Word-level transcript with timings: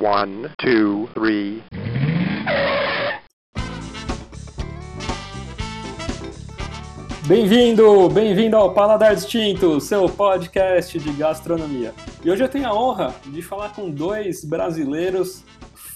One, 0.00 0.48
two, 0.56 1.10
three. 1.12 1.62
Bem-vindo, 7.26 8.08
bem-vindo 8.08 8.56
ao 8.56 8.72
Paladar 8.72 9.14
Distinto, 9.14 9.78
seu 9.78 10.08
podcast 10.08 10.98
de 10.98 11.12
gastronomia. 11.12 11.92
E 12.24 12.30
hoje 12.30 12.42
eu 12.42 12.48
tenho 12.48 12.66
a 12.66 12.74
honra 12.74 13.14
de 13.26 13.42
falar 13.42 13.74
com 13.74 13.90
dois 13.90 14.42
brasileiros 14.42 15.44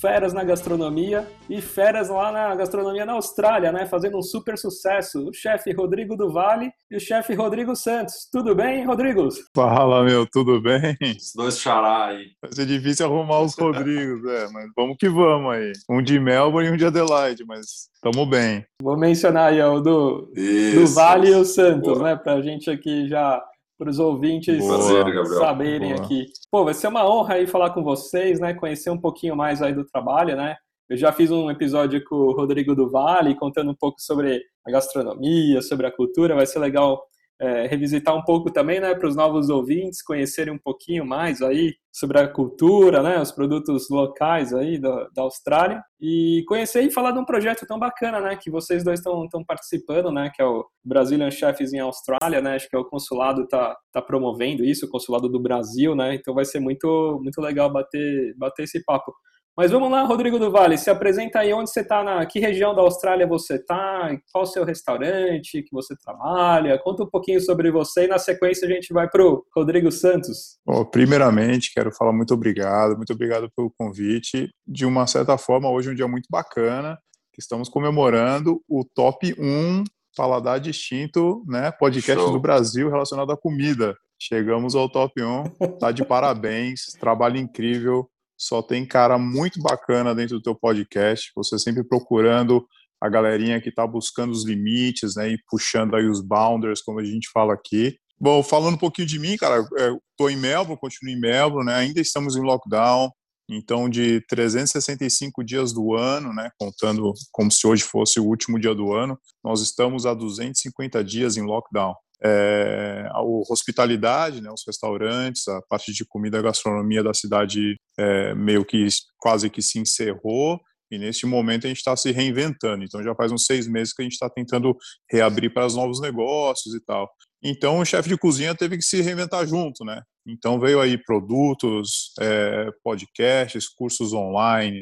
feras 0.05 0.35
na 0.35 0.45
gastronomia 0.45 1.27
e 1.49 1.63
feras 1.63 2.11
lá 2.11 2.31
na 2.31 2.55
gastronomia 2.55 3.07
na 3.07 3.15
Austrália, 3.15 3.73
né? 3.73 3.87
Fazendo 3.87 4.19
um 4.19 4.23
super 4.23 4.59
sucesso. 4.59 5.31
O 5.31 5.33
chefe 5.33 5.73
Rodrigo 5.73 6.15
do 6.15 6.31
Vale 6.31 6.71
e 6.91 6.97
o 6.97 7.01
chefe 7.01 7.33
Rodrigo 7.33 7.75
Santos. 7.75 8.29
Tudo 8.31 8.55
bem, 8.55 8.85
Rodrigo? 8.85 9.27
Fala, 9.57 10.05
meu, 10.05 10.27
tudo 10.31 10.61
bem? 10.61 10.95
Os 11.17 11.33
dois 11.35 11.59
xará 11.59 12.09
aí. 12.09 12.27
Vai 12.43 12.53
ser 12.53 12.67
difícil 12.67 13.07
arrumar 13.07 13.41
os 13.41 13.55
Rodrigos, 13.59 14.23
é, 14.31 14.47
mas 14.53 14.67
vamos 14.77 14.99
que 14.99 15.09
vamos 15.09 15.55
aí. 15.55 15.73
Um 15.89 16.03
de 16.03 16.21
Melbourne 16.21 16.69
e 16.69 16.73
um 16.73 16.77
de 16.77 16.85
Adelaide, 16.85 17.43
mas 17.47 17.89
estamos 17.95 18.29
bem. 18.29 18.63
Vou 18.83 18.99
mencionar 18.99 19.53
aí 19.53 19.63
o 19.63 19.81
do, 19.81 20.31
do 20.35 20.87
Vale 20.89 21.31
e 21.31 21.35
o 21.35 21.47
Santos, 21.47 21.95
Boa. 21.95 22.11
né? 22.11 22.17
Pra 22.17 22.43
gente 22.43 22.71
aqui 22.71 23.09
já 23.09 23.43
para 23.79 23.91
os 23.91 23.99
ouvintes 23.99 24.65
Prazer, 24.65 25.27
saberem 25.39 25.95
Boa. 25.95 26.05
aqui. 26.05 26.27
Pô, 26.51 26.65
vai 26.65 26.75
ser 26.75 26.89
uma 26.89 27.09
honra 27.09 27.35
aí 27.35 27.47
falar 27.47 27.71
com 27.71 27.83
vocês, 27.83 28.39
né? 28.41 28.55
Conhecer 28.55 28.91
um 28.91 29.01
pouquinho 29.01 29.37
mais 29.37 29.63
aí 29.63 29.75
do 29.75 29.85
trabalho, 29.85 30.37
né? 30.37 30.57
Eu 30.89 30.97
já 30.97 31.13
fiz 31.13 31.31
um 31.31 31.51
episódio 31.51 32.03
com 32.05 32.15
o 32.15 32.33
Rodrigo 32.33 32.75
do 32.75 32.91
Vale, 32.91 33.35
contando 33.35 33.71
um 33.71 33.75
pouco 33.75 34.01
sobre 34.01 34.43
a 34.67 34.71
gastronomia, 34.71 35.63
sobre 35.63 35.87
a 35.87 35.91
cultura. 35.91 36.35
Vai 36.35 36.47
ser 36.47 36.59
legal 36.59 37.03
é, 37.41 37.67
revisitar 37.67 38.15
um 38.15 38.23
pouco 38.23 38.51
também, 38.51 38.81
né, 38.81 38.95
para 38.95 39.09
os 39.09 39.17
novos 39.17 39.49
ouvintes 39.49 40.03
conhecerem 40.03 40.55
um 40.55 40.59
pouquinho 40.59 41.05
mais 41.05 41.43
aí 41.43 41.75
sobre 41.93 42.19
a 42.19 42.29
cultura, 42.29 43.03
né, 43.03 43.21
os 43.21 43.33
produtos 43.33 43.89
locais 43.91 44.53
aí 44.53 44.79
da, 44.79 45.09
da 45.15 45.23
Austrália 45.23 45.83
e 46.01 46.45
conhecer 46.47 46.83
e 46.83 46.91
falar 46.91 47.13
de 47.13 47.19
um 47.19 47.25
projeto 47.25 47.67
tão 47.67 47.79
bacana, 47.79 48.21
né, 48.21 48.37
que 48.37 48.51
vocês 48.51 48.85
dois 48.85 49.01
estão 49.01 49.45
participando, 49.47 50.13
né, 50.13 50.31
que 50.35 50.41
é 50.43 50.45
o 50.45 50.65
Brazilian 50.85 51.31
Chefs 51.31 51.73
em 51.73 51.81
Austrália, 51.81 52.41
né, 52.41 52.55
acho 52.55 52.69
que 52.69 52.77
é 52.77 52.79
o 52.79 52.85
consulado 52.85 53.47
tá, 53.49 53.77
tá 53.93 54.01
promovendo 54.01 54.65
isso, 54.65 54.87
o 54.87 54.91
consulado 54.91 55.29
do 55.29 55.41
Brasil, 55.41 55.95
né, 55.95 56.15
então 56.15 56.35
vai 56.35 56.45
ser 56.45 56.61
muito 56.61 57.21
muito 57.23 57.41
legal 57.41 57.73
bater 57.73 58.35
bater 58.37 58.65
esse 58.65 58.85
papo. 58.85 59.13
Mas 59.57 59.71
vamos 59.71 59.89
lá, 59.89 60.03
Rodrigo 60.03 60.37
do 60.37 60.51
Vale, 60.51 60.77
se 60.77 60.91
apresenta 60.91 61.39
aí 61.39 61.53
onde 61.53 61.71
você 61.71 61.81
está, 61.81 62.03
na 62.03 62.27
que 62.27 62.41
região 62.41 62.75
da 62.75 62.83
Austrália 62.83 63.25
você 63.25 63.55
está, 63.55 64.11
qual 64.33 64.43
o 64.43 64.47
seu 64.47 64.65
restaurante 64.65 65.63
que 65.63 65.71
você 65.71 65.95
trabalha, 65.97 66.77
conta 66.83 67.05
um 67.05 67.09
pouquinho 67.09 67.41
sobre 67.41 67.71
você 67.71 68.07
e 68.07 68.09
na 68.09 68.19
sequência 68.19 68.67
a 68.67 68.71
gente 68.71 68.93
vai 68.93 69.09
para 69.09 69.25
o 69.25 69.47
Rodrigo 69.55 69.93
Santos. 69.93 70.59
Bom, 70.67 70.85
primeiramente, 70.85 71.73
quero 71.73 71.93
falar 71.93 72.13
muito 72.13 72.35
obrigado, 72.35 72.97
muito 72.97 73.13
obrigado 73.13 73.49
pelo 73.57 73.73
convite. 73.79 74.51
De 74.67 74.85
uma 74.85 75.07
certa 75.07 75.39
forma, 75.39 75.71
hoje 75.71 75.91
é 75.91 75.93
um 75.93 75.97
dia 75.97 76.09
muito 76.09 76.27
bacana, 76.29 76.99
que 77.33 77.41
estamos 77.41 77.69
comemorando 77.69 78.61
o 78.69 78.85
top 78.85 79.37
1 79.39 79.85
Paladar 80.17 80.59
Distinto, 80.59 81.45
né, 81.47 81.71
podcast 81.71 82.21
Show. 82.21 82.33
do 82.33 82.41
Brasil 82.41 82.91
relacionado 82.91 83.31
à 83.31 83.37
comida. 83.37 83.97
Chegamos 84.19 84.75
ao 84.75 84.89
top 84.89 85.23
1, 85.23 85.79
tá 85.79 85.93
de 85.93 86.05
parabéns, 86.05 86.87
trabalho 86.99 87.37
incrível, 87.37 88.09
só 88.45 88.61
tem 88.61 88.87
cara 88.87 89.17
muito 89.17 89.59
bacana 89.59 90.15
dentro 90.15 90.37
do 90.37 90.43
teu 90.43 90.55
podcast, 90.55 91.33
você 91.35 91.59
sempre 91.59 91.83
procurando 91.83 92.67
a 93.01 93.09
galerinha 93.09 93.61
que 93.61 93.71
está 93.71 93.87
buscando 93.87 94.33
os 94.33 94.45
limites, 94.45 95.17
né, 95.17 95.31
e 95.31 95.39
puxando 95.49 95.97
aí 95.97 96.07
os 96.07 96.21
bounders, 96.21 96.83
como 96.83 97.01
a 97.01 97.05
gente 97.05 97.31
fala 97.33 97.55
aqui. 97.55 97.97
Bom, 98.21 98.43
falando 98.43 98.75
um 98.75 98.79
pouquinho 98.79 99.09
de 99.09 99.19
mim, 99.19 99.37
cara, 99.39 99.67
estou 100.11 100.29
em 100.29 100.37
Melbourne, 100.37 100.79
continuo 100.79 101.15
em 101.15 101.19
Melbourne, 101.19 101.67
né, 101.67 101.75
ainda 101.75 102.01
estamos 102.01 102.37
em 102.37 102.43
lockdown, 102.43 103.11
então 103.49 103.89
de 103.89 104.21
365 104.29 105.43
dias 105.43 105.73
do 105.73 105.95
ano, 105.95 106.35
né, 106.35 106.51
contando 106.59 107.15
como 107.33 107.51
se 107.51 107.67
hoje 107.67 107.83
fosse 107.83 108.21
o 108.21 108.25
último 108.25 108.61
dia 108.61 108.75
do 108.75 108.93
ano, 108.93 109.19
nós 109.43 109.63
estamos 109.63 110.05
há 110.05 110.13
250 110.13 111.03
dias 111.03 111.39
em 111.39 111.43
lockdown 111.43 111.95
é, 112.25 113.07
a 113.11 113.23
hospitalidade, 113.23 114.41
né, 114.41 114.51
os 114.51 114.63
restaurantes, 114.67 115.47
a 115.47 115.61
parte 115.69 115.93
de 115.93 116.05
comida 116.07 116.41
gastronomia 116.41 117.03
da 117.03 117.13
cidade 117.13 117.77
é, 117.99 118.35
meio 118.35 118.65
que 118.65 118.87
quase 119.19 119.51
que 119.51 119.61
se 119.61 119.79
encerrou 119.79 120.59
e 120.91 120.99
neste 120.99 121.27
momento 121.27 121.67
a 121.67 121.69
gente 121.69 121.79
está 121.79 121.97
se 121.97 122.11
reinventando. 122.13 122.85
Então 122.85 123.03
já 123.03 123.15
faz 123.15 123.33
uns 123.33 123.45
seis 123.45 123.67
meses 123.67 123.93
que 123.93 124.03
a 124.03 124.05
gente 124.05 124.13
está 124.13 124.31
tentando 124.31 124.77
reabrir 125.11 125.53
para 125.53 125.67
os 125.67 125.75
novos 125.75 126.01
negócios 126.01 126.75
e 126.75 126.81
tal. 126.81 127.11
Então 127.43 127.79
o 127.79 127.85
chefe 127.85 128.09
de 128.09 128.17
cozinha 128.17 128.55
teve 128.55 128.77
que 128.77 128.85
se 128.85 129.03
reinventar 129.03 129.47
junto, 129.47 129.85
né? 129.85 130.01
Então 130.27 130.59
veio 130.59 130.81
aí 130.81 130.97
produtos, 130.97 132.13
é, 132.21 132.71
podcasts, 132.83 133.69
cursos 133.69 134.13
online, 134.13 134.81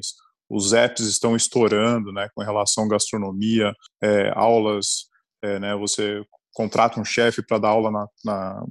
os 0.50 0.72
apps 0.72 1.06
estão 1.06 1.34
estourando, 1.34 2.12
né? 2.12 2.28
Com 2.34 2.42
relação 2.42 2.84
à 2.84 2.88
gastronomia, 2.88 3.72
é, 4.03 4.30
aulas, 4.34 5.06
é, 5.42 5.59
né? 5.59 5.74
Você 5.76 6.22
contrata 6.53 7.01
um 7.01 7.05
chefe 7.05 7.43
para 7.43 7.59
dar 7.59 7.69
aula 7.69 7.91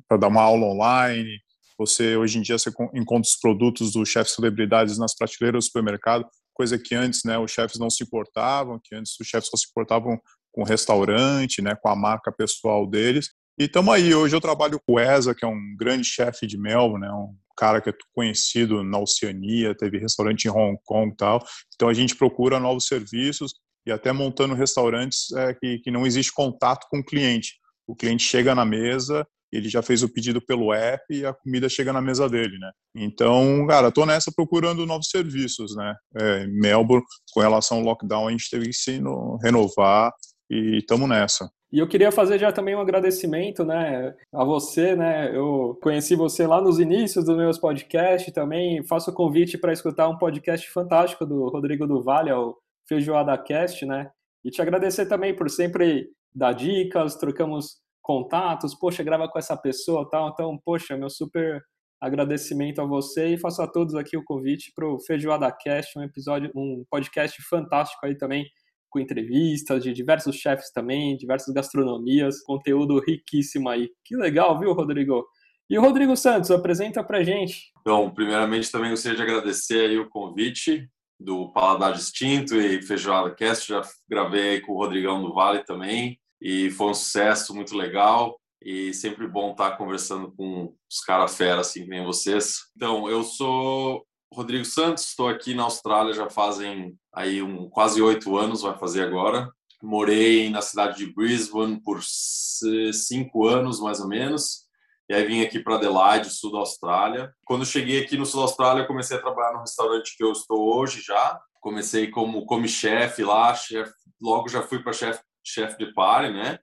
para 0.08 0.18
dar 0.18 0.28
uma 0.28 0.42
aula 0.42 0.66
online. 0.66 1.40
Você 1.78 2.16
hoje 2.16 2.38
em 2.38 2.42
dia 2.42 2.58
você 2.58 2.70
encontra 2.94 3.28
os 3.28 3.40
produtos 3.40 3.92
dos 3.92 4.08
chefes 4.10 4.34
celebridades 4.34 4.98
nas 4.98 5.16
prateleiras 5.16 5.64
do 5.64 5.68
supermercado, 5.68 6.26
coisa 6.54 6.78
que 6.78 6.94
antes, 6.94 7.22
né, 7.26 7.40
os 7.40 7.52
chefes 7.52 7.80
não 7.80 7.90
se 7.90 8.04
importavam, 8.04 8.80
que 8.84 8.96
antes 8.96 9.20
os 9.20 9.28
chefes 9.28 9.50
só 9.50 9.58
se 9.58 9.68
importavam 9.70 10.20
com 10.52 10.62
o 10.62 10.66
restaurante, 10.66 11.62
né, 11.62 11.76
com 11.76 11.90
a 11.90 11.96
marca 11.96 12.32
pessoal 12.32 12.86
deles. 12.86 13.30
E 13.58 13.66
estamos 13.66 13.94
aí. 13.94 14.14
Hoje 14.14 14.36
eu 14.36 14.42
trabalho 14.42 14.80
com 14.86 14.94
o 14.94 15.00
Eza, 15.00 15.34
que 15.34 15.44
é 15.44 15.48
um 15.48 15.76
grande 15.78 16.06
chefe 16.06 16.46
de 16.46 16.58
Melbourne, 16.58 17.08
né, 17.08 17.12
um 17.12 17.36
cara 17.58 17.82
que 17.82 17.90
é 17.90 17.94
conhecido 18.14 18.84
na 18.84 19.00
Oceania, 19.00 19.76
teve 19.76 19.98
restaurante 19.98 20.46
em 20.46 20.50
Hong 20.50 20.78
Kong 20.84 21.12
e 21.12 21.16
tal. 21.16 21.44
Então 21.76 21.90
a 21.90 21.94
gente 21.94 22.16
procura 22.16 22.60
novos 22.60 22.86
serviços 22.86 23.54
e 23.86 23.92
até 23.92 24.12
montando 24.12 24.54
restaurantes 24.54 25.32
é, 25.32 25.54
que, 25.54 25.80
que 25.80 25.92
não 25.92 26.06
existe 26.06 26.32
contato 26.32 26.88
com 26.90 27.00
o 27.00 27.04
cliente 27.04 27.61
o 27.92 27.96
cliente 27.96 28.24
chega 28.24 28.56
na 28.56 28.64
mesa, 28.64 29.28
ele 29.52 29.68
já 29.68 29.82
fez 29.82 30.02
o 30.02 30.08
pedido 30.08 30.42
pelo 30.42 30.74
app 30.74 31.04
e 31.10 31.26
a 31.26 31.34
comida 31.34 31.68
chega 31.68 31.92
na 31.92 32.02
mesa 32.02 32.30
dele, 32.30 32.58
né? 32.58 32.72
Então, 32.96 33.68
cara, 33.68 33.92
tô 33.92 34.06
nessa 34.06 34.32
procurando 34.34 34.86
novos 34.86 35.10
serviços, 35.10 35.76
né? 35.76 35.94
É, 36.16 36.48
Melbourne, 36.48 37.04
com 37.34 37.42
relação 37.42 37.80
ao 37.80 37.84
lockdown, 37.84 38.30
a 38.30 38.32
gente 38.32 38.50
teve 38.50 38.68
que 38.68 38.74
se 38.74 39.02
renovar 39.44 40.12
e 40.50 40.78
estamos 40.78 41.08
nessa. 41.10 41.50
E 41.70 41.80
eu 41.80 41.88
queria 41.88 42.12
fazer 42.12 42.40
já 42.40 42.52
também 42.52 42.76
um 42.76 42.82
agradecimento, 42.82 43.64
né, 43.64 44.14
a 44.34 44.44
você, 44.44 44.94
né? 44.96 45.36
Eu 45.36 45.78
conheci 45.82 46.16
você 46.16 46.46
lá 46.46 46.62
nos 46.62 46.80
inícios 46.80 47.26
dos 47.26 47.36
meus 47.36 47.58
podcasts, 47.58 48.34
também 48.34 48.84
faço 48.84 49.14
convite 49.14 49.58
para 49.58 49.74
escutar 49.74 50.08
um 50.08 50.18
podcast 50.18 50.70
fantástico 50.70 51.26
do 51.26 51.50
Rodrigo 51.50 51.88
do 51.88 52.02
Vale, 52.02 52.32
o 52.32 52.58
Feijoada 52.88 53.38
Cast, 53.38 53.86
né? 53.86 54.10
E 54.44 54.50
te 54.50 54.62
agradecer 54.62 55.06
também 55.06 55.36
por 55.36 55.50
sempre 55.50 56.10
dar 56.34 56.54
dicas, 56.54 57.16
trocamos 57.16 57.81
contatos, 58.02 58.76
poxa, 58.76 59.04
grava 59.04 59.28
com 59.30 59.38
essa 59.40 59.56
pessoa 59.56 60.10
tal. 60.10 60.30
Então, 60.30 60.58
poxa, 60.64 60.98
meu 60.98 61.10
super 61.10 61.62
agradecimento 62.02 62.82
a 62.82 62.86
você 62.86 63.34
e 63.34 63.38
faço 63.38 63.62
a 63.62 63.68
todos 63.68 63.94
aqui 63.94 64.18
o 64.18 64.24
convite 64.24 64.72
para 64.76 64.88
o 64.88 65.00
Feijoada 65.00 65.52
Cast, 65.52 65.98
um 66.00 66.04
episódio, 66.04 66.52
um 66.56 66.84
podcast 66.90 67.40
fantástico 67.44 68.06
aí 68.06 68.18
também, 68.18 68.46
com 68.90 69.00
entrevistas 69.00 69.84
de 69.84 69.94
diversos 69.94 70.36
chefes 70.36 70.72
também, 70.72 71.16
diversas 71.16 71.54
gastronomias, 71.54 72.42
conteúdo 72.42 73.00
riquíssimo 73.00 73.70
aí. 73.70 73.90
Que 74.04 74.16
legal, 74.16 74.60
viu, 74.60 74.74
Rodrigo? 74.74 75.24
E 75.70 75.78
o 75.78 75.82
Rodrigo 75.82 76.18
Santos, 76.18 76.52
apresenta 76.52 77.04
pra 77.04 77.24
gente. 77.24 77.72
Então, 77.80 78.12
primeiramente 78.14 78.72
também 78.72 78.90
gostaria 78.90 79.16
de 79.16 79.24
agradecer 79.24 79.90
aí 79.90 79.98
o 79.98 80.10
convite 80.10 80.90
do 81.18 81.52
Paladar 81.54 81.94
Distinto 81.94 82.56
e 82.56 82.82
Feijoada 82.82 83.34
Cast, 83.36 83.70
já 83.70 83.82
gravei 84.10 84.60
com 84.60 84.74
o 84.74 84.78
Rodrigão 84.78 85.22
do 85.22 85.34
Vale 85.34 85.64
também, 85.64 86.20
e 86.42 86.72
foi 86.72 86.88
um 86.88 86.94
sucesso 86.94 87.54
muito 87.54 87.76
legal 87.76 88.40
e 88.64 88.94
sempre 88.94 89.28
bom 89.28 89.52
estar 89.52 89.78
conversando 89.78 90.32
com 90.32 90.74
os 90.90 91.00
caras 91.02 91.36
fera 91.36 91.62
assim 91.62 91.84
que 91.84 91.90
nem 91.90 92.06
vocês. 92.06 92.60
Então, 92.76 93.10
eu 93.10 93.24
sou 93.24 94.06
Rodrigo 94.34 94.66
Santos, 94.66 95.08
estou 95.08 95.28
aqui 95.28 95.54
na 95.54 95.64
Austrália 95.64 96.14
já 96.14 96.30
fazem 96.30 96.96
aí 97.14 97.42
um 97.42 97.70
quase 97.70 98.02
oito 98.02 98.38
anos, 98.38 98.62
vai 98.62 98.78
fazer 98.78 99.04
agora. 99.04 99.50
Morei 99.84 100.50
na 100.50 100.62
cidade 100.62 100.98
de 100.98 101.12
Brisbane 101.12 101.82
por 101.82 102.02
cinco 102.04 103.48
anos 103.48 103.80
mais 103.80 104.00
ou 104.00 104.08
menos. 104.08 104.70
E 105.10 105.14
aí 105.14 105.26
vim 105.26 105.42
aqui 105.42 105.60
para 105.60 105.76
Adelaide, 105.76 106.30
sul 106.30 106.52
da 106.52 106.60
Austrália. 106.60 107.34
Quando 107.44 107.66
cheguei 107.66 108.02
aqui 108.02 108.16
no 108.16 108.26
sul 108.26 108.40
da 108.40 108.46
Austrália, 108.46 108.88
comecei 108.88 109.18
a 109.18 109.22
trabalhar 109.22 109.54
no 109.54 109.62
restaurante 109.62 110.16
que 110.16 110.24
eu 110.24 110.32
estou 110.32 110.78
hoje 110.78 111.02
já. 111.02 111.40
Comecei 111.60 112.10
como 112.10 112.46
come-chefe 112.46 113.24
lá, 113.24 113.54
chef, 113.54 113.92
logo 114.22 114.48
já 114.48 114.62
fui 114.62 114.80
para 114.80 114.94
chefe 114.94 115.22
chefe 115.44 115.78
de 115.78 115.94
party, 115.94 116.32
né? 116.32 116.60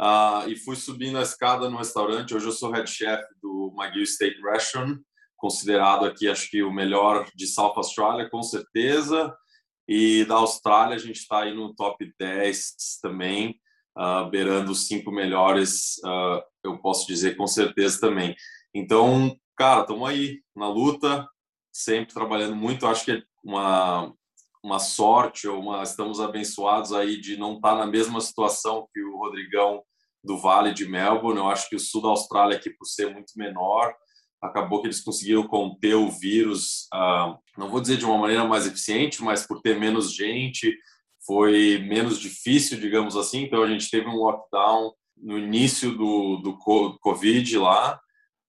Uh, 0.00 0.48
e 0.48 0.56
fui 0.56 0.76
subindo 0.76 1.18
a 1.18 1.22
escada 1.22 1.70
no 1.70 1.78
restaurante. 1.78 2.34
Hoje 2.34 2.46
eu 2.46 2.52
sou 2.52 2.70
head 2.70 2.88
chef 2.88 3.22
do 3.42 3.74
McGill 3.76 4.02
State 4.02 4.40
Restaurant, 4.42 4.98
considerado 5.36 6.04
aqui, 6.04 6.28
acho 6.28 6.50
que 6.50 6.62
o 6.62 6.72
melhor 6.72 7.26
de 7.34 7.46
South 7.46 7.74
Australia, 7.76 8.28
com 8.28 8.42
certeza. 8.42 9.34
E 9.88 10.24
da 10.24 10.34
Austrália, 10.36 10.96
a 10.96 10.98
gente 10.98 11.20
está 11.20 11.42
aí 11.42 11.54
no 11.54 11.74
top 11.74 12.12
10 12.18 12.74
também, 13.00 13.60
uh, 13.96 14.28
beirando 14.28 14.72
os 14.72 14.86
cinco 14.86 15.10
melhores, 15.10 15.96
uh, 16.04 16.42
eu 16.64 16.76
posso 16.78 17.06
dizer 17.06 17.36
com 17.36 17.46
certeza 17.46 18.00
também. 18.00 18.34
Então, 18.74 19.34
cara, 19.56 19.82
estamos 19.82 20.08
aí 20.08 20.42
na 20.54 20.68
luta, 20.68 21.26
sempre 21.72 22.12
trabalhando 22.12 22.56
muito. 22.56 22.86
Acho 22.86 23.04
que 23.04 23.12
é 23.12 23.22
uma 23.44 24.12
uma 24.66 24.80
sorte 24.80 25.46
ou 25.46 25.60
uma 25.60 25.84
estamos 25.84 26.20
abençoados 26.20 26.92
aí 26.92 27.20
de 27.20 27.36
não 27.36 27.54
estar 27.54 27.76
na 27.76 27.86
mesma 27.86 28.20
situação 28.20 28.88
que 28.92 29.00
o 29.00 29.16
Rodrigão 29.16 29.80
do 30.24 30.36
Vale 30.36 30.74
de 30.74 30.88
Melbourne. 30.88 31.38
Eu 31.38 31.48
acho 31.48 31.68
que 31.68 31.76
o 31.76 31.80
sul 31.80 32.02
da 32.02 32.08
Austrália 32.08 32.56
aqui 32.56 32.70
por 32.70 32.84
ser 32.84 33.12
muito 33.12 33.32
menor 33.36 33.94
acabou 34.42 34.80
que 34.80 34.88
eles 34.88 35.00
conseguiram 35.00 35.46
conter 35.46 35.94
o 35.94 36.10
vírus, 36.10 36.88
uh, 36.92 37.38
não 37.56 37.70
vou 37.70 37.80
dizer 37.80 37.96
de 37.96 38.04
uma 38.04 38.18
maneira 38.18 38.44
mais 38.44 38.66
eficiente, 38.66 39.22
mas 39.22 39.46
por 39.46 39.62
ter 39.62 39.78
menos 39.78 40.12
gente, 40.12 40.76
foi 41.24 41.78
menos 41.78 42.18
difícil, 42.18 42.78
digamos 42.78 43.16
assim. 43.16 43.44
Então 43.44 43.62
a 43.62 43.68
gente 43.68 43.88
teve 43.88 44.08
um 44.08 44.16
lockdown 44.16 44.92
no 45.16 45.38
início 45.38 45.96
do, 45.96 46.36
do 46.38 46.58
Covid 46.58 47.56
lá, 47.58 47.98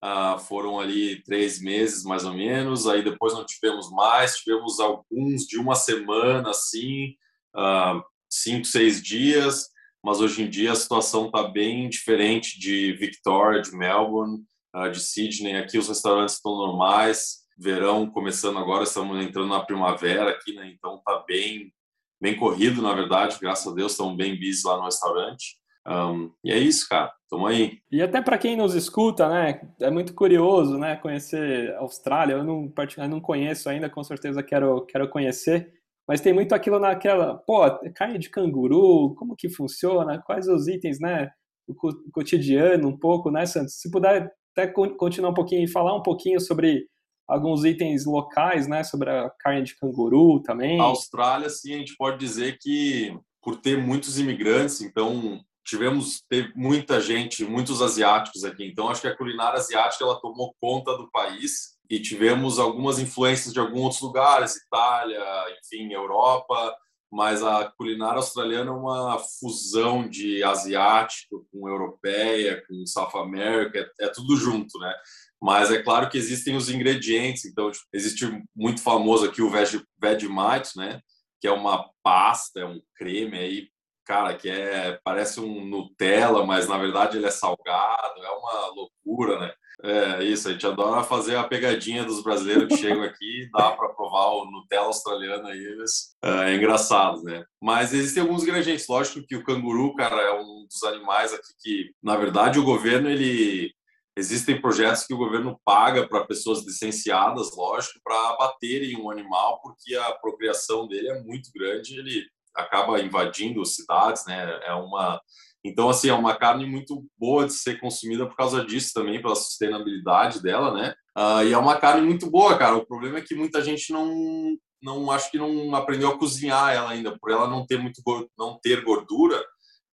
uh, 0.04 0.40
foram 0.40 0.80
ali 0.80 1.22
três 1.24 1.62
meses 1.62 2.04
mais 2.04 2.26
ou 2.26 2.34
menos. 2.34 2.88
Aí 2.88 3.04
depois 3.04 3.34
não 3.34 3.46
tivemos 3.46 3.90
mais, 3.92 4.38
tivemos 4.38 4.80
alguns 4.80 5.46
de 5.46 5.58
uma 5.58 5.76
semana, 5.76 6.50
assim, 6.52 7.16
uh, 7.56 8.02
cinco, 8.30 8.66
seis 8.66 9.02
dias. 9.02 9.70
Mas 10.04 10.22
hoje 10.22 10.44
em 10.44 10.50
dia 10.50 10.72
a 10.72 10.76
situação 10.76 11.28
está 11.28 11.44
bem 11.44 11.90
diferente 11.90 12.60
de 12.60 12.94
Victoria, 12.94 13.62
de 13.62 13.72
Melbourne 13.76 14.44
de 14.92 15.00
Sydney. 15.00 15.56
Aqui 15.56 15.78
os 15.80 15.90
restaurantes 15.90 16.36
estão 16.36 16.56
normais, 16.56 17.40
verão 17.58 18.08
começando 18.08 18.60
agora, 18.60 18.84
estamos 18.84 19.20
entrando 19.26 19.48
na 19.48 19.66
primavera 19.66 20.30
aqui, 20.30 20.54
né? 20.54 20.70
Então 20.70 21.02
tá 21.04 21.24
bem 21.28 21.74
bem 22.20 22.36
corrido, 22.36 22.82
na 22.82 22.94
verdade, 22.94 23.38
graças 23.40 23.72
a 23.72 23.76
Deus, 23.76 23.92
estão 23.92 24.16
bem 24.16 24.36
busy 24.40 24.66
lá 24.66 24.78
no 24.78 24.86
restaurante. 24.86 25.58
Um, 25.88 26.32
e 26.44 26.52
é 26.52 26.58
isso, 26.58 26.88
cara. 26.90 27.14
Tamo 27.30 27.48
aí. 27.48 27.80
E 27.92 28.02
até 28.02 28.22
para 28.22 28.38
quem 28.38 28.58
nos 28.58 28.76
escuta, 28.76 29.30
né? 29.30 29.62
É 29.80 29.90
muito 29.90 30.14
curioso, 30.14 30.78
né? 30.78 30.96
Conhecer 30.98 31.74
a 31.76 31.80
Austrália. 31.80 32.34
Eu 32.34 32.44
não, 32.44 32.72
eu 32.98 33.10
não 33.10 33.22
conheço 33.22 33.70
ainda, 33.70 33.90
com 33.90 34.04
certeza 34.04 34.44
quero, 34.44 34.86
quero 34.86 35.10
conhecer. 35.10 35.74
Mas 36.08 36.22
tem 36.22 36.34
muito 36.34 36.54
aquilo 36.54 36.80
naquela, 36.80 37.36
pô, 37.36 37.70
carne 37.94 38.18
de 38.18 38.30
canguru, 38.30 39.14
como 39.16 39.36
que 39.36 39.50
funciona? 39.50 40.22
Quais 40.22 40.48
os 40.48 40.68
itens, 40.68 41.00
né? 41.00 41.30
O 41.68 41.76
cotidiano, 42.14 42.88
um 42.88 42.98
pouco, 42.98 43.30
né, 43.30 43.46
Santos? 43.46 43.82
Se 43.82 43.92
puder 43.92 44.32
até 44.56 44.68
continuar 44.68 45.32
um 45.32 45.36
pouquinho 45.36 45.64
e 45.64 45.72
falar 45.72 45.96
um 45.96 46.02
pouquinho 46.02 46.40
sobre 46.40 46.88
alguns 47.28 47.66
itens 47.66 48.06
locais, 48.06 48.68
né, 48.68 48.84
sobre 48.84 49.10
a 49.10 49.30
carne 49.38 49.62
de 49.62 49.76
canguru 49.78 50.42
também. 50.42 50.80
A 50.80 50.84
Austrália, 50.84 51.50
sim, 51.50 51.76
a 51.76 51.78
gente 51.78 51.96
pode 51.98 52.18
dizer 52.18 52.58
que 52.60 53.14
por 53.42 53.58
ter 53.58 53.78
muitos 53.78 54.18
imigrantes, 54.18 54.82
então 54.82 55.42
tivemos 55.68 56.24
teve 56.30 56.52
muita 56.56 57.02
gente, 57.02 57.44
muitos 57.44 57.82
asiáticos 57.82 58.44
aqui. 58.44 58.66
Então 58.66 58.90
acho 58.90 59.02
que 59.02 59.08
a 59.08 59.16
culinária 59.16 59.60
asiática 59.60 60.04
ela 60.04 60.20
tomou 60.20 60.56
conta 60.60 60.96
do 60.98 61.12
país 61.12 61.78
e 61.90 62.00
tivemos 62.00 62.58
algumas 62.58 63.00
influências 63.00 63.54
de 63.54 63.60
alguns 63.60 63.82
outros 63.82 64.02
lugares, 64.02 64.56
Itália, 64.56 65.22
enfim, 65.60 65.92
Europa, 65.94 66.76
mas 67.12 67.42
a 67.42 67.72
culinária 67.78 68.18
australiana 68.18 68.72
é 68.72 68.74
uma 68.74 69.20
fusão 69.20 70.08
de 70.08 70.44
asiático 70.44 71.48
com 71.52 71.68
europeia, 71.68 72.64
com 72.68 72.86
South 72.86 73.18
America, 73.18 73.80
é, 74.00 74.06
é, 74.06 74.10
tudo 74.10 74.36
junto, 74.36 74.78
né? 74.80 74.94
Mas 75.42 75.72
é 75.72 75.82
claro 75.82 76.10
que 76.10 76.18
existem 76.18 76.56
os 76.56 76.70
ingredientes, 76.70 77.46
então 77.46 77.72
tipo, 77.72 77.86
existe 77.94 78.26
muito 78.56 78.82
famoso 78.82 79.26
aqui 79.26 79.42
o 79.42 79.50
veg, 79.50 79.82
Vegemite, 80.00 80.78
né? 80.78 81.02
Que 81.40 81.48
é 81.48 81.52
uma 81.52 81.90
pasta, 82.04 82.60
é 82.60 82.66
um 82.66 82.82
creme 82.96 83.38
aí, 83.38 83.70
cara, 84.08 84.34
que 84.36 84.50
é 84.50 84.98
parece 85.04 85.42
um 85.42 85.66
Nutella, 85.66 86.46
mas 86.46 86.68
na 86.68 86.78
verdade 86.78 87.18
ele 87.18 87.28
é 87.28 87.32
salgado, 87.32 88.24
é 88.24 88.30
uma 88.30 88.68
loucura, 88.68 89.38
né? 89.40 89.54
É 89.84 90.24
isso, 90.24 90.48
a 90.48 90.54
gente 90.54 90.66
adora 90.66 91.04
fazer 91.04 91.36
a 91.36 91.44
pegadinha 91.44 92.04
dos 92.04 92.24
brasileiros 92.24 92.68
que 92.68 92.78
chegam 92.78 93.04
aqui, 93.04 93.48
dá 93.54 93.72
para 93.72 93.90
provar 93.90 94.30
o 94.30 94.50
Nutella 94.50 94.88
australiano 94.88 95.48
aí, 95.48 95.60
eles, 95.60 96.16
é, 96.24 96.52
é 96.52 96.56
engraçado, 96.56 97.22
né? 97.22 97.44
Mas 97.62 97.94
existem 97.94 98.24
alguns 98.24 98.44
ingredientes, 98.44 98.88
lógico 98.88 99.28
que 99.28 99.36
o 99.36 99.44
canguru, 99.44 99.94
cara, 99.94 100.20
é 100.20 100.42
um 100.42 100.66
dos 100.66 100.84
animais 100.84 101.34
aqui 101.34 101.54
que, 101.62 101.92
na 102.02 102.16
verdade, 102.16 102.60
o 102.60 102.64
governo, 102.64 103.10
ele... 103.10 103.76
Existem 104.20 104.60
projetos 104.60 105.06
que 105.06 105.14
o 105.14 105.18
governo 105.18 105.62
paga 105.64 106.08
para 106.08 106.26
pessoas 106.26 106.66
licenciadas, 106.66 107.56
lógico, 107.56 108.00
para 108.04 108.30
abaterem 108.30 109.00
um 109.00 109.12
animal, 109.12 109.62
porque 109.62 109.96
a 109.96 110.12
procriação 110.14 110.88
dele 110.88 111.08
é 111.08 111.22
muito 111.22 111.52
grande, 111.54 112.00
ele 112.00 112.26
acaba 112.58 113.00
invadindo 113.00 113.66
cidades, 113.66 114.26
né? 114.26 114.60
É 114.66 114.74
uma 114.74 115.22
então, 115.68 115.90
assim, 115.90 116.10
é 116.10 116.14
uma 116.14 116.36
carne 116.36 116.66
muito 116.66 117.06
boa 117.18 117.46
de 117.46 117.54
ser 117.54 117.80
consumida 117.80 118.26
por 118.26 118.36
causa 118.36 118.64
disso 118.64 118.92
também, 118.94 119.22
pela 119.22 119.36
sustentabilidade 119.36 120.42
dela, 120.42 120.74
né? 120.74 120.94
Uh, 121.18 121.44
e 121.44 121.54
é 121.54 121.58
uma 121.58 121.78
carne 121.78 122.06
muito 122.06 122.30
boa, 122.30 122.58
cara. 122.58 122.76
O 122.76 122.86
problema 122.86 123.18
é 123.18 123.22
que 123.22 123.36
muita 123.36 123.62
gente 123.62 123.92
não, 123.92 124.56
não 124.82 125.12
acho 125.12 125.30
que 125.30 125.38
não 125.38 125.76
aprendeu 125.76 126.10
a 126.10 126.18
cozinhar 126.18 126.74
ela 126.74 126.92
ainda, 126.92 127.18
por 127.20 127.32
ela 127.32 127.48
não 127.48 127.66
ter 127.66 127.78
muito 127.78 128.02
não 128.38 128.58
ter 128.62 128.84
gordura. 128.84 129.44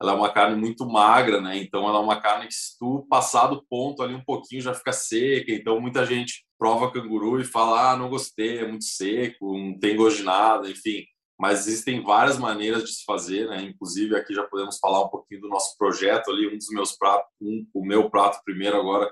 Ela 0.01 0.13
é 0.13 0.15
uma 0.15 0.31
carne 0.33 0.57
muito 0.57 0.87
magra, 0.87 1.41
né? 1.41 1.57
Então, 1.59 1.89
ela 1.89 1.99
é 1.99 2.03
uma 2.03 2.21
carne 2.21 2.47
que 2.47 2.55
se 2.55 2.79
tu 2.79 3.07
passar 3.09 3.47
do 3.47 3.65
ponto 3.69 4.03
ali 4.03 4.15
um 4.15 4.25
pouquinho 4.25 4.61
já 4.61 4.75
fica 4.75 4.93
seca. 4.93 5.53
Então, 5.53 5.81
muita 5.81 6.05
gente 6.05 6.45
prova 6.59 6.91
canguru 6.91 7.41
e 7.41 7.45
fala: 7.45 7.93
"Ah, 7.93 7.97
não 7.97 8.11
gostei, 8.11 8.59
é 8.59 8.69
muito 8.69 8.85
seco, 8.85 9.57
não 9.59 9.79
tem 9.79 9.97
gosto 9.97 10.19
de 10.19 10.25
nada", 10.25 10.69
enfim 10.69 11.05
mas 11.39 11.67
existem 11.67 12.03
várias 12.03 12.39
maneiras 12.39 12.85
de 12.85 12.93
se 12.93 13.05
fazer, 13.05 13.49
né? 13.49 13.63
Inclusive 13.63 14.17
aqui 14.17 14.35
já 14.35 14.45
podemos 14.45 14.79
falar 14.79 15.05
um 15.05 15.09
pouquinho 15.09 15.43
do 15.43 15.49
nosso 15.49 15.77
projeto 15.77 16.31
ali, 16.31 16.47
um 16.47 16.57
dos 16.57 16.69
meus 16.71 16.93
pratos, 16.93 17.29
um, 17.41 17.67
o 17.75 17.85
meu 17.85 18.09
prato 18.09 18.41
primeiro 18.45 18.79
agora 18.79 19.11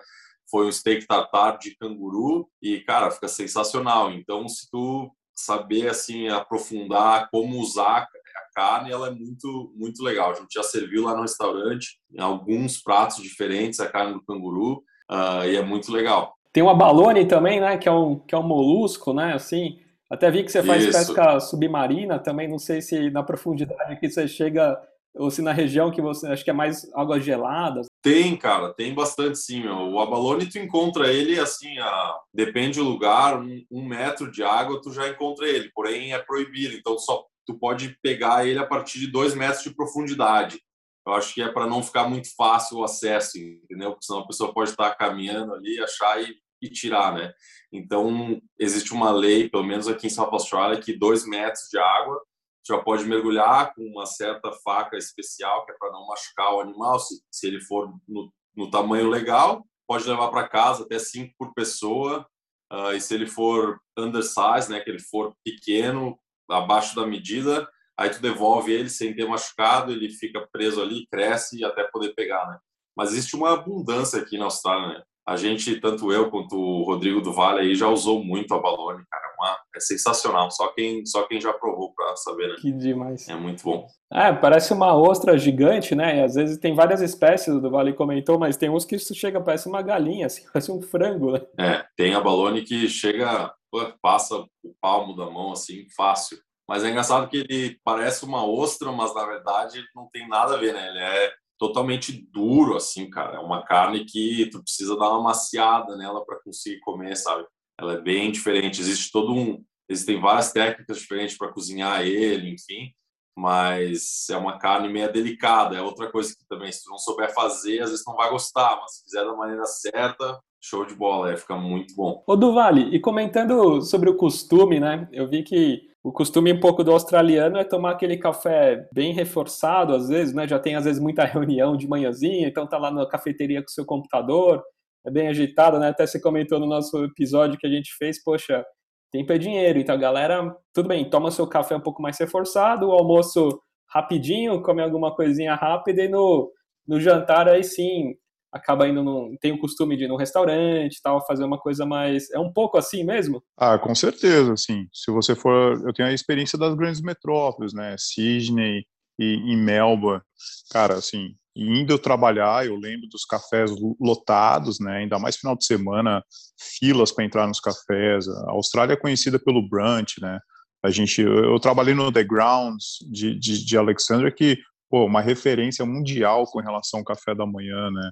foi 0.50 0.66
um 0.66 0.72
steak 0.72 1.06
tartar 1.06 1.58
de 1.58 1.74
canguru 1.76 2.48
e 2.60 2.80
cara, 2.80 3.10
fica 3.10 3.26
sensacional. 3.26 4.12
Então, 4.12 4.46
se 4.48 4.70
tu 4.70 5.10
saber 5.34 5.88
assim 5.88 6.28
aprofundar 6.28 7.28
como 7.30 7.58
usar 7.58 8.02
a 8.02 8.54
carne, 8.54 8.92
ela 8.92 9.08
é 9.08 9.10
muito 9.10 9.72
muito 9.74 10.02
legal. 10.02 10.30
A 10.30 10.34
gente 10.34 10.52
já 10.52 10.62
serviu 10.62 11.04
lá 11.04 11.14
no 11.16 11.22
restaurante 11.22 11.98
em 12.12 12.20
alguns 12.20 12.80
pratos 12.80 13.22
diferentes 13.22 13.80
a 13.80 13.88
carne 13.88 14.12
do 14.12 14.22
canguru 14.22 14.84
uh, 15.10 15.44
e 15.46 15.56
é 15.56 15.62
muito 15.62 15.90
legal. 15.90 16.34
Tem 16.52 16.62
uma 16.62 16.74
balone 16.74 17.26
também, 17.26 17.60
né? 17.60 17.78
Que 17.78 17.88
é 17.88 17.92
um 17.92 18.18
que 18.18 18.34
é 18.34 18.38
um 18.38 18.46
molusco, 18.46 19.14
né? 19.14 19.32
Assim, 19.32 19.81
até 20.12 20.30
vi 20.30 20.44
que 20.44 20.52
você 20.52 20.62
faz 20.62 20.84
Isso. 20.84 20.92
pesca 20.92 21.40
submarina 21.40 22.18
também, 22.18 22.46
não 22.46 22.58
sei 22.58 22.82
se 22.82 23.10
na 23.10 23.22
profundidade 23.22 23.98
que 23.98 24.10
você 24.10 24.28
chega 24.28 24.78
ou 25.14 25.30
se 25.30 25.40
na 25.40 25.52
região 25.52 25.90
que 25.90 26.02
você 26.02 26.26
acho 26.26 26.44
que 26.44 26.50
é 26.50 26.52
mais 26.52 26.86
águas 26.92 27.24
geladas. 27.24 27.86
Tem, 28.02 28.36
cara, 28.36 28.74
tem 28.74 28.92
bastante 28.92 29.38
sim. 29.38 29.62
Meu. 29.62 29.74
O 29.74 30.00
abalone 30.00 30.50
tu 30.50 30.58
encontra 30.58 31.10
ele 31.10 31.40
assim, 31.40 31.78
a... 31.78 32.18
depende 32.32 32.78
do 32.78 32.84
lugar, 32.84 33.40
um, 33.40 33.64
um, 33.70 33.82
metro 33.82 34.30
de 34.30 34.42
água 34.42 34.82
tu 34.82 34.92
já 34.92 35.08
encontra 35.08 35.48
ele, 35.48 35.70
porém 35.74 36.12
é 36.12 36.18
proibido, 36.18 36.76
então 36.76 36.98
só 36.98 37.24
tu 37.46 37.54
pode 37.54 37.96
pegar 38.02 38.46
ele 38.46 38.58
a 38.58 38.66
partir 38.66 38.98
de 38.98 39.06
dois 39.06 39.34
metros 39.34 39.64
de 39.64 39.74
profundidade. 39.74 40.60
Eu 41.06 41.14
acho 41.14 41.32
que 41.32 41.40
é 41.40 41.48
para 41.48 41.66
não 41.66 41.82
ficar 41.82 42.06
muito 42.06 42.28
fácil 42.36 42.78
o 42.78 42.84
acesso, 42.84 43.38
entendeu? 43.38 43.92
Porque 43.92 44.04
senão 44.04 44.20
a 44.20 44.26
pessoa 44.26 44.52
pode 44.52 44.70
estar 44.70 44.94
caminhando 44.94 45.54
ali, 45.54 45.80
achar 45.80 46.22
e 46.22 46.36
e 46.62 46.70
tirar, 46.70 47.12
né? 47.12 47.34
Então, 47.72 48.40
existe 48.58 48.92
uma 48.92 49.10
lei, 49.10 49.50
pelo 49.50 49.64
menos 49.64 49.88
aqui 49.88 50.06
em 50.06 50.10
South 50.10 50.30
Australia, 50.32 50.80
que 50.80 50.96
dois 50.96 51.26
metros 51.26 51.68
de 51.68 51.78
água 51.78 52.22
já 52.66 52.78
pode 52.78 53.04
mergulhar 53.04 53.74
com 53.74 53.82
uma 53.82 54.06
certa 54.06 54.52
faca 54.64 54.96
especial, 54.96 55.66
que 55.66 55.72
é 55.72 55.74
para 55.76 55.90
não 55.90 56.06
machucar 56.06 56.54
o 56.54 56.60
animal, 56.60 57.00
se, 57.00 57.20
se 57.30 57.48
ele 57.48 57.60
for 57.60 57.92
no, 58.06 58.32
no 58.56 58.70
tamanho 58.70 59.08
legal, 59.08 59.66
pode 59.86 60.08
levar 60.08 60.28
para 60.28 60.48
casa 60.48 60.84
até 60.84 60.98
cinco 60.98 61.34
por 61.36 61.52
pessoa, 61.52 62.24
uh, 62.72 62.92
e 62.92 63.00
se 63.00 63.14
ele 63.14 63.26
for 63.26 63.80
undersize, 63.98 64.70
né, 64.70 64.78
que 64.80 64.88
ele 64.88 65.00
for 65.00 65.34
pequeno, 65.44 66.16
abaixo 66.48 66.94
da 66.94 67.06
medida, 67.06 67.68
aí 67.96 68.10
tu 68.10 68.20
devolve 68.20 68.72
ele 68.72 68.88
sem 68.88 69.14
ter 69.14 69.26
machucado, 69.26 69.90
ele 69.90 70.10
fica 70.10 70.46
preso 70.52 70.80
ali, 70.80 71.06
cresce 71.10 71.64
até 71.64 71.84
poder 71.84 72.14
pegar, 72.14 72.46
né? 72.46 72.58
Mas 72.96 73.12
existe 73.12 73.34
uma 73.34 73.54
abundância 73.54 74.20
aqui 74.20 74.36
na 74.36 74.44
Austrália, 74.44 74.98
né? 74.98 75.02
A 75.26 75.36
gente, 75.36 75.80
tanto 75.80 76.12
eu 76.12 76.30
quanto 76.30 76.56
o 76.56 76.82
Rodrigo 76.82 77.20
do 77.20 77.32
Vale 77.32 77.60
aí, 77.60 77.74
já 77.74 77.88
usou 77.88 78.24
muito 78.24 78.52
a 78.54 78.60
Balone, 78.60 79.04
cara. 79.08 79.22
É 79.24 79.40
uma, 79.40 79.58
é 79.76 79.80
sensacional. 79.80 80.50
Só 80.50 80.68
quem, 80.68 81.06
só 81.06 81.22
quem 81.26 81.40
já 81.40 81.52
provou 81.52 81.92
para 81.94 82.16
saber, 82.16 82.48
né? 82.48 82.56
Que 82.60 82.72
demais. 82.72 83.28
É 83.28 83.34
muito 83.36 83.62
bom. 83.62 83.86
É, 84.12 84.32
parece 84.32 84.72
uma 84.72 84.94
ostra 84.96 85.38
gigante, 85.38 85.94
né? 85.94 86.18
E 86.18 86.22
às 86.22 86.34
vezes 86.34 86.58
tem 86.58 86.74
várias 86.74 87.00
espécies, 87.00 87.60
do 87.60 87.70
Vale 87.70 87.92
comentou, 87.92 88.38
mas 88.38 88.56
tem 88.56 88.68
uns 88.68 88.84
que 88.84 88.98
chega, 88.98 89.40
parece 89.40 89.68
uma 89.68 89.80
galinha, 89.80 90.26
assim, 90.26 90.42
parece 90.52 90.72
um 90.72 90.82
frango, 90.82 91.32
né? 91.32 91.40
É, 91.58 91.84
tem 91.96 92.14
a 92.14 92.20
Balone 92.20 92.62
que 92.62 92.88
chega, 92.88 93.54
passa 94.02 94.36
o 94.36 94.74
palmo 94.80 95.14
da 95.14 95.30
mão, 95.30 95.52
assim, 95.52 95.86
fácil. 95.96 96.38
Mas 96.68 96.84
é 96.84 96.90
engraçado 96.90 97.28
que 97.28 97.38
ele 97.38 97.78
parece 97.84 98.24
uma 98.24 98.46
ostra, 98.46 98.90
mas 98.92 99.14
na 99.14 99.24
verdade 99.26 99.82
não 99.94 100.08
tem 100.12 100.28
nada 100.28 100.54
a 100.54 100.58
ver, 100.58 100.72
né? 100.72 100.88
Ele 100.88 100.98
é 100.98 101.32
totalmente 101.62 102.28
duro, 102.32 102.74
assim, 102.74 103.08
cara. 103.08 103.36
É 103.36 103.38
uma 103.38 103.62
carne 103.62 104.04
que 104.04 104.50
tu 104.50 104.60
precisa 104.60 104.96
dar 104.96 105.10
uma 105.10 105.22
maciada 105.22 105.96
nela 105.96 106.24
para 106.26 106.40
conseguir 106.42 106.80
comer, 106.80 107.16
sabe? 107.16 107.46
Ela 107.78 107.92
é 107.92 108.00
bem 108.00 108.32
diferente. 108.32 108.80
Existe 108.80 109.12
todo 109.12 109.32
um, 109.32 109.64
existem 109.88 110.20
várias 110.20 110.50
técnicas 110.50 110.98
diferentes 110.98 111.38
para 111.38 111.52
cozinhar 111.52 112.02
ele, 112.02 112.50
enfim. 112.50 112.92
mas 113.38 114.28
é 114.28 114.36
uma 114.36 114.58
carne 114.58 114.88
meio 114.88 115.12
delicada. 115.12 115.76
É 115.76 115.80
outra 115.80 116.10
coisa 116.10 116.34
que 116.34 116.44
também, 116.48 116.72
se 116.72 116.82
tu 116.82 116.90
não 116.90 116.98
souber 116.98 117.32
fazer, 117.32 117.80
às 117.80 117.90
vezes 117.90 118.04
não 118.04 118.16
vai 118.16 118.28
gostar, 118.28 118.76
mas 118.80 118.96
se 118.96 119.04
fizer 119.04 119.24
da 119.24 119.36
maneira 119.36 119.64
certa, 119.64 120.40
show 120.60 120.84
de 120.84 120.96
bola, 120.96 121.32
é, 121.32 121.36
fica 121.36 121.56
muito 121.56 121.94
bom. 121.94 122.24
Ô 122.26 122.34
Duvali, 122.34 122.94
e 122.94 122.98
comentando 122.98 123.80
sobre 123.82 124.10
o 124.10 124.16
costume, 124.16 124.80
né? 124.80 125.08
Eu 125.12 125.28
vi 125.28 125.44
que 125.44 125.91
o 126.02 126.10
costume 126.10 126.52
um 126.52 126.58
pouco 126.58 126.82
do 126.82 126.90
australiano 126.90 127.58
é 127.58 127.64
tomar 127.64 127.92
aquele 127.92 128.16
café 128.16 128.88
bem 128.92 129.12
reforçado, 129.12 129.94
às 129.94 130.08
vezes, 130.08 130.34
né? 130.34 130.48
Já 130.48 130.58
tem 130.58 130.74
às 130.74 130.84
vezes 130.84 131.00
muita 131.00 131.24
reunião 131.24 131.76
de 131.76 131.88
manhãzinha, 131.88 132.48
então 132.48 132.66
tá 132.66 132.76
lá 132.76 132.90
na 132.90 133.06
cafeteria 133.06 133.62
com 133.62 133.68
o 133.68 133.72
seu 133.72 133.84
computador, 133.86 134.62
é 135.06 135.10
bem 135.10 135.28
agitado, 135.28 135.78
né? 135.78 135.88
Até 135.88 136.06
você 136.06 136.20
comentou 136.20 136.58
no 136.58 136.66
nosso 136.66 137.04
episódio 137.04 137.58
que 137.58 137.66
a 137.66 137.70
gente 137.70 137.94
fez, 137.96 138.22
poxa, 138.22 138.64
tempo 139.12 139.32
é 139.32 139.38
dinheiro. 139.38 139.78
Então, 139.78 139.96
galera, 139.98 140.54
tudo 140.74 140.88
bem, 140.88 141.08
toma 141.08 141.30
seu 141.30 141.46
café 141.46 141.76
um 141.76 141.80
pouco 141.80 142.02
mais 142.02 142.18
reforçado, 142.18 142.88
o 142.88 142.92
almoço 142.92 143.60
rapidinho, 143.88 144.62
come 144.62 144.82
alguma 144.82 145.14
coisinha 145.14 145.54
rápida 145.54 146.02
e 146.02 146.08
no, 146.08 146.50
no 146.86 146.98
jantar 146.98 147.48
aí 147.48 147.62
sim 147.62 148.14
acaba 148.52 148.86
indo 148.88 149.02
no, 149.02 149.36
tem 149.40 149.52
o 149.52 149.58
costume 149.58 149.96
de 149.96 150.04
ir 150.04 150.08
no 150.08 150.16
restaurante 150.16 151.00
tal 151.02 151.24
fazer 151.26 151.44
uma 151.44 151.58
coisa 151.58 151.86
mais 151.86 152.30
é 152.30 152.38
um 152.38 152.52
pouco 152.52 152.76
assim 152.76 153.04
mesmo 153.04 153.42
ah 153.56 153.78
com 153.78 153.94
certeza 153.94 154.56
sim 154.56 154.86
se 154.92 155.10
você 155.10 155.34
for 155.34 155.80
eu 155.86 155.92
tenho 155.92 156.08
a 156.08 156.12
experiência 156.12 156.58
das 156.58 156.74
grandes 156.74 157.00
metrópoles 157.00 157.72
né 157.72 157.96
Sydney 157.98 158.84
e, 159.18 159.52
e 159.52 159.56
Melbourne 159.56 160.22
cara 160.70 160.94
assim 160.94 161.34
indo 161.54 161.98
trabalhar, 161.98 162.66
eu 162.66 162.76
lembro 162.76 163.08
dos 163.08 163.24
cafés 163.24 163.70
lotados, 164.00 164.80
né? 164.80 164.98
Ainda 164.98 165.18
mais 165.18 165.36
final 165.36 165.56
de 165.56 165.64
semana, 165.64 166.24
filas 166.58 167.12
para 167.12 167.24
entrar 167.24 167.46
nos 167.46 167.60
cafés. 167.60 168.26
A 168.28 168.52
Austrália 168.52 168.94
é 168.94 168.96
conhecida 168.96 169.38
pelo 169.38 169.68
brunch, 169.68 170.20
né? 170.20 170.38
A 170.82 170.90
gente, 170.90 171.20
eu, 171.20 171.52
eu 171.52 171.60
trabalhei 171.60 171.94
no 171.94 172.10
The 172.10 172.24
Grounds 172.24 172.98
de, 173.10 173.38
de, 173.38 173.64
de 173.64 173.76
Alexandria, 173.76 174.32
que 174.32 174.58
pô, 174.92 175.06
uma 175.06 175.22
referência 175.22 175.86
mundial 175.86 176.44
com 176.44 176.60
relação 176.60 177.00
ao 177.00 177.04
café 177.06 177.34
da 177.34 177.46
manhã, 177.46 177.90
né? 177.90 178.10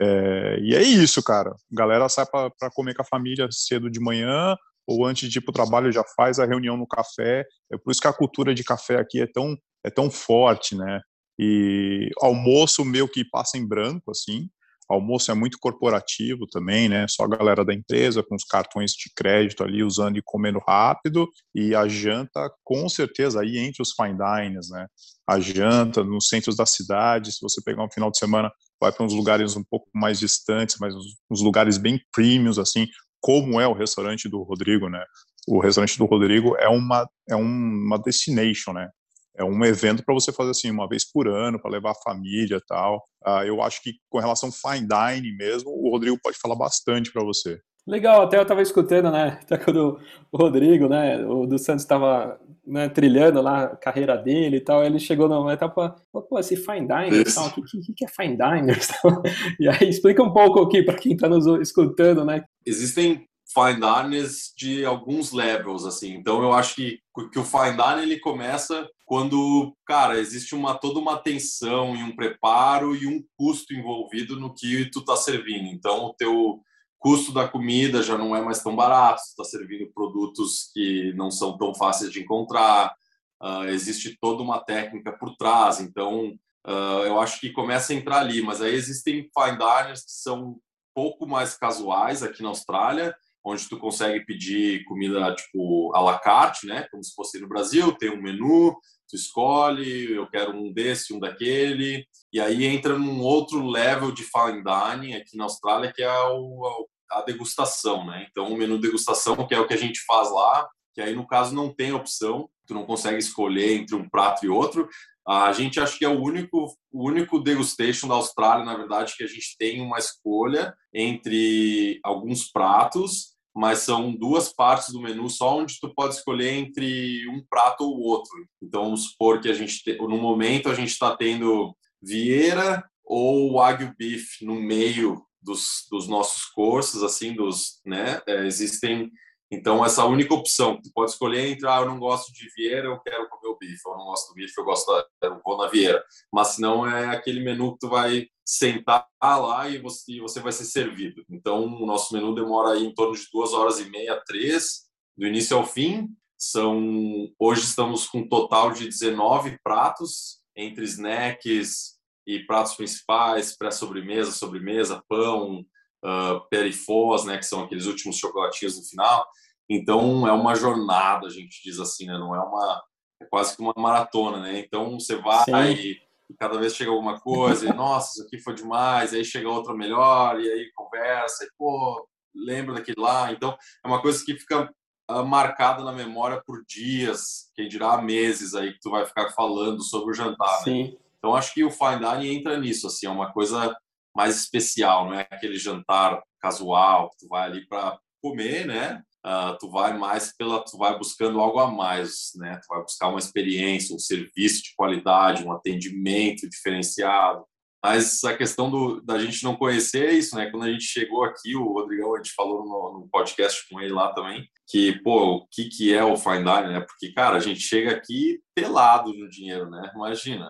É, 0.00 0.58
e 0.62 0.74
é 0.74 0.82
isso, 0.82 1.22
cara. 1.22 1.54
Galera 1.70 2.08
sai 2.08 2.24
para 2.24 2.70
comer 2.74 2.94
com 2.94 3.02
a 3.02 3.04
família 3.04 3.46
cedo 3.50 3.90
de 3.90 4.00
manhã 4.00 4.56
ou 4.86 5.04
antes 5.04 5.28
de 5.30 5.38
ir 5.38 5.42
para 5.42 5.50
o 5.50 5.52
trabalho 5.52 5.92
já 5.92 6.02
faz 6.16 6.38
a 6.38 6.46
reunião 6.46 6.74
no 6.74 6.86
café. 6.86 7.44
É 7.70 7.76
por 7.76 7.90
isso 7.90 8.00
que 8.00 8.08
a 8.08 8.12
cultura 8.14 8.54
de 8.54 8.64
café 8.64 8.96
aqui 8.96 9.20
é 9.20 9.26
tão 9.26 9.54
é 9.84 9.90
tão 9.90 10.10
forte, 10.10 10.74
né? 10.74 11.02
E 11.38 12.08
almoço 12.22 12.82
meu 12.82 13.06
que 13.06 13.28
passa 13.28 13.58
em 13.58 13.68
branco, 13.68 14.10
assim. 14.10 14.48
Almoço 14.88 15.30
é 15.30 15.34
muito 15.34 15.58
corporativo 15.58 16.46
também, 16.46 16.88
né? 16.88 17.06
Só 17.08 17.24
a 17.24 17.28
galera 17.28 17.64
da 17.64 17.72
empresa 17.72 18.22
com 18.22 18.34
os 18.34 18.44
cartões 18.44 18.92
de 18.92 19.10
crédito 19.14 19.62
ali 19.62 19.82
usando 19.82 20.18
e 20.18 20.22
comendo 20.24 20.60
rápido. 20.66 21.28
E 21.54 21.74
a 21.74 21.88
janta, 21.88 22.50
com 22.64 22.88
certeza, 22.88 23.40
aí 23.40 23.58
entre 23.58 23.82
os 23.82 23.92
fine 23.92 24.16
diners, 24.16 24.68
né? 24.70 24.86
A 25.28 25.40
janta 25.40 26.04
nos 26.04 26.28
centros 26.28 26.56
da 26.56 26.66
cidade. 26.66 27.32
Se 27.32 27.40
você 27.40 27.62
pegar 27.62 27.84
um 27.84 27.90
final 27.90 28.10
de 28.10 28.18
semana, 28.18 28.50
vai 28.80 28.92
para 28.92 29.04
uns 29.04 29.14
lugares 29.14 29.56
um 29.56 29.64
pouco 29.64 29.88
mais 29.94 30.18
distantes, 30.18 30.76
mas 30.80 30.94
uns 31.30 31.40
lugares 31.40 31.78
bem 31.78 32.00
premiums, 32.12 32.58
assim, 32.58 32.86
como 33.20 33.60
é 33.60 33.66
o 33.66 33.72
restaurante 33.72 34.28
do 34.28 34.42
Rodrigo, 34.42 34.88
né? 34.88 35.02
O 35.48 35.60
restaurante 35.60 35.96
do 35.96 36.04
Rodrigo 36.04 36.56
é 36.56 36.68
uma 36.68 37.08
é 37.28 37.36
uma 37.36 37.98
destination, 37.98 38.72
né? 38.72 38.88
É 39.36 39.44
um 39.44 39.64
evento 39.64 40.04
para 40.04 40.14
você 40.14 40.32
fazer 40.32 40.50
assim 40.50 40.70
uma 40.70 40.88
vez 40.88 41.10
por 41.10 41.28
ano 41.28 41.60
para 41.60 41.70
levar 41.70 41.92
a 41.92 42.02
família 42.02 42.56
e 42.56 42.66
tal. 42.66 43.04
Uh, 43.26 43.44
eu 43.44 43.62
acho 43.62 43.82
que 43.82 43.94
com 44.10 44.18
relação 44.18 44.48
ao 44.48 44.72
fine 44.72 44.86
dining 44.86 45.36
mesmo, 45.36 45.70
o 45.70 45.90
Rodrigo 45.90 46.18
pode 46.22 46.38
falar 46.38 46.56
bastante 46.56 47.12
para 47.12 47.24
você. 47.24 47.60
Legal, 47.86 48.22
até 48.22 48.38
eu 48.38 48.42
estava 48.42 48.62
escutando, 48.62 49.10
né, 49.10 49.38
até 49.42 49.58
quando 49.58 49.98
o 50.30 50.36
Rodrigo, 50.36 50.88
né, 50.88 51.24
o 51.26 51.46
do 51.46 51.58
Santos 51.58 51.82
estava 51.82 52.38
né, 52.64 52.88
trilhando 52.88 53.42
lá 53.42 53.64
a 53.64 53.76
carreira 53.76 54.16
dele 54.16 54.58
e 54.58 54.60
tal, 54.60 54.84
ele 54.84 55.00
chegou 55.00 55.28
numa 55.28 55.52
etapa, 55.52 55.96
pô, 56.12 56.38
esse 56.38 56.56
fine 56.56 56.86
dining, 56.86 57.24
tal, 57.24 57.48
o 57.48 57.64
que, 57.64 57.80
que, 57.80 57.92
que, 57.92 58.04
é 58.04 58.08
fine 58.08 58.36
diners? 58.36 58.88
e 59.58 59.68
aí 59.68 59.88
explica 59.88 60.22
um 60.22 60.32
pouco 60.32 60.60
aqui 60.60 60.82
para 60.82 60.94
quem 60.96 61.14
está 61.14 61.28
nos 61.28 61.44
escutando, 61.60 62.24
né? 62.24 62.44
Existem 62.64 63.26
fine 63.52 63.80
diners 63.80 64.52
de 64.56 64.84
alguns 64.84 65.32
levels, 65.32 65.84
assim, 65.84 66.14
então 66.14 66.40
eu 66.40 66.52
acho 66.52 66.76
que, 66.76 66.98
que 67.32 67.38
o 67.38 67.44
fine 67.44 67.76
dining 67.76 68.02
ele 68.02 68.20
começa 68.20 68.88
quando, 69.12 69.76
cara, 69.84 70.18
existe 70.18 70.54
uma 70.54 70.74
toda 70.74 70.98
uma 70.98 71.16
atenção 71.16 71.94
e 71.94 72.02
um 72.02 72.16
preparo 72.16 72.96
e 72.96 73.06
um 73.06 73.22
custo 73.36 73.74
envolvido 73.74 74.40
no 74.40 74.54
que 74.54 74.86
tu 74.86 75.04
tá 75.04 75.16
servindo. 75.16 75.66
Então, 75.66 76.06
o 76.06 76.14
teu 76.14 76.62
custo 76.98 77.30
da 77.30 77.46
comida 77.46 78.02
já 78.02 78.16
não 78.16 78.34
é 78.34 78.40
mais 78.40 78.62
tão 78.62 78.74
barato, 78.74 79.20
tu 79.20 79.42
tá 79.42 79.44
servindo 79.44 79.92
produtos 79.92 80.70
que 80.72 81.12
não 81.12 81.30
são 81.30 81.58
tão 81.58 81.74
fáceis 81.74 82.10
de 82.10 82.22
encontrar, 82.22 82.94
uh, 83.42 83.64
existe 83.64 84.16
toda 84.18 84.42
uma 84.42 84.64
técnica 84.64 85.12
por 85.12 85.36
trás. 85.36 85.78
Então, 85.78 86.28
uh, 86.66 87.04
eu 87.04 87.20
acho 87.20 87.38
que 87.38 87.52
começa 87.52 87.92
a 87.92 87.96
entrar 87.96 88.20
ali, 88.20 88.40
mas 88.40 88.62
aí 88.62 88.74
existem 88.74 89.28
fine 89.38 89.58
diners 89.58 90.06
que 90.06 90.12
são 90.12 90.42
um 90.42 90.60
pouco 90.94 91.26
mais 91.26 91.54
casuais 91.54 92.22
aqui 92.22 92.42
na 92.42 92.48
Austrália, 92.48 93.14
onde 93.44 93.68
tu 93.68 93.78
consegue 93.78 94.24
pedir 94.24 94.84
comida 94.84 95.34
tipo 95.34 95.94
à 95.94 96.00
la 96.00 96.18
carte, 96.18 96.66
né? 96.66 96.86
Como 96.90 97.02
se 97.02 97.12
fosse 97.12 97.40
no 97.40 97.48
Brasil, 97.48 97.92
tem 97.92 98.10
um 98.10 98.22
menu, 98.22 98.74
tu 99.12 99.16
escolhe, 99.16 100.14
eu 100.14 100.26
quero 100.26 100.56
um 100.56 100.72
desse, 100.72 101.12
um 101.12 101.20
daquele, 101.20 102.06
e 102.32 102.40
aí 102.40 102.64
entra 102.64 102.98
num 102.98 103.20
outro 103.20 103.64
level 103.66 104.10
de 104.10 104.22
fine 104.22 104.64
dining 104.64 105.14
aqui 105.14 105.36
na 105.36 105.44
Austrália, 105.44 105.92
que 105.92 106.02
é 106.02 106.10
o, 106.30 106.88
a 107.10 107.20
degustação, 107.20 108.06
né? 108.06 108.26
Então, 108.30 108.50
o 108.50 108.56
menu 108.56 108.78
degustação, 108.78 109.46
que 109.46 109.54
é 109.54 109.60
o 109.60 109.66
que 109.66 109.74
a 109.74 109.78
gente 109.78 110.00
faz 110.06 110.32
lá, 110.32 110.66
que 110.94 111.02
aí 111.02 111.14
no 111.14 111.26
caso 111.26 111.54
não 111.54 111.72
tem 111.74 111.92
opção, 111.92 112.48
tu 112.66 112.72
não 112.72 112.86
consegue 112.86 113.18
escolher 113.18 113.76
entre 113.76 113.94
um 113.94 114.08
prato 114.08 114.46
e 114.46 114.48
outro. 114.48 114.88
A 115.28 115.52
gente 115.52 115.78
acho 115.78 115.98
que 115.98 116.04
é 116.06 116.08
o 116.08 116.20
único, 116.20 116.74
o 116.90 117.06
único 117.06 117.38
degustation 117.38 118.08
da 118.08 118.14
Austrália, 118.14 118.64
na 118.64 118.76
verdade, 118.76 119.14
que 119.14 119.24
a 119.24 119.26
gente 119.26 119.56
tem 119.58 119.82
uma 119.82 119.98
escolha 119.98 120.74
entre 120.92 122.00
alguns 122.02 122.50
pratos 122.50 123.31
mas 123.54 123.80
são 123.80 124.14
duas 124.14 124.52
partes 124.52 124.92
do 124.92 125.00
menu 125.00 125.28
só 125.28 125.58
onde 125.58 125.78
tu 125.78 125.92
pode 125.94 126.14
escolher 126.14 126.54
entre 126.54 127.28
um 127.28 127.44
prato 127.48 127.84
ou 127.84 128.00
outro. 128.00 128.32
Então, 128.62 128.84
vamos 128.84 129.10
supor 129.10 129.40
que 129.40 129.48
a 129.48 129.54
gente, 129.54 129.82
te, 129.82 129.96
no 129.98 130.18
momento, 130.18 130.68
a 130.68 130.74
gente 130.74 130.90
está 130.90 131.16
tendo 131.16 131.76
Vieira 132.00 132.84
ou 133.04 133.54
Wagyu 133.54 133.94
Beef 133.98 134.40
no 134.42 134.54
meio 134.54 135.22
dos, 135.40 135.86
dos 135.90 136.08
nossos 136.08 136.44
cursos, 136.46 137.02
assim, 137.02 137.34
dos, 137.34 137.80
né? 137.84 138.22
É, 138.26 138.46
existem 138.46 139.10
então, 139.54 139.84
essa 139.84 140.06
única 140.06 140.32
opção, 140.32 140.80
tu 140.80 140.90
pode 140.94 141.10
escolher 141.10 141.46
entre, 141.46 141.68
ah, 141.68 141.80
eu 141.80 141.84
não 141.84 141.98
gosto 141.98 142.32
de 142.32 142.48
Vieira, 142.56 142.86
eu 142.86 142.98
quero 143.00 143.28
comer 143.28 143.48
o 143.48 143.58
bife, 143.58 143.82
eu 143.84 143.98
não 143.98 144.06
gosto 144.06 144.28
do 144.30 144.34
bife, 144.34 144.54
eu 144.56 144.64
gosto 144.64 144.90
da, 144.90 145.28
eu 145.28 145.42
vou 145.44 145.58
na 145.58 145.68
Vieira. 145.68 146.02
Mas 146.32 146.48
se 146.48 146.60
não 146.62 146.88
é 146.88 147.14
aquele 147.14 147.40
menu 147.40 147.74
que 147.74 147.80
tu 147.80 147.90
vai 147.90 148.28
sentar 148.46 149.06
lá 149.22 149.68
e 149.68 149.76
você, 149.76 150.18
você 150.20 150.40
vai 150.40 150.52
ser 150.52 150.64
servido. 150.64 151.22
Então, 151.28 151.66
o 151.66 151.84
nosso 151.84 152.14
menu 152.14 152.34
demora 152.34 152.70
aí 152.70 152.86
em 152.86 152.94
torno 152.94 153.14
de 153.14 153.28
duas 153.30 153.52
horas 153.52 153.78
e 153.78 153.90
meia, 153.90 154.18
três, 154.24 154.86
do 155.14 155.26
início 155.26 155.54
ao 155.54 155.66
fim. 155.66 156.08
São, 156.38 157.30
hoje 157.38 157.60
estamos 157.60 158.08
com 158.08 158.20
um 158.20 158.28
total 158.28 158.72
de 158.72 158.88
19 158.88 159.58
pratos, 159.62 160.38
entre 160.56 160.84
snacks 160.84 161.98
e 162.26 162.38
pratos 162.40 162.74
principais, 162.74 163.54
pré-sobremesa, 163.54 164.32
sobremesa, 164.32 165.04
pão, 165.06 165.62
uh, 166.04 166.40
perifós, 166.48 167.24
né, 167.24 167.38
que 167.38 167.46
são 167.46 167.62
aqueles 167.62 167.86
últimos 167.86 168.16
chocolatinhos 168.16 168.76
no 168.76 168.84
final. 168.84 169.26
Então, 169.68 170.26
é 170.26 170.32
uma 170.32 170.54
jornada, 170.54 171.26
a 171.26 171.30
gente 171.30 171.62
diz 171.64 171.78
assim, 171.78 172.06
né? 172.06 172.18
Não 172.18 172.34
é 172.34 172.40
uma... 172.40 172.82
É 173.20 173.24
quase 173.26 173.56
que 173.56 173.62
uma 173.62 173.72
maratona, 173.76 174.40
né? 174.40 174.58
Então, 174.58 174.98
você 174.98 175.16
vai 175.16 175.72
e, 175.72 175.98
e 176.28 176.34
cada 176.38 176.58
vez 176.58 176.74
chega 176.74 176.90
alguma 176.90 177.20
coisa 177.20 177.66
e, 177.66 177.72
nossa, 177.72 178.12
isso 178.12 178.26
aqui 178.26 178.38
foi 178.38 178.54
demais, 178.54 179.14
aí 179.14 179.24
chega 179.24 179.48
outra 179.48 179.74
melhor, 179.74 180.40
e 180.40 180.50
aí 180.50 180.70
conversa, 180.74 181.44
e, 181.44 181.48
pô, 181.56 182.06
lembra 182.34 182.74
daquele 182.74 183.00
lá. 183.00 183.32
Então, 183.32 183.56
é 183.84 183.88
uma 183.88 184.02
coisa 184.02 184.22
que 184.24 184.36
fica 184.36 184.68
uh, 185.10 185.24
marcada 185.24 185.84
na 185.84 185.92
memória 185.92 186.42
por 186.44 186.64
dias, 186.66 187.50
quem 187.54 187.68
dirá 187.68 188.02
meses 188.02 188.54
aí 188.54 188.72
que 188.72 188.80
tu 188.80 188.90
vai 188.90 189.06
ficar 189.06 189.30
falando 189.30 189.82
sobre 189.82 190.10
o 190.10 190.14
jantar, 190.14 190.58
né? 190.58 190.64
Sim. 190.64 190.84
né? 190.84 190.96
Então, 191.18 191.36
acho 191.36 191.54
que 191.54 191.62
o 191.62 191.70
fine 191.70 192.00
dining 192.00 192.38
entra 192.38 192.58
nisso, 192.58 192.88
assim, 192.88 193.06
é 193.06 193.10
uma 193.10 193.32
coisa 193.32 193.74
mais 194.14 194.36
especial, 194.36 195.06
não 195.06 195.14
é 195.14 195.26
aquele 195.30 195.58
jantar 195.58 196.22
casual 196.40 197.10
que 197.10 197.18
tu 197.18 197.28
vai 197.28 197.44
ali 197.44 197.66
para 197.66 197.98
comer, 198.20 198.66
né? 198.66 199.02
uh, 199.26 199.56
tu 199.58 199.70
vai 199.70 199.96
mais 199.96 200.34
pela, 200.36 200.62
tu 200.64 200.76
vai 200.76 200.96
buscando 200.98 201.40
algo 201.40 201.58
a 201.58 201.70
mais, 201.70 202.32
né? 202.36 202.58
Tu 202.62 202.66
vai 202.68 202.82
buscar 202.82 203.08
uma 203.08 203.18
experiência, 203.18 203.94
um 203.94 203.98
serviço 203.98 204.62
de 204.62 204.74
qualidade, 204.76 205.44
um 205.44 205.52
atendimento 205.52 206.48
diferenciado. 206.48 207.44
Mas 207.84 208.22
a 208.22 208.36
questão 208.36 208.70
do, 208.70 209.00
da 209.00 209.18
gente 209.18 209.42
não 209.42 209.56
conhecer 209.56 210.06
é 210.06 210.12
isso, 210.12 210.36
né? 210.36 210.50
Quando 210.50 210.64
a 210.64 210.72
gente 210.72 210.84
chegou 210.84 211.24
aqui, 211.24 211.56
o 211.56 211.72
Rodrigão, 211.72 212.14
a 212.14 212.18
gente 212.18 212.32
falou 212.32 212.64
no, 212.64 213.00
no 213.00 213.08
podcast 213.08 213.68
com 213.68 213.80
ele 213.80 213.92
lá 213.92 214.12
também, 214.12 214.48
que, 214.68 215.00
pô, 215.02 215.36
o 215.36 215.46
que, 215.48 215.64
que 215.64 215.92
é 215.92 216.04
o 216.04 216.16
fine 216.16 216.44
dining, 216.44 216.74
né? 216.74 216.80
Porque, 216.80 217.12
cara, 217.12 217.36
a 217.36 217.40
gente 217.40 217.60
chega 217.60 217.92
aqui 217.92 218.40
pelado 218.54 219.12
no 219.12 219.28
dinheiro, 219.28 219.68
né? 219.68 219.90
Imagina, 219.94 220.48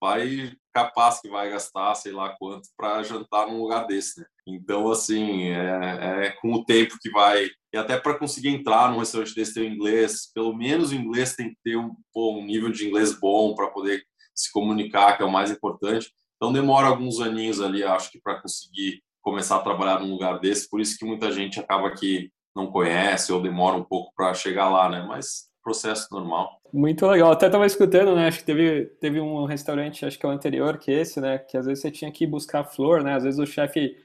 vai 0.00 0.52
capaz 0.74 1.20
que 1.20 1.28
vai 1.28 1.48
gastar 1.48 1.94
sei 1.94 2.12
lá 2.12 2.34
quanto 2.36 2.68
para 2.76 3.02
jantar 3.04 3.46
num 3.46 3.60
lugar 3.62 3.86
desse, 3.86 4.20
né? 4.20 4.26
Então, 4.46 4.90
assim, 4.90 5.44
é, 5.44 6.26
é 6.26 6.30
com 6.40 6.52
o 6.52 6.64
tempo 6.64 6.98
que 7.00 7.10
vai. 7.10 7.48
E 7.72 7.76
até 7.76 7.96
para 7.96 8.18
conseguir 8.18 8.48
entrar 8.48 8.90
num 8.90 8.98
restaurante 8.98 9.34
desse 9.34 9.54
ter 9.54 9.70
inglês, 9.70 10.30
pelo 10.34 10.54
menos 10.54 10.90
o 10.90 10.94
inglês 10.94 11.36
tem 11.36 11.50
que 11.50 11.56
ter 11.64 11.76
um, 11.76 11.94
pô, 12.12 12.36
um 12.36 12.44
nível 12.44 12.70
de 12.70 12.86
inglês 12.86 13.18
bom 13.18 13.54
para 13.54 13.68
poder 13.68 14.02
se 14.34 14.52
comunicar, 14.52 15.16
que 15.16 15.22
é 15.22 15.26
o 15.26 15.32
mais 15.32 15.50
importante. 15.50 16.10
Então, 16.36 16.52
demora 16.52 16.88
alguns 16.88 17.20
aninhos 17.20 17.60
ali, 17.60 17.84
acho 17.84 18.10
que, 18.10 18.20
para 18.20 18.40
conseguir 18.42 19.00
começar 19.22 19.56
a 19.56 19.62
trabalhar 19.62 20.00
num 20.00 20.10
lugar 20.10 20.38
desse. 20.40 20.68
Por 20.68 20.80
isso 20.80 20.98
que 20.98 21.06
muita 21.06 21.30
gente 21.32 21.58
acaba 21.60 21.94
que 21.94 22.30
não 22.54 22.70
conhece 22.70 23.32
ou 23.32 23.40
demora 23.40 23.76
um 23.76 23.84
pouco 23.84 24.12
para 24.14 24.34
chegar 24.34 24.68
lá, 24.68 24.88
né? 24.88 25.04
Mas 25.08 25.48
processo 25.64 26.08
normal. 26.12 26.60
Muito 26.72 27.06
legal. 27.06 27.32
Até 27.32 27.46
estava 27.46 27.66
escutando, 27.66 28.14
né? 28.14 28.28
Acho 28.28 28.40
que 28.40 28.44
teve, 28.44 28.86
teve 29.00 29.20
um 29.20 29.46
restaurante, 29.46 30.04
acho 30.04 30.18
que 30.18 30.26
é 30.26 30.28
o 30.28 30.32
anterior 30.32 30.76
que 30.78 30.92
esse, 30.92 31.20
né? 31.20 31.38
Que 31.38 31.56
às 31.56 31.66
vezes 31.66 31.80
você 31.80 31.90
tinha 31.90 32.12
que 32.12 32.26
buscar 32.26 32.64
flor, 32.64 33.02
né? 33.02 33.14
Às 33.14 33.24
vezes 33.24 33.40
o 33.40 33.46
chefe 33.46 33.96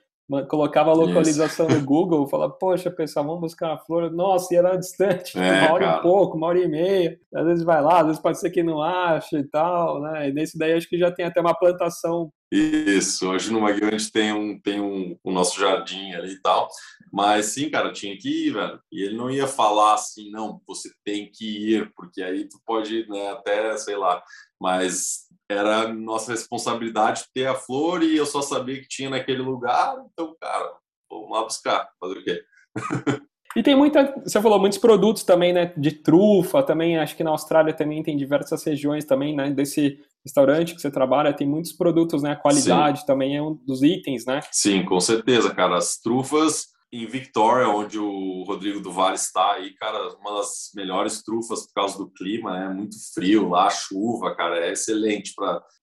colocava 0.48 0.92
a 0.92 0.94
localização 0.94 1.68
Isso. 1.68 1.80
no 1.80 1.86
Google, 1.86 2.28
falava, 2.28 2.54
poxa, 2.54 2.92
pessoal, 2.92 3.26
vamos 3.26 3.42
buscar 3.42 3.74
a 3.74 3.78
flor. 3.78 4.12
Nossa, 4.12 4.54
e 4.54 4.58
era 4.58 4.76
distante, 4.76 5.38
é, 5.38 5.62
uma 5.64 5.74
hora 5.74 5.86
cara. 5.86 5.98
e 5.98 6.02
pouco, 6.02 6.38
uma 6.38 6.48
hora 6.48 6.60
e 6.60 6.68
meia. 6.68 7.20
Às 7.34 7.46
vezes 7.46 7.64
vai 7.64 7.82
lá, 7.82 8.02
às 8.02 8.06
vezes 8.08 8.22
pode 8.22 8.40
ser 8.40 8.52
que 8.52 8.62
não 8.62 8.82
ache 8.82 9.38
e 9.38 9.44
tal, 9.44 10.00
né? 10.02 10.30
E 10.30 10.32
nesse 10.32 10.58
daí 10.58 10.74
acho 10.74 10.88
que 10.88 10.98
já 10.98 11.12
tem 11.12 11.26
até 11.26 11.42
uma 11.42 11.58
plantação. 11.58 12.32
Isso, 12.52 13.30
hoje 13.30 13.54
no 13.54 13.68
gente 13.68 14.12
tem, 14.12 14.34
um, 14.34 14.60
tem 14.60 14.82
um, 14.82 15.16
o 15.24 15.32
nosso 15.32 15.60
jardim 15.60 16.14
ali 16.14 16.34
e 16.34 16.42
tal. 16.42 16.68
Mas 17.14 17.48
sim, 17.48 17.70
cara, 17.70 17.94
tinha 17.94 18.18
que 18.18 18.48
ir, 18.48 18.54
velho. 18.54 18.80
E 18.92 19.04
ele 19.04 19.16
não 19.16 19.30
ia 19.30 19.48
falar 19.48 19.94
assim, 19.94 20.32
não, 20.32 20.60
você 20.68 20.90
tem 21.06 21.30
que 21.32 21.76
ir, 21.76 21.94
porque 21.96 22.24
aí 22.24 22.48
tu 22.50 22.60
pode, 22.66 23.08
né, 23.08 23.32
até, 23.32 23.78
sei 23.78 23.96
lá. 23.96 24.24
Mas 24.60 25.28
era 25.48 25.94
nossa 25.94 26.32
responsabilidade 26.32 27.26
ter 27.34 27.48
a 27.48 27.56
flor 27.56 28.02
e 28.04 28.18
eu 28.18 28.26
só 28.26 28.42
sabia 28.42 28.82
que 28.82 28.88
tinha 28.88 29.10
naquele 29.10 29.42
lugar, 29.42 29.96
então, 30.12 30.36
cara, 30.40 30.74
vamos 31.10 31.32
lá 31.32 31.44
buscar, 31.44 31.90
fazer 32.00 32.20
o 32.20 32.24
quê? 32.24 32.44
E 33.56 33.64
tem 33.64 33.76
muita, 33.76 34.14
você 34.24 34.40
falou, 34.40 34.60
muitos 34.60 34.78
produtos 34.78 35.24
também, 35.24 35.52
né, 35.52 35.74
de 35.76 35.92
trufa, 35.92 36.62
também 36.62 37.00
acho 37.00 37.16
que 37.18 37.24
na 37.24 37.32
Austrália 37.32 37.74
também 37.74 38.04
tem 38.04 38.16
diversas 38.16 38.64
regiões 38.64 39.06
também, 39.06 39.36
né, 39.36 39.50
desse 39.50 40.00
restaurante 40.26 40.76
que 40.76 40.82
você 40.82 40.92
trabalha, 40.92 41.34
tem 41.34 41.48
muitos 41.48 41.72
produtos, 41.72 42.22
né, 42.22 42.32
a 42.32 42.36
qualidade 42.36 43.02
Sim. 43.02 43.06
também 43.06 43.38
é 43.38 43.42
um 43.42 43.56
dos 43.66 43.82
itens, 43.82 44.26
né? 44.26 44.42
Sim, 44.52 44.84
com 44.84 45.00
certeza, 45.00 45.54
cara, 45.54 45.78
as 45.78 45.98
trufas 45.98 46.68
em 46.92 47.06
Victoria, 47.06 47.70
onde 47.70 48.00
o 48.00 48.44
Rodrigo 48.44 48.80
do 48.80 48.92
Vale 48.92 49.16
está 49.16 49.54
aí, 49.54 49.76
cara, 49.76 50.16
uma 50.18 50.38
das 50.38 50.72
melhores 50.74 51.22
trufas 51.22 51.68
por 51.68 51.74
causa 51.74 51.98
do 51.98 52.10
clima, 52.10 52.58
é 52.58 52.68
né? 52.68 52.74
muito 52.74 52.96
frio 53.14 53.50
lá, 53.50 53.70
chuva, 53.70 54.36
cara, 54.36 54.58
é 54.66 54.72
excelente 54.72 55.34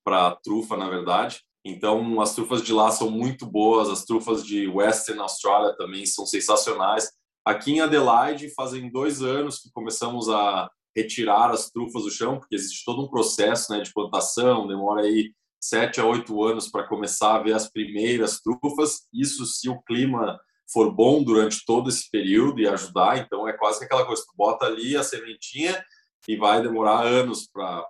para 0.05 0.37
trufa, 0.43 0.77
na 0.77 0.89
verdade. 0.89 1.41
Então, 1.65 2.21
as 2.21 2.35
trufas 2.35 2.63
de 2.63 2.73
lá 2.73 2.91
são 2.91 3.11
muito 3.11 3.47
boas, 3.47 3.89
as 3.89 4.05
trufas 4.05 4.45
de 4.45 4.69
Western 4.69 5.21
Australia 5.21 5.77
também 5.77 6.05
são 6.07 6.27
sensacionais. 6.27 7.11
Aqui 7.45 7.73
em 7.73 7.81
Adelaide, 7.81 8.55
fazem 8.55 8.91
dois 8.91 9.23
anos 9.23 9.61
que 9.61 9.71
começamos 9.73 10.29
a 10.29 10.69
retirar 10.97 11.51
as 11.51 11.71
trufas 11.71 12.05
do 12.05 12.11
chão, 12.11 12.39
porque 12.39 12.55
existe 12.55 12.85
todo 12.85 13.03
um 13.03 13.09
processo 13.09 13.71
né, 13.71 13.83
de 13.83 13.93
plantação, 13.93 14.67
demora 14.67 15.03
aí 15.03 15.31
sete 15.61 16.01
a 16.01 16.07
oito 16.07 16.43
anos 16.43 16.69
para 16.69 16.89
começar 16.89 17.35
a 17.35 17.43
ver 17.43 17.53
as 17.53 17.71
primeiras 17.71 18.41
trufas. 18.41 19.07
Isso 19.13 19.45
se 19.45 19.69
o 19.69 19.83
clima 19.83 20.41
for 20.73 20.91
bom 20.91 21.23
durante 21.23 21.65
todo 21.67 21.91
esse 21.91 22.11
período 22.11 22.61
e 22.61 22.67
ajudar, 22.67 23.19
então 23.19 23.47
é 23.47 23.53
quase 23.53 23.79
que 23.79 23.85
aquela 23.85 24.07
coisa, 24.07 24.23
tu 24.23 24.33
bota 24.35 24.67
ali 24.67 24.97
a 24.97 25.03
sementinha 25.03 25.85
e 26.27 26.37
vai 26.37 26.63
demorar 26.63 27.05
anos 27.05 27.47
para 27.47 27.87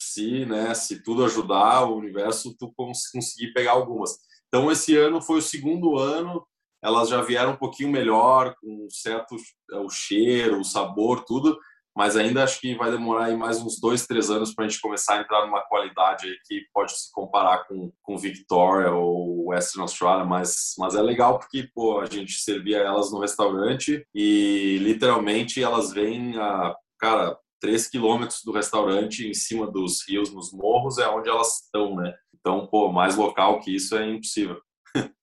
se, 0.00 0.44
né, 0.44 0.74
se 0.74 1.02
tudo 1.02 1.24
ajudar, 1.24 1.84
o 1.84 1.96
universo 1.96 2.54
tu 2.58 2.72
conseguir 2.76 3.52
pegar 3.52 3.72
algumas. 3.72 4.18
Então 4.48 4.70
esse 4.70 4.96
ano 4.96 5.22
foi 5.22 5.38
o 5.38 5.42
segundo 5.42 5.98
ano, 5.98 6.46
elas 6.82 7.08
já 7.08 7.22
vieram 7.22 7.52
um 7.52 7.56
pouquinho 7.56 7.90
melhor, 7.90 8.54
com 8.60 8.86
certo 8.90 9.36
é, 9.72 9.76
o 9.78 9.88
cheiro, 9.88 10.60
o 10.60 10.64
sabor, 10.64 11.24
tudo, 11.24 11.58
mas 11.96 12.16
ainda 12.16 12.42
acho 12.42 12.60
que 12.60 12.74
vai 12.74 12.90
demorar 12.90 13.26
aí 13.26 13.36
mais 13.36 13.60
uns 13.60 13.80
dois, 13.80 14.06
três 14.06 14.30
anos 14.30 14.54
para 14.54 14.64
a 14.64 14.68
gente 14.68 14.80
começar 14.80 15.14
a 15.14 15.20
entrar 15.20 15.46
numa 15.46 15.60
qualidade 15.62 16.26
aí 16.26 16.36
que 16.46 16.64
pode 16.72 16.92
se 16.92 17.12
comparar 17.12 17.66
com, 17.66 17.92
com 18.02 18.16
Victoria 18.16 18.92
ou 18.92 19.48
Western 19.48 19.82
Australia, 19.82 20.24
mas, 20.24 20.74
mas 20.78 20.94
é 20.94 21.02
legal 21.02 21.38
porque 21.38 21.68
pô, 21.74 22.00
a 22.00 22.06
gente 22.06 22.32
servia 22.34 22.78
elas 22.78 23.12
no 23.12 23.20
restaurante 23.20 24.06
e 24.14 24.78
literalmente 24.80 25.62
elas 25.62 25.92
vêm 25.92 26.36
a, 26.38 26.74
cara, 26.98 27.36
três 27.60 27.88
quilômetros 27.88 28.40
do 28.44 28.52
restaurante 28.52 29.26
em 29.26 29.34
cima 29.34 29.70
dos 29.70 30.02
rios, 30.08 30.32
nos 30.32 30.52
morros, 30.52 30.98
é 30.98 31.08
onde 31.08 31.28
elas 31.28 31.62
estão, 31.62 31.94
né? 31.94 32.12
Então, 32.34 32.66
pô, 32.66 32.90
mais 32.90 33.16
local 33.16 33.60
que 33.60 33.74
isso 33.74 33.96
é 33.96 34.04
impossível. 34.04 34.60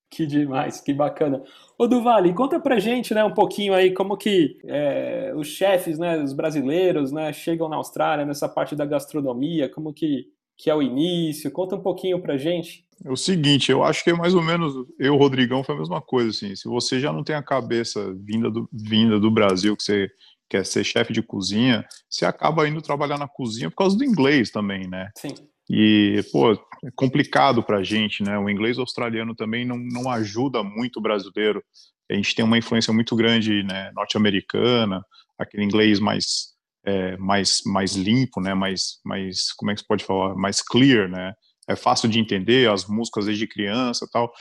Que 0.09 0.25
demais, 0.25 0.81
que 0.81 0.91
bacana. 0.91 1.43
Ô 1.77 1.87
Duvali, 1.87 2.33
conta 2.33 2.59
pra 2.59 2.79
gente, 2.79 3.13
né, 3.13 3.23
um 3.23 3.33
pouquinho 3.33 3.73
aí 3.73 3.93
como 3.93 4.17
que 4.17 4.57
é, 4.65 5.31
os 5.35 5.47
chefes, 5.47 5.99
né, 5.99 6.21
os 6.21 6.33
brasileiros, 6.33 7.11
né, 7.11 7.31
chegam 7.31 7.69
na 7.69 7.75
Austrália 7.75 8.25
nessa 8.25 8.49
parte 8.49 8.75
da 8.75 8.85
gastronomia, 8.85 9.69
como 9.69 9.93
que, 9.93 10.27
que 10.57 10.69
é 10.69 10.75
o 10.75 10.81
início, 10.81 11.51
conta 11.51 11.75
um 11.75 11.81
pouquinho 11.81 12.19
pra 12.19 12.37
gente. 12.37 12.83
É 13.05 13.11
o 13.11 13.15
seguinte, 13.15 13.71
eu 13.71 13.83
acho 13.83 14.03
que 14.03 14.09
é 14.09 14.13
mais 14.13 14.33
ou 14.33 14.41
menos, 14.41 14.73
eu, 14.97 15.15
Rodrigão, 15.15 15.63
foi 15.63 15.75
a 15.75 15.79
mesma 15.79 16.01
coisa, 16.01 16.31
assim, 16.31 16.55
se 16.55 16.67
você 16.67 16.99
já 16.99 17.13
não 17.13 17.23
tem 17.23 17.35
a 17.35 17.43
cabeça 17.43 18.13
vinda 18.19 18.49
do, 18.49 18.67
vinda 18.73 19.19
do 19.19 19.29
Brasil, 19.29 19.77
que 19.77 19.83
você 19.83 20.09
quer 20.49 20.65
ser 20.65 20.83
chefe 20.83 21.13
de 21.13 21.21
cozinha, 21.21 21.85
você 22.09 22.25
acaba 22.25 22.67
indo 22.67 22.81
trabalhar 22.81 23.19
na 23.19 23.27
cozinha 23.27 23.69
por 23.69 23.77
causa 23.77 23.95
do 23.95 24.03
inglês 24.03 24.49
também, 24.49 24.87
né? 24.87 25.11
Sim. 25.15 25.35
E, 25.69 26.23
pô, 26.31 26.53
é 26.53 26.91
complicado 26.95 27.61
para 27.61 27.77
a 27.77 27.83
gente, 27.83 28.23
né? 28.23 28.37
O 28.39 28.49
inglês 28.49 28.79
australiano 28.79 29.35
também 29.35 29.65
não, 29.65 29.77
não 29.77 30.09
ajuda 30.09 30.63
muito 30.63 30.97
o 30.97 31.01
brasileiro. 31.01 31.63
A 32.09 32.15
gente 32.15 32.33
tem 32.33 32.43
uma 32.43 32.57
influência 32.57 32.91
muito 32.91 33.15
grande 33.15 33.63
né, 33.63 33.91
norte-americana, 33.93 35.03
aquele 35.37 35.63
inglês 35.63 35.99
mais, 35.99 36.55
é, 36.83 37.15
mais, 37.17 37.59
mais 37.65 37.95
limpo, 37.95 38.41
né? 38.41 38.53
Mais, 38.53 38.99
mais, 39.05 39.53
como 39.53 39.69
é 39.69 39.75
que 39.75 39.81
se 39.81 39.87
pode 39.87 40.03
falar? 40.03 40.33
Mais 40.35 40.61
clear, 40.61 41.07
né? 41.07 41.33
É 41.67 41.75
fácil 41.75 42.09
de 42.09 42.19
entender, 42.19 42.67
as 42.67 42.87
músicas 42.87 43.25
desde 43.25 43.47
criança 43.47 44.07
tal. 44.11 44.31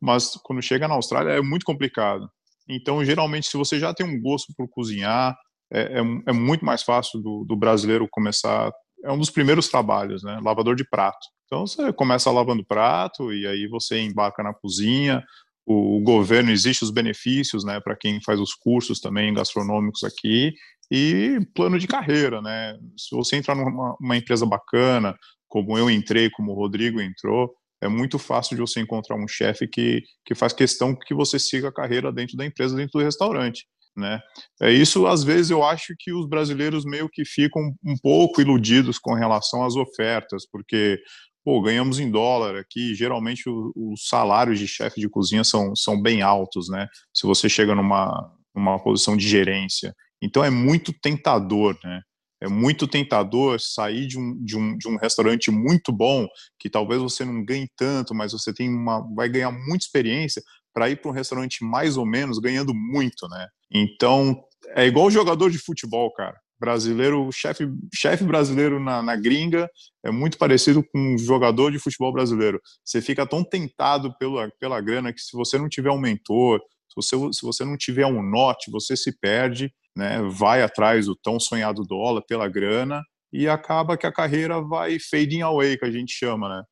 Mas 0.00 0.32
quando 0.44 0.62
chega 0.62 0.86
na 0.86 0.94
Austrália 0.94 1.32
é 1.32 1.40
muito 1.40 1.64
complicado. 1.64 2.28
Então, 2.68 3.04
geralmente, 3.04 3.48
se 3.48 3.56
você 3.56 3.78
já 3.78 3.92
tem 3.92 4.06
um 4.06 4.20
gosto 4.20 4.52
por 4.56 4.68
cozinhar, 4.68 5.36
é, 5.72 6.00
é, 6.00 6.02
é 6.28 6.32
muito 6.32 6.64
mais 6.64 6.82
fácil 6.82 7.20
do, 7.20 7.44
do 7.44 7.56
brasileiro 7.56 8.06
começar 8.10 8.70
é 9.04 9.12
um 9.12 9.18
dos 9.18 9.30
primeiros 9.30 9.68
trabalhos, 9.68 10.22
né? 10.22 10.38
Lavador 10.42 10.74
de 10.74 10.88
prato. 10.88 11.26
Então 11.46 11.66
você 11.66 11.92
começa 11.92 12.30
lavando 12.30 12.64
prato 12.64 13.32
e 13.32 13.46
aí 13.46 13.66
você 13.68 14.00
embarca 14.00 14.42
na 14.42 14.52
cozinha. 14.52 15.22
O, 15.64 15.98
o 15.98 16.02
governo 16.02 16.50
existe 16.50 16.84
os 16.84 16.90
benefícios, 16.90 17.64
né, 17.64 17.80
para 17.80 17.96
quem 17.96 18.20
faz 18.22 18.38
os 18.38 18.54
cursos 18.54 19.00
também 19.00 19.34
gastronômicos 19.34 20.04
aqui 20.04 20.54
e 20.90 21.40
plano 21.54 21.78
de 21.78 21.86
carreira, 21.88 22.40
né? 22.40 22.78
Se 22.96 23.14
você 23.14 23.36
entrar 23.36 23.56
numa 23.56 24.16
empresa 24.16 24.46
bacana, 24.46 25.16
como 25.48 25.76
eu 25.76 25.90
entrei, 25.90 26.30
como 26.30 26.52
o 26.52 26.54
Rodrigo 26.54 27.00
entrou, 27.00 27.52
é 27.80 27.88
muito 27.88 28.18
fácil 28.18 28.56
de 28.56 28.62
você 28.62 28.80
encontrar 28.80 29.16
um 29.16 29.28
chefe 29.28 29.66
que, 29.66 30.02
que 30.24 30.34
faz 30.34 30.52
questão 30.52 30.94
que 30.94 31.14
você 31.14 31.38
siga 31.38 31.68
a 31.68 31.72
carreira 31.72 32.12
dentro 32.12 32.36
da 32.36 32.46
empresa, 32.46 32.76
dentro 32.76 32.98
do 32.98 33.04
restaurante 33.04 33.66
né? 33.96 34.20
É 34.60 34.70
isso, 34.70 35.06
às 35.06 35.24
vezes 35.24 35.50
eu 35.50 35.64
acho 35.64 35.94
que 35.98 36.12
os 36.12 36.28
brasileiros 36.28 36.84
meio 36.84 37.08
que 37.08 37.24
ficam 37.24 37.62
um 37.84 37.96
pouco 38.02 38.40
iludidos 38.40 38.98
com 38.98 39.14
relação 39.14 39.64
às 39.64 39.74
ofertas, 39.74 40.44
porque 40.50 40.98
pô, 41.44 41.62
ganhamos 41.62 42.00
em 42.00 42.10
dólar 42.10 42.56
aqui, 42.56 42.94
geralmente 42.94 43.44
os 43.48 44.08
salários 44.08 44.58
de 44.58 44.66
chefe 44.66 45.00
de 45.00 45.08
cozinha 45.08 45.44
são, 45.44 45.74
são 45.76 46.00
bem 46.00 46.20
altos, 46.20 46.68
né? 46.68 46.88
Se 47.14 47.26
você 47.26 47.48
chega 47.48 47.74
numa, 47.74 48.32
numa 48.54 48.82
posição 48.82 49.16
de 49.16 49.28
gerência. 49.28 49.94
Então 50.20 50.44
é 50.44 50.50
muito 50.50 50.92
tentador, 51.00 51.78
né? 51.84 52.00
É 52.42 52.48
muito 52.48 52.86
tentador 52.86 53.58
sair 53.60 54.06
de 54.06 54.18
um, 54.18 54.44
de, 54.44 54.56
um, 54.56 54.76
de 54.76 54.88
um 54.88 54.96
restaurante 54.96 55.50
muito 55.50 55.90
bom, 55.90 56.26
que 56.58 56.68
talvez 56.68 57.00
você 57.00 57.24
não 57.24 57.44
ganhe 57.44 57.68
tanto, 57.76 58.14
mas 58.14 58.32
você 58.32 58.52
tem 58.52 58.68
uma, 58.68 59.00
vai 59.14 59.28
ganhar 59.28 59.50
muita 59.50 59.84
experiência, 59.84 60.42
para 60.74 60.90
ir 60.90 60.96
para 60.96 61.10
um 61.10 61.14
restaurante 61.14 61.64
mais 61.64 61.96
ou 61.96 62.04
menos 62.04 62.38
ganhando 62.38 62.74
muito, 62.74 63.26
né? 63.28 63.48
Então, 63.72 64.40
é 64.68 64.86
igual 64.86 65.10
jogador 65.10 65.50
de 65.50 65.58
futebol, 65.58 66.12
cara. 66.12 66.38
Brasileiro, 66.58 67.30
chefe, 67.32 67.68
chefe 67.94 68.24
brasileiro 68.24 68.80
na, 68.80 69.02
na 69.02 69.14
gringa 69.14 69.68
é 70.02 70.10
muito 70.10 70.38
parecido 70.38 70.82
com 70.82 71.14
um 71.14 71.18
jogador 71.18 71.70
de 71.70 71.78
futebol 71.78 72.12
brasileiro. 72.12 72.60
Você 72.82 73.02
fica 73.02 73.26
tão 73.26 73.44
tentado 73.44 74.16
pela, 74.18 74.50
pela 74.58 74.80
grana 74.80 75.12
que 75.12 75.20
se 75.20 75.36
você 75.36 75.58
não 75.58 75.68
tiver 75.68 75.90
um 75.90 75.98
mentor, 75.98 76.60
se 76.88 76.94
você, 76.96 77.32
se 77.32 77.42
você 77.42 77.64
não 77.64 77.76
tiver 77.76 78.06
um 78.06 78.22
norte, 78.22 78.70
você 78.70 78.96
se 78.96 79.12
perde, 79.18 79.70
né? 79.94 80.22
Vai 80.30 80.62
atrás 80.62 81.06
do 81.06 81.14
tão 81.14 81.38
sonhado 81.38 81.82
dólar 81.82 82.22
pela 82.26 82.48
grana 82.48 83.02
e 83.30 83.46
acaba 83.46 83.96
que 83.96 84.06
a 84.06 84.12
carreira 84.12 84.62
vai 84.62 84.98
fading 84.98 85.42
away, 85.42 85.76
que 85.76 85.84
a 85.84 85.90
gente 85.90 86.12
chama, 86.12 86.48
né? 86.48 86.62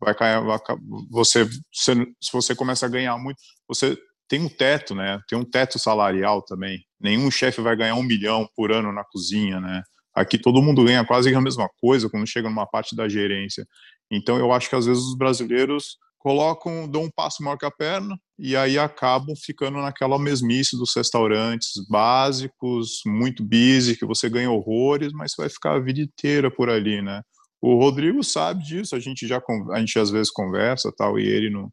vai 0.00 0.14
vai, 0.14 0.58
você, 1.10 1.48
se 1.72 2.32
você 2.32 2.54
começa 2.54 2.86
a 2.86 2.88
ganhar 2.88 3.16
muito, 3.16 3.40
você 3.66 3.96
tem 4.34 4.42
um 4.42 4.48
teto, 4.48 4.96
né? 4.96 5.20
Tem 5.28 5.38
um 5.38 5.44
teto 5.44 5.78
salarial 5.78 6.42
também. 6.42 6.80
Nenhum 7.00 7.30
chefe 7.30 7.60
vai 7.60 7.76
ganhar 7.76 7.94
um 7.94 8.02
milhão 8.02 8.48
por 8.56 8.72
ano 8.72 8.92
na 8.92 9.04
cozinha, 9.04 9.60
né? 9.60 9.80
Aqui 10.12 10.36
todo 10.38 10.60
mundo 10.60 10.82
ganha 10.82 11.04
quase 11.06 11.32
a 11.32 11.40
mesma 11.40 11.68
coisa 11.80 12.10
quando 12.10 12.26
chega 12.26 12.48
numa 12.48 12.66
parte 12.66 12.96
da 12.96 13.08
gerência. 13.08 13.64
Então 14.10 14.36
eu 14.36 14.52
acho 14.52 14.68
que 14.68 14.74
às 14.74 14.86
vezes 14.86 15.04
os 15.04 15.16
brasileiros 15.16 15.98
colocam, 16.18 16.88
dão 16.88 17.04
um 17.04 17.10
passo 17.14 17.44
maior 17.44 17.56
que 17.56 17.64
a 17.64 17.70
perna 17.70 18.18
e 18.36 18.56
aí 18.56 18.76
acabam 18.76 19.36
ficando 19.36 19.78
naquela 19.78 20.18
mesmice 20.18 20.76
dos 20.76 20.92
restaurantes 20.96 21.72
básicos, 21.88 23.02
muito 23.06 23.44
busy, 23.44 23.96
que 23.96 24.06
você 24.06 24.28
ganha 24.28 24.50
horrores, 24.50 25.12
mas 25.12 25.32
vai 25.38 25.48
ficar 25.48 25.74
a 25.74 25.80
vida 25.80 26.00
inteira 26.00 26.50
por 26.50 26.68
ali, 26.68 27.00
né? 27.00 27.22
O 27.60 27.78
Rodrigo 27.78 28.24
sabe 28.24 28.64
disso, 28.64 28.96
a 28.96 28.98
gente 28.98 29.28
já 29.28 29.40
a 29.72 29.78
gente 29.78 29.96
às 29.98 30.10
vezes 30.10 30.30
conversa, 30.30 30.92
tal, 30.96 31.18
e 31.18 31.26
ele 31.26 31.50
no, 31.50 31.72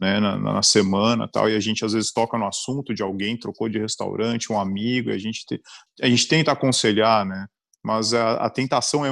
né, 0.00 0.18
na, 0.18 0.38
na, 0.38 0.62
semana 0.62 1.28
tal, 1.28 1.50
e 1.50 1.54
a 1.54 1.60
gente 1.60 1.84
às 1.84 1.92
vezes 1.92 2.10
toca 2.10 2.38
no 2.38 2.46
assunto 2.46 2.94
de 2.94 3.02
alguém 3.02 3.36
trocou 3.36 3.68
de 3.68 3.78
restaurante, 3.78 4.50
um 4.50 4.58
amigo, 4.58 5.10
a 5.10 5.18
gente, 5.18 5.44
te, 5.44 5.60
a 6.00 6.08
gente 6.08 6.26
tenta 6.26 6.52
aconselhar, 6.52 7.26
né, 7.26 7.46
mas 7.84 8.14
a, 8.14 8.34
a 8.34 8.50
tentação 8.50 9.04
é, 9.04 9.10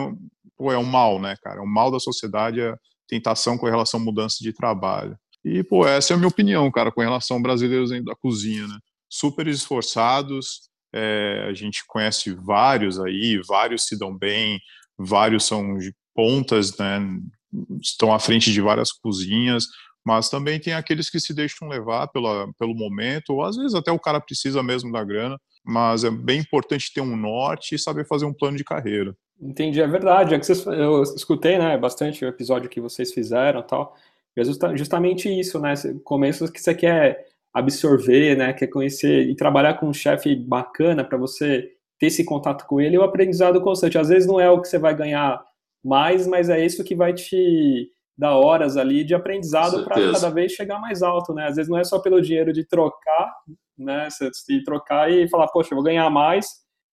pô, 0.57 0.72
é 0.72 0.79
um 0.79 0.85
mal, 0.85 1.20
né, 1.20 1.37
cara, 1.42 1.59
é 1.59 1.62
um 1.62 1.70
mal 1.70 1.90
da 1.90 2.01
sociedade, 2.01 2.62
a 2.62 2.74
tentação 3.07 3.59
com 3.59 3.66
relação 3.66 4.01
à 4.01 4.03
mudança 4.03 4.37
de 4.40 4.53
trabalho. 4.53 5.16
E, 5.44 5.62
pô, 5.62 5.87
essa 5.87 6.12
é 6.12 6.14
a 6.14 6.16
minha 6.16 6.29
opinião, 6.29 6.70
cara, 6.70 6.90
com 6.90 7.01
relação 7.01 7.37
a 7.37 7.42
brasileiros 7.42 7.90
da 8.05 8.14
cozinha, 8.16 8.66
né, 8.66 8.79
super 9.11 9.46
esforçados, 9.46 10.68
é, 10.94 11.46
a 11.51 11.53
gente 11.53 11.85
conhece 11.87 12.35
vários 12.35 12.98
aí, 12.98 13.38
vários 13.46 13.85
se 13.85 13.98
dão 13.98 14.16
bem, 14.16 14.59
vários 14.98 15.44
são 15.44 15.77
pontas, 16.14 16.77
né, 16.79 16.98
estão 17.81 18.12
à 18.12 18.18
frente 18.18 18.53
de 18.53 18.61
várias 18.61 18.90
cozinhas, 18.92 19.66
mas 20.09 20.31
também 20.31 20.59
tem 20.59 20.73
aqueles 20.73 21.11
que 21.11 21.21
se 21.21 21.35
deixam 21.35 21.68
levar 21.68 22.09
pela, 22.09 22.51
pelo 22.59 22.75
momento, 22.75 23.35
ou 23.35 23.42
às 23.42 23.57
vezes 23.57 23.75
até 23.75 23.92
o 23.92 23.99
cara 23.99 24.18
precisa 24.18 24.62
mesmo 24.62 24.90
da 24.90 25.05
grana, 25.05 25.38
mas 25.62 26.03
é 26.03 26.11
bem 26.11 26.40
importante 26.40 26.94
ter 26.94 27.03
um 27.03 27.14
norte 27.14 27.75
e 27.75 27.79
saber 27.79 28.07
fazer 28.07 28.25
um 28.25 28.33
plano 28.33 28.57
de 28.57 28.64
carreira. 28.64 29.14
Entendi, 29.38 29.83
é 29.83 29.87
verdade. 29.87 30.35
É 30.35 30.38
que 30.38 30.47
vocês, 30.47 30.64
eu 30.64 31.03
escutei, 31.03 31.59
né, 31.59 31.77
bastante 31.77 32.25
o 32.25 32.29
episódio 32.29 32.71
que 32.71 32.81
vocês 32.81 33.12
fizeram, 33.12 33.62
tal. 33.62 33.94
É 34.35 34.42
justamente 34.79 35.29
isso, 35.29 35.61
né? 35.61 35.75
Começo 36.03 36.51
que 36.51 36.59
você 36.59 36.75
quer 36.75 37.27
absorver, 37.53 38.35
né? 38.35 38.55
Quer 38.55 38.68
conhecer 38.68 39.29
e 39.29 39.37
trabalhar 39.37 39.75
com 39.75 39.90
um 39.90 39.92
chefe 39.92 40.35
bacana 40.35 41.05
para 41.05 41.18
você 41.18 41.71
ter 41.99 42.07
esse 42.07 42.25
contato 42.25 42.64
com 42.66 42.81
ele 42.81 42.97
e 42.97 42.99
o 42.99 43.03
aprendizado 43.03 43.61
constante. 43.61 43.99
Às 43.99 44.09
vezes 44.09 44.27
não 44.27 44.40
é 44.40 44.49
o 44.49 44.62
que 44.62 44.68
você 44.68 44.79
vai 44.79 44.97
ganhar 44.97 45.44
mais, 45.85 46.27
mas 46.27 46.49
é 46.49 46.64
isso 46.64 46.83
que 46.83 46.94
vai 46.94 47.12
te 47.12 47.92
da 48.19 48.37
horas 48.37 48.77
ali 48.77 49.05
de 49.05 49.15
aprendizado 49.15 49.85
para 49.85 49.95
cada 50.13 50.29
vez 50.29 50.51
chegar 50.51 50.81
mais 50.81 51.03
alto, 51.03 51.33
né? 51.33 51.47
Às 51.47 51.55
vezes 51.55 51.71
não 51.71 51.79
é 51.79 51.85
só 51.85 52.01
pelo 52.01 52.21
dinheiro 52.21 52.53
de 52.53 52.67
trocar, 52.67 53.33
né? 53.79 54.09
De 54.49 54.65
trocar 54.65 55.09
e 55.09 55.29
falar, 55.29 55.47
poxa, 55.47 55.73
eu 55.73 55.77
vou 55.77 55.85
ganhar 55.85 56.11
mais, 56.11 56.47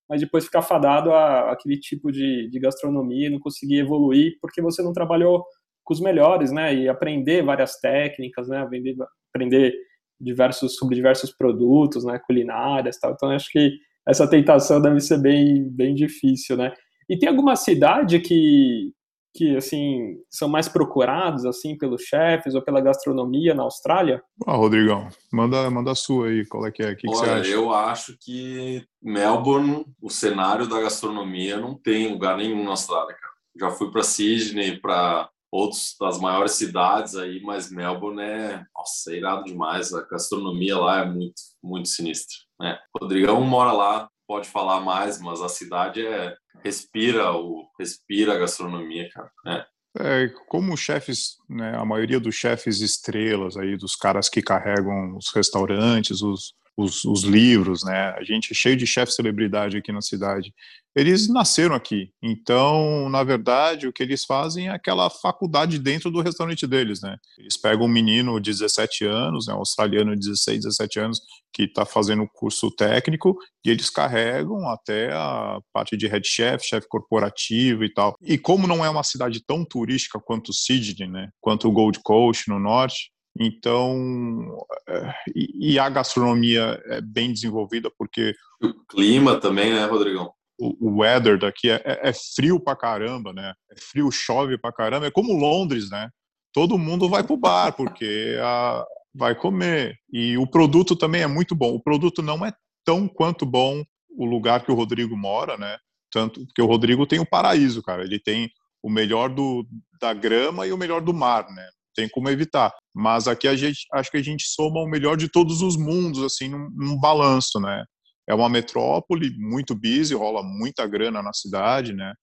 mas 0.08 0.22
depois 0.22 0.46
ficar 0.46 0.62
fadado 0.62 1.12
a, 1.12 1.52
aquele 1.52 1.80
tipo 1.80 2.12
de, 2.12 2.48
de 2.48 2.60
gastronomia, 2.60 3.32
não 3.32 3.40
conseguir 3.40 3.80
evoluir 3.80 4.38
porque 4.40 4.62
você 4.62 4.84
não 4.84 4.94
trabalhou 4.94 5.44
com 5.84 5.96
os 5.96 6.00
melhores, 6.00 6.52
né? 6.52 6.76
E 6.76 6.88
aprender 6.88 7.44
várias 7.44 7.80
técnicas, 7.80 8.48
né? 8.48 8.60
Aprender, 8.60 8.96
aprender 9.34 9.74
diversos 10.22 10.76
sobre 10.76 10.96
diversos 10.96 11.36
produtos, 11.36 12.06
né? 12.06 12.20
Culinárias, 12.28 13.00
tal. 13.00 13.14
Então 13.14 13.32
acho 13.32 13.50
que 13.52 13.72
essa 14.08 14.30
tentação 14.30 14.80
deve 14.80 15.00
ser 15.00 15.20
bem 15.20 15.68
bem 15.72 15.96
difícil, 15.96 16.56
né? 16.56 16.72
E 17.10 17.18
tem 17.18 17.28
alguma 17.30 17.56
cidade 17.56 18.20
que 18.20 18.92
que 19.36 19.58
assim 19.58 20.17
são 20.32 20.48
mais 20.48 20.69
procurados 20.69 21.45
assim 21.45 21.78
pelos 21.78 22.04
chefes 22.04 22.56
ou 22.56 22.62
pela 22.62 22.80
gastronomia 22.80 23.54
na 23.54 23.63
Austrália? 23.63 24.24
Ah, 24.48 24.56
Rodrigão, 24.56 25.10
manda 25.32 25.69
manda 25.69 25.91
a 25.91 25.95
sua 25.95 26.30
aí, 26.30 26.45
qual 26.45 26.65
é 26.65 26.71
que 26.71 26.82
é? 26.82 26.91
O 26.91 26.95
que, 26.95 27.08
que 27.08 27.13
você 27.13 27.30
acha? 27.30 27.50
Eu 27.50 27.74
acho 27.74 28.17
que 28.19 28.86
Melbourne, 29.04 29.86
o 30.02 30.10
cenário 30.10 30.67
da 30.67 30.80
gastronomia 30.80 31.58
não 31.58 31.76
tem 31.76 32.12
lugar 32.12 32.38
nenhum 32.38 32.63
na 32.63 32.71
Austrália, 32.71 33.13
cara. 33.13 33.34
Já 33.60 33.69
fui 33.69 33.91
para 33.91 34.04
Sydney, 34.04 34.80
para 34.80 35.30
outras 35.52 35.95
das 36.00 36.19
maiores 36.19 36.54
cidades 36.54 37.15
aí, 37.15 37.41
mas 37.41 37.71
Melbourne 37.71 38.21
é, 38.21 38.63
nossa, 38.76 39.13
é 39.13 39.17
irado 39.17 39.45
demais. 39.45 39.93
A 39.93 40.02
gastronomia 40.06 40.78
lá 40.78 41.02
é 41.02 41.06
muito, 41.06 41.41
muito 41.63 41.89
sinistra. 41.89 42.38
Né? 42.60 42.78
Rodrigão 43.00 43.41
mora 43.41 43.71
lá, 43.71 44.10
pode 44.28 44.48
falar 44.50 44.82
mais, 44.82 45.21
mas 45.21 45.41
a 45.41 45.50
cidade 45.50 46.06
é 46.06 46.36
respira 46.65 47.32
o 47.32 47.69
respira 47.80 48.34
a 48.34 48.38
gastronomia, 48.39 49.08
cara. 49.13 49.32
É. 49.45 49.65
É, 49.97 50.30
como 50.47 50.75
chefes, 50.75 51.38
né, 51.49 51.73
a 51.78 51.86
maioria 51.86 52.19
dos 52.19 52.36
chefes 52.36 52.82
estrelas 52.82 53.56
aí, 53.56 53.78
dos 53.78 53.95
caras 53.95 54.28
que 54.28 54.41
carregam 54.41 55.15
os 55.15 55.32
restaurantes, 55.34 56.21
os, 56.21 56.54
os, 56.75 57.06
os 57.06 57.23
livros, 57.23 57.86
né? 57.86 58.10
A 58.10 58.23
gente 58.23 58.51
é 58.51 58.56
cheio 58.56 58.75
de 58.75 58.86
chefe 58.86 59.13
celebridade 59.13 59.78
aqui 59.78 59.93
na 59.93 60.01
cidade. 60.01 60.54
Eles 60.95 61.27
nasceram 61.27 61.75
aqui. 61.75 62.10
Então, 62.23 63.10
na 63.10 63.21
verdade, 63.21 63.88
o 63.88 63.91
que 63.91 64.01
eles 64.01 64.23
fazem 64.23 64.69
é 64.69 64.71
aquela 64.71 65.10
faculdade 65.10 65.77
dentro 65.77 66.10
do 66.10 66.21
restaurante 66.21 66.65
deles, 66.65 67.01
né? 67.01 67.17
Eles 67.38 67.58
pegam 67.58 67.86
um 67.86 67.89
menino 67.89 68.39
de 68.39 68.51
17 68.51 69.05
anos, 69.05 69.47
né, 69.47 69.53
um 69.53 69.58
australiano 69.58 70.15
de 70.15 70.27
16, 70.27 70.63
17 70.63 70.99
anos, 70.99 71.19
que 71.53 71.63
está 71.63 71.86
fazendo 71.86 72.27
curso 72.34 72.71
técnico, 72.71 73.38
e 73.65 73.69
eles 73.69 73.89
carregam 73.89 74.69
até 74.69 75.12
a 75.12 75.60
parte 75.73 75.97
de 75.97 76.08
head 76.08 76.25
chef, 76.25 76.65
chefe 76.65 76.88
corporativo 76.88 77.84
e 77.84 77.93
tal. 77.93 78.15
E 78.21 78.38
como 78.38 78.65
não 78.65 78.84
é 78.86 78.89
uma 78.89 79.03
cidade 79.03 79.43
tão 79.45 79.65
turística 79.65 80.19
quanto 80.19 80.53
Sydney, 80.53 81.10
né? 81.10 81.29
Quanto 81.41 81.67
o 81.67 81.71
Gold 81.71 81.99
Coast 82.03 82.49
no 82.49 82.60
norte, 82.60 83.12
então, 83.38 84.65
é, 84.88 85.13
e 85.36 85.77
a 85.77 85.89
gastronomia 85.89 86.81
é 86.86 87.01
bem 87.01 87.34
desenvolvida 87.34 87.91
porque. 87.97 88.34
O 88.62 88.73
clima 88.88 89.38
também, 89.39 89.73
né, 89.73 89.86
Rodrigão? 89.86 90.31
O, 90.60 91.00
weather 91.00 91.38
daqui 91.38 91.70
é, 91.70 91.82
é, 91.84 92.12
frio 92.36 92.60
pra 92.60 92.76
caramba, 92.76 93.34
né? 93.34 93.54
É 93.72 93.76
frio, 93.80 94.10
chove 94.12 94.58
pra 94.58 94.72
caramba. 94.72 95.08
É 95.08 95.12
como 95.12 95.38
Londres, 95.38 95.89
né? 95.89 96.10
Todo 96.54 96.78
mundo 96.78 97.10
vai 97.10 97.24
pro 97.24 97.36
bar 97.36 97.74
porque 97.74 98.38
a, 98.41 98.86
vai 99.13 99.36
comer. 99.36 99.96
E 100.12 100.38
o 100.38 100.48
produto 100.48 100.96
também 100.96 101.22
é 101.22 101.28
muito 101.28 101.54
bom. 101.54 101.74
O 101.74 101.82
produto 101.82 102.22
não 102.22 102.46
é 102.46 102.54
tão 102.86 103.08
quanto 103.08 103.46
bom 103.46 103.84
o 104.10 104.26
lugar 104.26 104.63
que 104.63 104.72
o 104.72 104.76
Rodrigo 104.76 105.18
mora, 105.18 105.58
né? 105.58 105.78
Tanto 106.12 106.46
porque 106.46 106.62
o 106.62 106.68
Rodrigo 106.68 107.06
tem 107.06 107.20
o 107.20 107.26
paraíso, 107.26 107.84
cara. 107.84 108.04
Ele 108.04 108.20
tem 108.20 108.50
o 108.82 108.89
melhor 108.89 109.30
do, 109.30 109.68
da 110.00 110.13
grama 110.13 110.65
e 110.65 110.72
o 110.72 110.78
melhor 110.78 111.02
do 111.02 111.13
mar, 111.13 111.46
né? 111.50 111.68
tem 111.96 112.10
como 112.10 112.30
evitar. 112.30 112.72
Mas 112.94 113.28
aqui 113.28 113.48
a 113.48 113.56
gente 113.56 113.88
acho 113.94 114.12
que 114.12 114.18
a 114.18 114.24
gente 114.24 114.46
soma 114.48 114.82
o 114.82 114.88
melhor 114.88 115.15
de 115.15 115.30
todos 115.30 115.62
os 115.62 115.78
mundos, 115.78 116.22
assim, 116.22 116.50
num, 116.50 116.70
num 116.76 117.00
balanço, 117.00 117.60
né? 117.60 117.84
É 118.28 118.34
uma 118.34 118.50
metrópole 118.50 119.36
muito 119.38 119.76
busy, 119.76 120.14
rola 120.16 120.42
muita 120.44 120.88
grana 120.88 121.22
na 121.22 121.34
cidade, 121.34 121.94
né? 121.94 122.14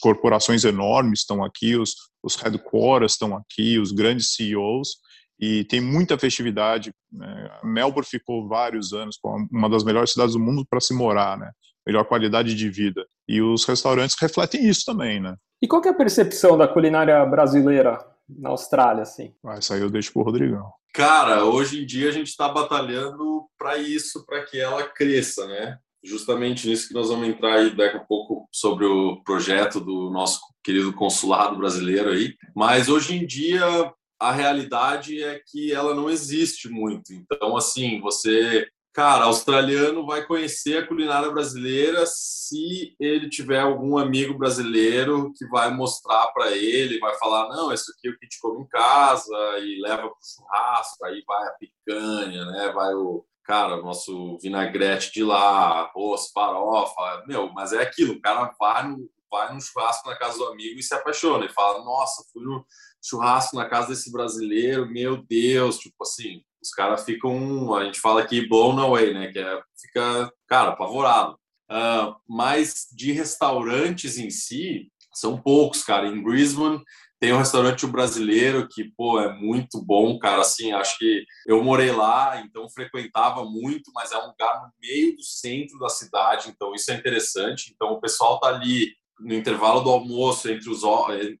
Corporações 0.00 0.64
enormes 0.64 1.20
estão 1.20 1.44
aqui, 1.44 1.76
os, 1.76 1.94
os 2.22 2.36
headquarters 2.36 3.12
estão 3.12 3.36
aqui, 3.36 3.78
os 3.78 3.92
grandes 3.92 4.32
CEOs, 4.34 4.96
e 5.38 5.64
tem 5.64 5.80
muita 5.80 6.18
festividade. 6.18 6.92
Né? 7.12 7.50
Melbourne 7.64 8.08
ficou 8.08 8.48
vários 8.48 8.92
anos 8.92 9.18
uma 9.50 9.68
das 9.68 9.84
melhores 9.84 10.12
cidades 10.12 10.34
do 10.34 10.40
mundo 10.40 10.66
para 10.68 10.80
se 10.80 10.94
morar, 10.94 11.38
né? 11.38 11.50
Melhor 11.86 12.04
qualidade 12.04 12.54
de 12.54 12.70
vida. 12.70 13.06
E 13.26 13.40
os 13.40 13.64
restaurantes 13.64 14.16
refletem 14.20 14.66
isso 14.66 14.84
também, 14.84 15.20
né? 15.20 15.34
E 15.62 15.68
qual 15.68 15.82
é 15.84 15.88
a 15.88 15.94
percepção 15.94 16.56
da 16.56 16.68
culinária 16.68 17.24
brasileira 17.24 18.09
na 18.38 18.50
Austrália, 18.50 19.02
assim? 19.02 19.34
Ah, 19.44 19.58
isso 19.58 19.72
aí 19.72 19.80
eu 19.80 19.90
deixo 19.90 20.12
pro 20.12 20.22
Rodrigão. 20.22 20.70
Cara, 20.92 21.44
hoje 21.44 21.82
em 21.82 21.86
dia 21.86 22.08
a 22.08 22.12
gente 22.12 22.28
está 22.28 22.48
batalhando 22.48 23.46
para 23.56 23.78
isso, 23.78 24.24
para 24.26 24.44
que 24.44 24.58
ela 24.58 24.82
cresça, 24.82 25.46
né? 25.46 25.78
Justamente 26.02 26.68
nisso 26.68 26.88
que 26.88 26.94
nós 26.94 27.08
vamos 27.08 27.28
entrar 27.28 27.56
aí 27.56 27.74
daqui 27.76 27.96
a 27.96 28.04
pouco 28.04 28.48
sobre 28.50 28.86
o 28.86 29.22
projeto 29.22 29.80
do 29.80 30.10
nosso 30.10 30.40
querido 30.64 30.92
consulado 30.92 31.56
brasileiro 31.56 32.10
aí. 32.10 32.34
Mas 32.56 32.88
hoje 32.88 33.14
em 33.14 33.26
dia 33.26 33.92
a 34.18 34.32
realidade 34.32 35.22
é 35.22 35.40
que 35.46 35.72
ela 35.72 35.94
não 35.94 36.10
existe 36.10 36.68
muito. 36.68 37.12
Então, 37.12 37.56
assim, 37.56 38.00
você 38.00 38.66
Cara, 39.00 39.24
australiano 39.24 40.04
vai 40.04 40.26
conhecer 40.26 40.76
a 40.76 40.86
culinária 40.86 41.30
brasileira 41.30 42.04
se 42.04 42.94
ele 43.00 43.30
tiver 43.30 43.58
algum 43.58 43.96
amigo 43.96 44.36
brasileiro 44.36 45.32
que 45.38 45.46
vai 45.46 45.74
mostrar 45.74 46.26
para 46.34 46.50
ele, 46.50 46.98
vai 46.98 47.14
falar: 47.14 47.48
não, 47.48 47.72
isso 47.72 47.90
aqui 47.92 48.08
é 48.08 48.10
o 48.10 48.18
que 48.18 48.26
a 48.26 48.26
gente 48.26 48.38
come 48.38 48.62
em 48.62 48.68
casa, 48.68 49.34
e 49.60 49.80
leva 49.80 50.02
para 50.02 50.08
o 50.08 50.16
churrasco, 50.22 51.02
aí 51.06 51.24
vai 51.26 51.48
a 51.48 51.52
picanha, 51.52 52.44
né? 52.44 52.72
vai 52.74 52.92
o, 52.92 53.24
cara, 53.42 53.78
o 53.78 53.82
nosso 53.82 54.36
vinagrete 54.36 55.10
de 55.14 55.24
lá, 55.24 55.80
arroz, 55.80 56.30
farofa. 56.34 57.24
Meu, 57.26 57.50
mas 57.54 57.72
é 57.72 57.80
aquilo: 57.80 58.12
o 58.12 58.20
cara 58.20 58.54
vai 58.60 58.86
no, 58.86 59.10
vai 59.30 59.54
no 59.54 59.62
churrasco 59.62 60.10
na 60.10 60.18
casa 60.18 60.36
do 60.36 60.44
amigo 60.48 60.78
e 60.78 60.82
se 60.82 60.94
apaixona, 60.94 61.46
e 61.46 61.54
fala: 61.54 61.82
nossa, 61.82 62.22
fui 62.30 62.44
no 62.44 62.66
churrasco 63.02 63.56
na 63.56 63.68
casa 63.68 63.88
desse 63.88 64.12
brasileiro, 64.12 64.90
meu 64.90 65.22
Deus, 65.22 65.78
tipo 65.78 66.02
assim 66.02 66.42
os 66.62 66.70
caras 66.70 67.04
ficam, 67.04 67.74
a 67.74 67.84
gente 67.84 68.00
fala 68.00 68.20
aqui 68.20 68.46
blown 68.46 68.78
away, 68.78 69.14
né? 69.14 69.32
Que 69.32 69.38
é, 69.38 69.62
fica, 69.80 70.32
cara, 70.46 70.70
apavorado. 70.70 71.38
Uh, 71.70 72.14
mas 72.28 72.86
de 72.92 73.12
restaurantes 73.12 74.18
em 74.18 74.28
si, 74.28 74.90
são 75.14 75.40
poucos, 75.40 75.82
cara. 75.82 76.06
Em 76.06 76.22
Brisbane 76.22 76.82
tem 77.18 77.32
um 77.32 77.38
restaurante 77.38 77.86
brasileiro 77.86 78.68
que, 78.68 78.84
pô, 78.96 79.20
é 79.20 79.32
muito 79.32 79.80
bom, 79.80 80.18
cara. 80.18 80.42
Assim, 80.42 80.72
acho 80.72 80.98
que 80.98 81.24
eu 81.46 81.62
morei 81.62 81.92
lá, 81.92 82.40
então 82.44 82.68
frequentava 82.68 83.44
muito, 83.44 83.90
mas 83.94 84.12
é 84.12 84.18
um 84.18 84.28
lugar 84.28 84.62
no 84.62 84.72
meio 84.80 85.16
do 85.16 85.22
centro 85.22 85.78
da 85.78 85.88
cidade, 85.88 86.50
então 86.50 86.74
isso 86.74 86.90
é 86.90 86.94
interessante. 86.94 87.72
Então 87.74 87.92
o 87.92 88.00
pessoal 88.00 88.38
tá 88.40 88.48
ali 88.48 88.92
no 89.20 89.34
intervalo 89.34 89.80
do 89.80 89.90
almoço 89.90 90.48
entre, 90.50 90.70
os, 90.70 90.82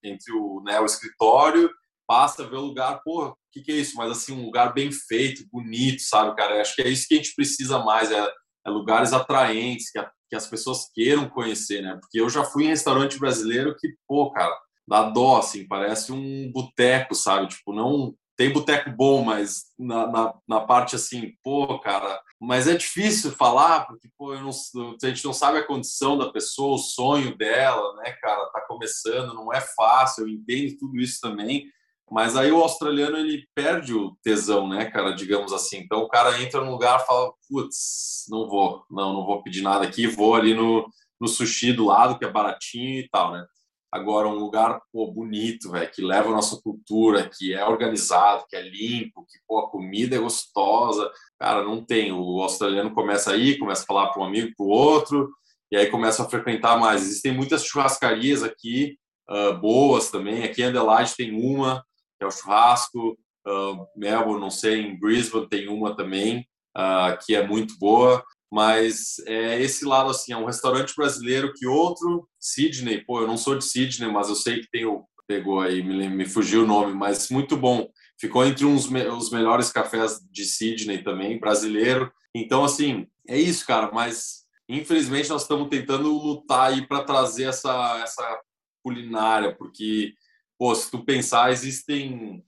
entre 0.02 0.32
o, 0.32 0.62
né, 0.64 0.80
o 0.80 0.84
escritório, 0.84 1.70
passa, 2.06 2.46
vê 2.46 2.56
o 2.56 2.60
lugar, 2.60 3.00
pô, 3.04 3.28
o 3.28 3.36
que, 3.52 3.62
que 3.62 3.72
é 3.72 3.76
isso? 3.76 3.96
Mas 3.96 4.10
assim, 4.10 4.32
um 4.32 4.44
lugar 4.44 4.72
bem 4.72 4.90
feito, 4.92 5.46
bonito, 5.50 6.02
sabe, 6.02 6.36
cara? 6.36 6.60
Acho 6.60 6.74
que 6.74 6.82
é 6.82 6.88
isso 6.88 7.06
que 7.08 7.14
a 7.14 7.16
gente 7.16 7.34
precisa 7.34 7.78
mais, 7.78 8.10
é, 8.10 8.28
é 8.66 8.70
lugares 8.70 9.12
atraentes, 9.12 9.90
que, 9.90 9.98
a, 9.98 10.10
que 10.28 10.36
as 10.36 10.46
pessoas 10.46 10.90
queiram 10.92 11.28
conhecer, 11.28 11.82
né? 11.82 11.98
Porque 12.00 12.20
eu 12.20 12.28
já 12.28 12.44
fui 12.44 12.64
em 12.64 12.68
restaurante 12.68 13.18
brasileiro 13.18 13.76
que, 13.78 13.88
pô, 14.06 14.30
cara, 14.32 14.56
dá 14.88 15.08
dó, 15.08 15.38
assim, 15.38 15.66
parece 15.66 16.12
um 16.12 16.50
boteco, 16.52 17.14
sabe? 17.14 17.48
Tipo, 17.48 17.72
não 17.72 18.14
tem 18.40 18.50
boteco 18.50 18.88
bom, 18.90 19.22
mas 19.22 19.64
na, 19.78 20.06
na, 20.06 20.34
na, 20.48 20.60
parte 20.62 20.96
assim, 20.96 21.34
pô, 21.44 21.78
cara, 21.78 22.18
mas 22.40 22.66
é 22.66 22.74
difícil 22.74 23.32
falar, 23.32 23.86
porque 23.86 24.08
pô, 24.16 24.34
não, 24.34 24.48
a 24.48 25.06
gente 25.06 25.22
não 25.26 25.34
sabe 25.34 25.58
a 25.58 25.66
condição 25.66 26.16
da 26.16 26.32
pessoa, 26.32 26.76
o 26.76 26.78
sonho 26.78 27.36
dela, 27.36 27.94
né, 27.96 28.12
cara, 28.12 28.46
tá 28.46 28.62
começando, 28.66 29.34
não 29.34 29.52
é 29.52 29.60
fácil, 29.60 30.22
eu 30.22 30.28
entendo 30.30 30.78
tudo 30.78 30.98
isso 30.98 31.20
também, 31.20 31.66
mas 32.10 32.34
aí 32.34 32.50
o 32.50 32.62
australiano 32.62 33.18
ele 33.18 33.46
perde 33.54 33.92
o 33.92 34.16
tesão, 34.22 34.66
né, 34.66 34.86
cara, 34.86 35.10
digamos 35.10 35.52
assim. 35.52 35.76
Então 35.76 36.00
o 36.00 36.08
cara 36.08 36.40
entra 36.40 36.64
num 36.64 36.70
lugar 36.70 37.04
fala, 37.04 37.30
putz, 37.46 38.24
não 38.30 38.48
vou, 38.48 38.86
não, 38.90 39.12
não 39.12 39.26
vou 39.26 39.42
pedir 39.42 39.60
nada 39.60 39.84
aqui, 39.84 40.06
vou 40.06 40.34
ali 40.34 40.54
no, 40.54 40.90
no 41.20 41.28
sushi 41.28 41.74
do 41.74 41.84
lado, 41.84 42.18
que 42.18 42.24
é 42.24 42.32
baratinho 42.32 43.00
e 43.00 43.08
tal, 43.10 43.32
né. 43.32 43.44
Agora, 43.92 44.28
um 44.28 44.34
lugar 44.34 44.80
pô, 44.92 45.10
bonito, 45.10 45.70
véio, 45.70 45.90
que 45.90 46.00
leva 46.00 46.28
a 46.28 46.32
nossa 46.32 46.60
cultura, 46.62 47.28
que 47.28 47.52
é 47.52 47.64
organizado, 47.64 48.44
que 48.48 48.54
é 48.54 48.62
limpo, 48.62 49.26
que 49.28 49.38
pô, 49.48 49.58
a 49.58 49.68
comida 49.68 50.14
é 50.14 50.18
gostosa. 50.20 51.10
Cara, 51.38 51.64
não 51.64 51.84
tem. 51.84 52.12
O 52.12 52.40
australiano 52.40 52.92
começa 52.92 53.32
aí, 53.32 53.58
começa 53.58 53.82
a 53.82 53.86
falar 53.86 54.08
para 54.08 54.22
um 54.22 54.26
amigo, 54.26 54.52
para 54.56 54.64
o 54.64 54.68
outro, 54.68 55.30
e 55.72 55.76
aí 55.76 55.86
começa 55.90 56.22
a 56.22 56.28
frequentar 56.28 56.78
mais. 56.78 57.02
Existem 57.02 57.32
muitas 57.32 57.64
churrascarias 57.64 58.44
aqui, 58.44 58.96
uh, 59.28 59.58
boas 59.58 60.10
também. 60.10 60.44
Aqui 60.44 60.62
em 60.62 60.66
Adelaide 60.66 61.16
tem 61.16 61.32
uma, 61.32 61.84
que 62.18 62.24
é 62.24 62.26
o 62.26 62.30
churrasco. 62.30 63.18
Uh, 63.46 63.86
Melbourne, 63.96 64.40
não 64.40 64.50
sei, 64.50 64.82
em 64.82 64.98
Brisbane 64.98 65.48
tem 65.48 65.66
uma 65.66 65.96
também, 65.96 66.46
uh, 66.76 67.18
que 67.24 67.34
é 67.34 67.44
muito 67.44 67.76
boa 67.78 68.22
mas 68.50 69.18
é 69.26 69.60
esse 69.60 69.84
lado 69.84 70.10
assim, 70.10 70.32
é 70.32 70.36
um 70.36 70.44
restaurante 70.44 70.94
brasileiro 70.96 71.52
que 71.54 71.66
outro, 71.66 72.28
Sydney, 72.38 73.04
pô, 73.04 73.20
eu 73.20 73.26
não 73.26 73.36
sou 73.36 73.56
de 73.56 73.64
Sydney, 73.64 74.10
mas 74.10 74.28
eu 74.28 74.34
sei 74.34 74.60
que 74.60 74.70
tem 74.70 74.84
o 74.84 75.04
pegou 75.26 75.60
aí, 75.60 75.80
me, 75.80 76.08
me 76.08 76.26
fugiu 76.26 76.64
o 76.64 76.66
nome, 76.66 76.92
mas 76.92 77.30
muito 77.30 77.56
bom. 77.56 77.88
Ficou 78.18 78.44
entre 78.44 78.64
uns 78.64 78.86
os 78.86 79.30
melhores 79.30 79.70
cafés 79.70 80.18
de 80.28 80.44
Sydney 80.44 81.04
também, 81.04 81.38
brasileiro. 81.38 82.12
Então 82.34 82.64
assim, 82.64 83.06
é 83.28 83.38
isso, 83.38 83.64
cara, 83.64 83.92
mas 83.92 84.40
infelizmente 84.68 85.28
nós 85.28 85.42
estamos 85.42 85.68
tentando 85.68 86.12
lutar 86.12 86.72
aí 86.72 86.84
para 86.84 87.04
trazer 87.04 87.44
essa 87.44 88.00
essa 88.02 88.40
culinária, 88.82 89.54
porque 89.54 90.14
pô, 90.58 90.74
se 90.74 90.90
tu 90.90 91.04
pensar, 91.04 91.52
existem 91.52 92.44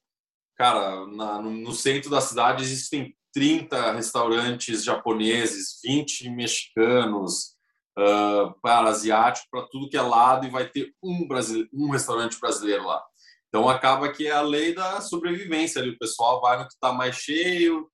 cara, 0.56 1.06
na, 1.06 1.40
no, 1.40 1.50
no 1.50 1.72
centro 1.72 2.10
da 2.10 2.20
cidade 2.20 2.62
existem 2.62 3.16
30 3.32 3.92
restaurantes 3.92 4.84
japoneses, 4.84 5.78
20 5.84 6.30
mexicanos, 6.30 7.56
uh, 7.98 8.54
para 8.60 8.88
asiático, 8.88 9.48
para 9.50 9.66
tudo 9.68 9.88
que 9.88 9.96
é 9.96 10.02
lado, 10.02 10.46
e 10.46 10.50
vai 10.50 10.68
ter 10.68 10.92
um, 11.02 11.26
brasileiro, 11.26 11.68
um 11.72 11.90
restaurante 11.90 12.38
brasileiro 12.38 12.86
lá. 12.86 13.02
Então 13.48 13.68
acaba 13.68 14.10
que 14.10 14.26
é 14.26 14.32
a 14.32 14.40
lei 14.40 14.74
da 14.74 15.00
sobrevivência 15.00 15.80
ali. 15.80 15.90
O 15.90 15.98
pessoal 15.98 16.40
vai 16.40 16.58
no 16.58 16.66
que 16.66 16.74
está 16.74 16.92
mais 16.92 17.16
cheio 17.16 17.90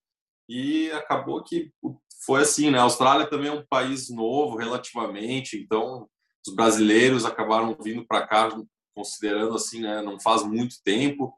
e 0.49 0.91
acabou 0.93 1.43
que 1.43 1.73
foi 2.25 2.43
assim, 2.43 2.71
né? 2.71 2.79
A 2.79 2.83
Austrália 2.83 3.27
também 3.27 3.49
é 3.49 3.53
um 3.53 3.67
país 3.69 4.09
novo 4.09 4.57
relativamente, 4.57 5.57
então 5.57 6.09
os 6.47 6.55
brasileiros 6.55 7.25
acabaram 7.25 7.77
vindo 7.83 8.07
para 8.07 8.27
cá 8.27 8.49
considerando 8.95 9.55
assim, 9.55 9.81
né? 9.81 10.01
Não 10.01 10.19
faz 10.21 10.45
muito 10.45 10.77
tempo. 10.85 11.35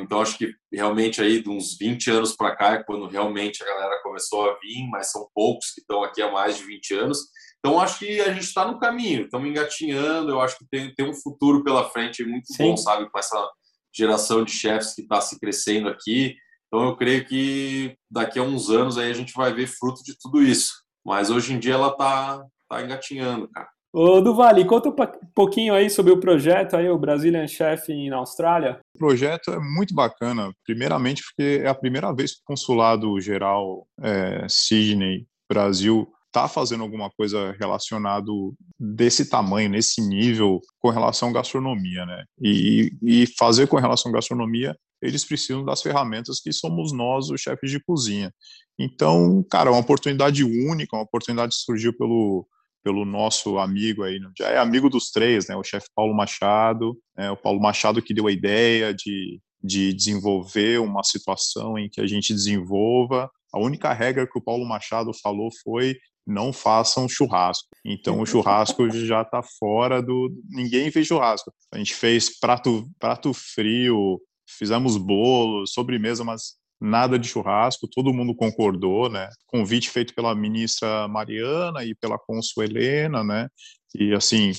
Então, 0.00 0.20
acho 0.20 0.36
que 0.36 0.52
realmente 0.72 1.20
aí 1.20 1.40
de 1.40 1.48
uns 1.48 1.76
20 1.78 2.10
anos 2.10 2.34
para 2.34 2.56
cá 2.56 2.72
é 2.74 2.82
quando 2.82 3.06
realmente 3.06 3.62
a 3.62 3.66
galera 3.66 4.02
começou 4.02 4.50
a 4.50 4.58
vir, 4.58 4.88
mas 4.90 5.12
são 5.12 5.28
poucos 5.32 5.70
que 5.70 5.80
estão 5.80 6.02
aqui 6.02 6.20
há 6.20 6.30
mais 6.30 6.56
de 6.56 6.64
20 6.64 6.94
anos. 6.94 7.18
Então, 7.58 7.78
acho 7.78 8.00
que 8.00 8.20
a 8.20 8.32
gente 8.32 8.44
está 8.44 8.66
no 8.66 8.80
caminho, 8.80 9.24
estamos 9.24 9.48
engatinhando. 9.48 10.30
Eu 10.30 10.40
acho 10.40 10.58
que 10.58 10.66
tem, 10.68 10.92
tem 10.94 11.08
um 11.08 11.14
futuro 11.14 11.62
pela 11.62 11.88
frente 11.90 12.24
muito 12.24 12.52
Sim. 12.52 12.70
bom, 12.70 12.76
sabe, 12.76 13.08
com 13.08 13.18
essa 13.18 13.50
geração 13.94 14.42
de 14.42 14.50
chefs 14.50 14.94
que 14.94 15.02
está 15.02 15.20
se 15.20 15.38
crescendo 15.38 15.88
aqui. 15.88 16.34
Então, 16.66 16.88
eu 16.88 16.96
creio 16.96 17.24
que 17.24 17.96
daqui 18.10 18.40
a 18.40 18.42
uns 18.42 18.68
anos 18.68 18.98
aí 18.98 19.10
a 19.10 19.14
gente 19.14 19.32
vai 19.34 19.52
ver 19.52 19.68
fruto 19.68 20.02
de 20.02 20.18
tudo 20.18 20.42
isso. 20.42 20.72
Mas 21.04 21.30
hoje 21.30 21.52
em 21.52 21.58
dia 21.58 21.74
ela 21.74 21.88
está 21.88 22.44
tá 22.68 22.82
engatinhando, 22.82 23.48
cara. 23.48 23.68
Ô, 23.94 24.22
Duvali, 24.22 24.64
conta 24.64 24.88
um 24.88 24.96
pouquinho 25.34 25.74
aí 25.74 25.90
sobre 25.90 26.12
o 26.12 26.18
projeto 26.18 26.76
aí, 26.76 26.88
o 26.88 26.98
Brazilian 26.98 27.46
Chef 27.46 27.92
na 28.08 28.16
Austrália. 28.16 28.80
O 28.94 28.98
projeto 28.98 29.50
é 29.50 29.58
muito 29.58 29.94
bacana, 29.94 30.50
primeiramente 30.64 31.22
porque 31.22 31.60
é 31.62 31.68
a 31.68 31.74
primeira 31.74 32.10
vez 32.14 32.32
que 32.32 32.40
o 32.40 32.44
Consulado 32.46 33.20
Geral 33.20 33.86
é, 34.00 34.46
Sydney, 34.48 35.26
Brasil, 35.46 36.08
está 36.28 36.48
fazendo 36.48 36.82
alguma 36.82 37.10
coisa 37.10 37.54
relacionado 37.60 38.54
desse 38.80 39.28
tamanho, 39.28 39.68
nesse 39.68 40.00
nível, 40.00 40.60
com 40.80 40.88
relação 40.88 41.28
à 41.28 41.32
gastronomia, 41.32 42.06
né? 42.06 42.24
E, 42.40 42.90
e 43.02 43.26
fazer 43.38 43.66
com 43.66 43.76
relação 43.76 44.10
à 44.10 44.14
gastronomia, 44.14 44.74
eles 45.02 45.22
precisam 45.22 45.62
das 45.62 45.82
ferramentas 45.82 46.40
que 46.40 46.50
somos 46.50 46.92
nós, 46.92 47.28
os 47.28 47.42
chefes 47.42 47.70
de 47.70 47.78
cozinha. 47.78 48.32
Então, 48.78 49.44
cara, 49.50 49.68
é 49.68 49.72
uma 49.72 49.80
oportunidade 49.80 50.42
única, 50.42 50.96
uma 50.96 51.04
oportunidade 51.04 51.54
que 51.54 51.62
surgiu 51.62 51.92
pelo 51.94 52.46
pelo 52.82 53.04
nosso 53.04 53.58
amigo 53.58 54.02
aí, 54.02 54.18
já 54.36 54.48
é 54.48 54.58
amigo 54.58 54.88
dos 54.88 55.10
três, 55.10 55.48
né, 55.48 55.56
o 55.56 55.62
chefe 55.62 55.86
Paulo 55.94 56.14
Machado, 56.14 56.98
é, 57.16 57.30
o 57.30 57.36
Paulo 57.36 57.60
Machado 57.60 58.02
que 58.02 58.14
deu 58.14 58.26
a 58.26 58.32
ideia 58.32 58.92
de, 58.92 59.40
de 59.62 59.92
desenvolver 59.92 60.80
uma 60.80 61.02
situação 61.02 61.78
em 61.78 61.88
que 61.88 62.00
a 62.00 62.06
gente 62.06 62.34
desenvolva. 62.34 63.30
A 63.52 63.58
única 63.60 63.92
regra 63.92 64.26
que 64.26 64.38
o 64.38 64.42
Paulo 64.42 64.66
Machado 64.66 65.12
falou 65.22 65.50
foi 65.62 65.96
não 66.26 66.52
façam 66.52 67.08
churrasco. 67.08 67.68
Então 67.84 68.20
o 68.20 68.26
churrasco 68.26 68.88
já 68.90 69.22
está 69.22 69.42
fora 69.42 70.00
do. 70.00 70.30
Ninguém 70.48 70.90
fez 70.90 71.06
churrasco. 71.06 71.52
A 71.72 71.78
gente 71.78 71.94
fez 71.94 72.38
prato, 72.38 72.88
prato 72.98 73.32
frio, 73.34 74.20
fizemos 74.48 74.96
bolo, 74.96 75.66
sobremesa, 75.66 76.24
mas 76.24 76.54
nada 76.82 77.18
de 77.18 77.28
churrasco, 77.28 77.88
todo 77.88 78.12
mundo 78.12 78.34
concordou, 78.34 79.08
né? 79.08 79.28
Convite 79.46 79.88
feito 79.88 80.14
pela 80.14 80.34
ministra 80.34 81.06
Mariana 81.06 81.84
e 81.84 81.94
pela 81.94 82.18
cônsul 82.18 82.64
Helena, 82.64 83.22
né? 83.22 83.48
E 83.94 84.12
assim, 84.12 84.52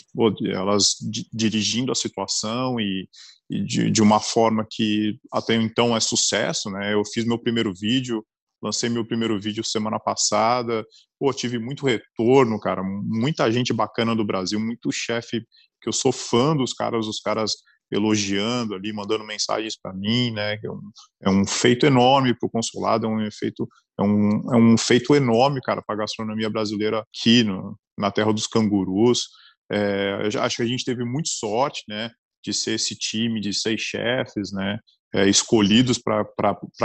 elas 0.46 0.96
dirigindo 1.34 1.92
a 1.92 1.96
situação 1.96 2.80
e, 2.80 3.10
e 3.50 3.64
de, 3.66 3.92
de, 3.92 4.02
uma 4.02 4.20
forma 4.20 4.66
que 4.70 5.18
até 5.32 5.56
então 5.56 5.96
é 5.96 6.00
sucesso, 6.00 6.70
né? 6.70 6.94
Eu 6.94 7.04
fiz 7.04 7.26
meu 7.26 7.38
primeiro 7.38 7.74
vídeo, 7.74 8.26
lancei 8.62 8.90
meu 8.90 9.06
primeiro 9.06 9.40
vídeo 9.40 9.64
semana 9.64 10.00
passada, 10.00 10.86
pô, 11.20 11.34
tive 11.34 11.60
muito 11.60 11.86
retorno, 11.86 12.60
cara, 12.60 12.82
muita 12.84 13.52
gente 13.52 13.74
bacana 13.74 14.16
do 14.16 14.24
Brasil, 14.24 14.60
muito 14.60 14.92
chefe 14.92 15.44
que 15.82 15.90
eu 15.90 15.94
sou 15.94 16.14
fã 16.14 16.56
dos 16.56 16.74
caras, 16.74 17.08
os 17.08 17.20
caras 17.20 17.56
elogiando 17.92 18.74
ali, 18.76 18.92
mandando 18.92 19.24
mensagens 19.24 19.78
para 19.80 19.94
mim, 19.94 20.32
né? 20.32 20.56
É 20.64 20.70
um, 20.70 20.92
é 21.24 21.30
um 21.30 21.48
feito 21.48 21.86
enorme 21.86 22.34
para 22.34 22.48
o 22.48 22.50
consulado, 22.50 23.06
é 23.06 23.10
um 23.10 23.22
efeito, 23.22 23.68
é 24.00 24.04
um, 24.04 24.54
é 24.54 24.58
um 24.58 24.78
feito 24.78 25.16
enorme, 25.16 25.62
cara, 25.62 25.82
para 25.82 25.96
a 25.96 26.00
gastronomia 26.00 26.50
brasileira 26.50 27.00
aqui 27.00 27.44
no, 27.44 27.78
na 27.98 28.12
terra 28.12 28.34
dos 28.34 28.48
cangurus. 28.48 29.28
É, 29.72 30.30
acho 30.40 30.58
que 30.58 30.64
a 30.64 30.68
gente 30.68 30.86
teve 30.86 31.04
muito 31.04 31.30
sorte, 31.30 31.84
né? 31.88 32.12
De 32.44 32.54
ser 32.54 32.74
esse 32.74 32.96
time 32.96 33.40
de 33.40 33.54
seis 33.54 33.82
chefes, 33.82 34.52
né? 34.52 34.80
É, 35.16 35.30
escolhidos 35.30 36.00
para 36.00 36.26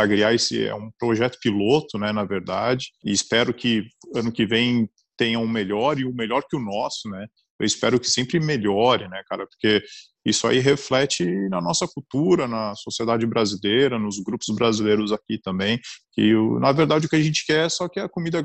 criar 0.07 0.35
esse 0.35 0.63
é 0.63 0.75
um 0.75 0.91
projeto 0.99 1.39
piloto, 1.41 1.99
né? 1.99 2.13
Na 2.13 2.25
verdade, 2.25 2.89
e 3.05 3.11
espero 3.11 3.55
que 3.55 3.85
ano 4.15 4.31
que 4.31 4.47
vem 4.47 4.89
tenha 5.17 5.39
um 5.39 5.49
melhor 5.49 5.99
e 5.99 6.05
um 6.05 6.15
melhor 6.15 6.43
que 6.49 6.57
o 6.57 6.61
nosso, 6.61 7.09
né? 7.09 7.27
Eu 7.59 7.67
espero 7.67 7.99
que 7.99 8.09
sempre 8.09 8.39
melhore, 8.41 9.09
né, 9.09 9.23
cara? 9.29 9.47
Porque 9.47 9.83
isso 10.25 10.47
aí 10.47 10.59
reflete 10.59 11.25
na 11.49 11.61
nossa 11.61 11.87
cultura, 11.87 12.47
na 12.47 12.75
sociedade 12.75 13.27
brasileira, 13.27 13.99
nos 13.99 14.19
grupos 14.19 14.55
brasileiros 14.55 15.13
aqui 15.13 15.39
também, 15.43 15.81
que 16.13 16.35
na 16.61 16.73
verdade 16.73 17.07
o 17.07 17.09
que 17.09 17.17
a 17.17 17.23
gente 17.23 17.45
quer 17.47 17.67
é 17.67 17.69
só 17.69 17.89
que 17.89 17.99
a 17.99 18.09
comida 18.09 18.43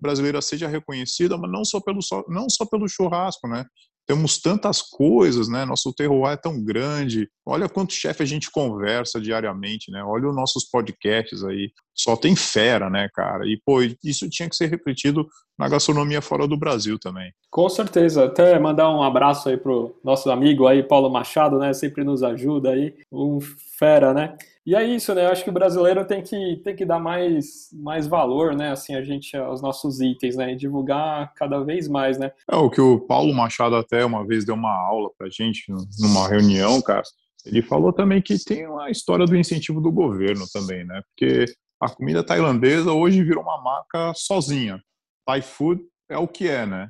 brasileira 0.00 0.42
seja 0.42 0.66
reconhecida, 0.66 1.38
mas 1.38 1.50
não 1.50 1.64
só 1.64 1.80
pelo 1.80 2.00
não 2.28 2.50
só 2.50 2.66
pelo 2.66 2.88
churrasco, 2.88 3.46
né? 3.48 3.64
Temos 4.06 4.38
tantas 4.38 4.82
coisas, 4.82 5.48
né? 5.48 5.64
Nosso 5.64 5.92
terroir 5.92 6.32
é 6.32 6.36
tão 6.36 6.62
grande. 6.62 7.28
Olha 7.46 7.68
quanto 7.68 7.92
chefe 7.92 8.22
a 8.22 8.26
gente 8.26 8.50
conversa 8.50 9.20
diariamente, 9.20 9.90
né? 9.90 10.02
Olha 10.04 10.28
os 10.28 10.34
nossos 10.36 10.64
podcasts 10.64 11.44
aí. 11.44 11.70
Só 11.94 12.16
tem 12.16 12.34
fera, 12.34 12.90
né, 12.90 13.08
cara? 13.14 13.46
E, 13.46 13.60
pô, 13.64 13.80
isso 14.02 14.28
tinha 14.28 14.48
que 14.48 14.56
ser 14.56 14.66
repetido 14.66 15.26
na 15.58 15.68
gastronomia 15.68 16.20
fora 16.20 16.48
do 16.48 16.56
Brasil 16.56 16.98
também. 16.98 17.32
Com 17.50 17.68
certeza. 17.68 18.24
Até 18.24 18.58
mandar 18.58 18.90
um 18.90 19.02
abraço 19.02 19.48
aí 19.48 19.56
pro 19.56 19.94
nosso 20.02 20.30
amigo 20.30 20.66
aí, 20.66 20.82
Paulo 20.82 21.10
Machado, 21.10 21.58
né? 21.58 21.72
Sempre 21.72 22.02
nos 22.02 22.22
ajuda 22.22 22.70
aí. 22.70 22.94
Um 23.12 23.38
fera, 23.78 24.12
né? 24.12 24.36
E 24.64 24.76
é 24.76 24.84
isso, 24.84 25.12
né? 25.12 25.26
Eu 25.26 25.30
acho 25.30 25.42
que 25.42 25.50
o 25.50 25.52
brasileiro 25.52 26.04
tem 26.04 26.22
que, 26.22 26.60
tem 26.62 26.76
que 26.76 26.84
dar 26.84 27.00
mais, 27.00 27.68
mais 27.72 28.06
valor, 28.06 28.54
né? 28.54 28.70
Assim, 28.70 28.94
a 28.94 29.02
gente, 29.02 29.36
aos 29.36 29.60
nossos 29.60 30.00
itens, 30.00 30.36
né? 30.36 30.52
E 30.52 30.56
divulgar 30.56 31.32
cada 31.34 31.64
vez 31.64 31.88
mais, 31.88 32.16
né? 32.16 32.30
É 32.48 32.54
o 32.54 32.70
que 32.70 32.80
o 32.80 33.00
Paulo 33.00 33.34
Machado 33.34 33.74
até 33.74 34.04
uma 34.04 34.24
vez 34.24 34.44
deu 34.44 34.54
uma 34.54 34.72
aula 34.72 35.10
pra 35.18 35.28
gente 35.28 35.64
numa 35.98 36.28
reunião, 36.28 36.80
cara. 36.80 37.02
Ele 37.44 37.60
falou 37.60 37.92
também 37.92 38.22
que 38.22 38.42
tem 38.44 38.68
uma 38.68 38.88
história 38.88 39.26
do 39.26 39.36
incentivo 39.36 39.80
do 39.80 39.90
governo 39.90 40.44
também, 40.52 40.84
né? 40.84 41.02
Porque 41.08 41.44
a 41.80 41.88
comida 41.88 42.22
tailandesa 42.22 42.92
hoje 42.92 43.24
virou 43.24 43.42
uma 43.42 43.60
marca 43.60 44.12
sozinha. 44.14 44.80
Thai 45.26 45.42
food 45.42 45.82
é 46.08 46.16
o 46.16 46.28
que 46.28 46.48
é, 46.48 46.64
né? 46.64 46.88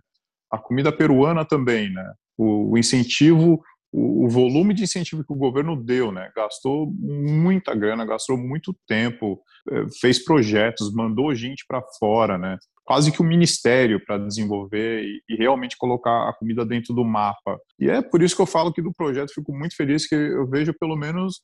A 0.50 0.58
comida 0.58 0.92
peruana 0.92 1.42
também, 1.42 1.90
né? 1.90 2.12
O, 2.36 2.72
o 2.72 2.78
incentivo 2.78 3.62
o, 3.92 4.24
o, 4.24 4.28
volume 4.28 4.72
de 4.72 4.84
incentivo 4.84 5.24
que 5.24 5.32
o 5.32 5.36
governo 5.36 5.76
deu, 5.76 6.10
né? 6.10 6.30
Gastou 6.34 6.90
muita 6.98 7.74
grana, 7.74 8.06
gastou 8.06 8.36
muito 8.38 8.74
tempo, 8.86 9.40
é, 9.70 9.84
fez 10.00 10.24
projetos, 10.24 10.92
mandou 10.92 11.34
gente 11.34 11.64
para 11.68 11.82
fora, 11.98 12.38
né? 12.38 12.56
Quase 12.84 13.12
que 13.12 13.22
um 13.22 13.26
ministério 13.26 14.04
para 14.04 14.18
desenvolver 14.18 15.04
e, 15.04 15.22
e, 15.28 15.36
realmente 15.36 15.76
colocar 15.76 16.28
a 16.28 16.32
comida 16.32 16.64
dentro 16.64 16.94
do 16.94 17.04
mapa. 17.04 17.58
E 17.78 17.88
é 17.88 18.00
por 18.02 18.22
isso 18.22 18.34
que 18.34 18.42
eu 18.42 18.46
falo 18.46 18.72
que 18.72 18.82
do 18.82 18.92
projeto 18.92 19.32
fico 19.34 19.52
muito 19.52 19.76
feliz 19.76 20.06
que 20.06 20.14
eu 20.14 20.48
vejo 20.48 20.74
pelo 20.78 20.96
menos 20.96 21.42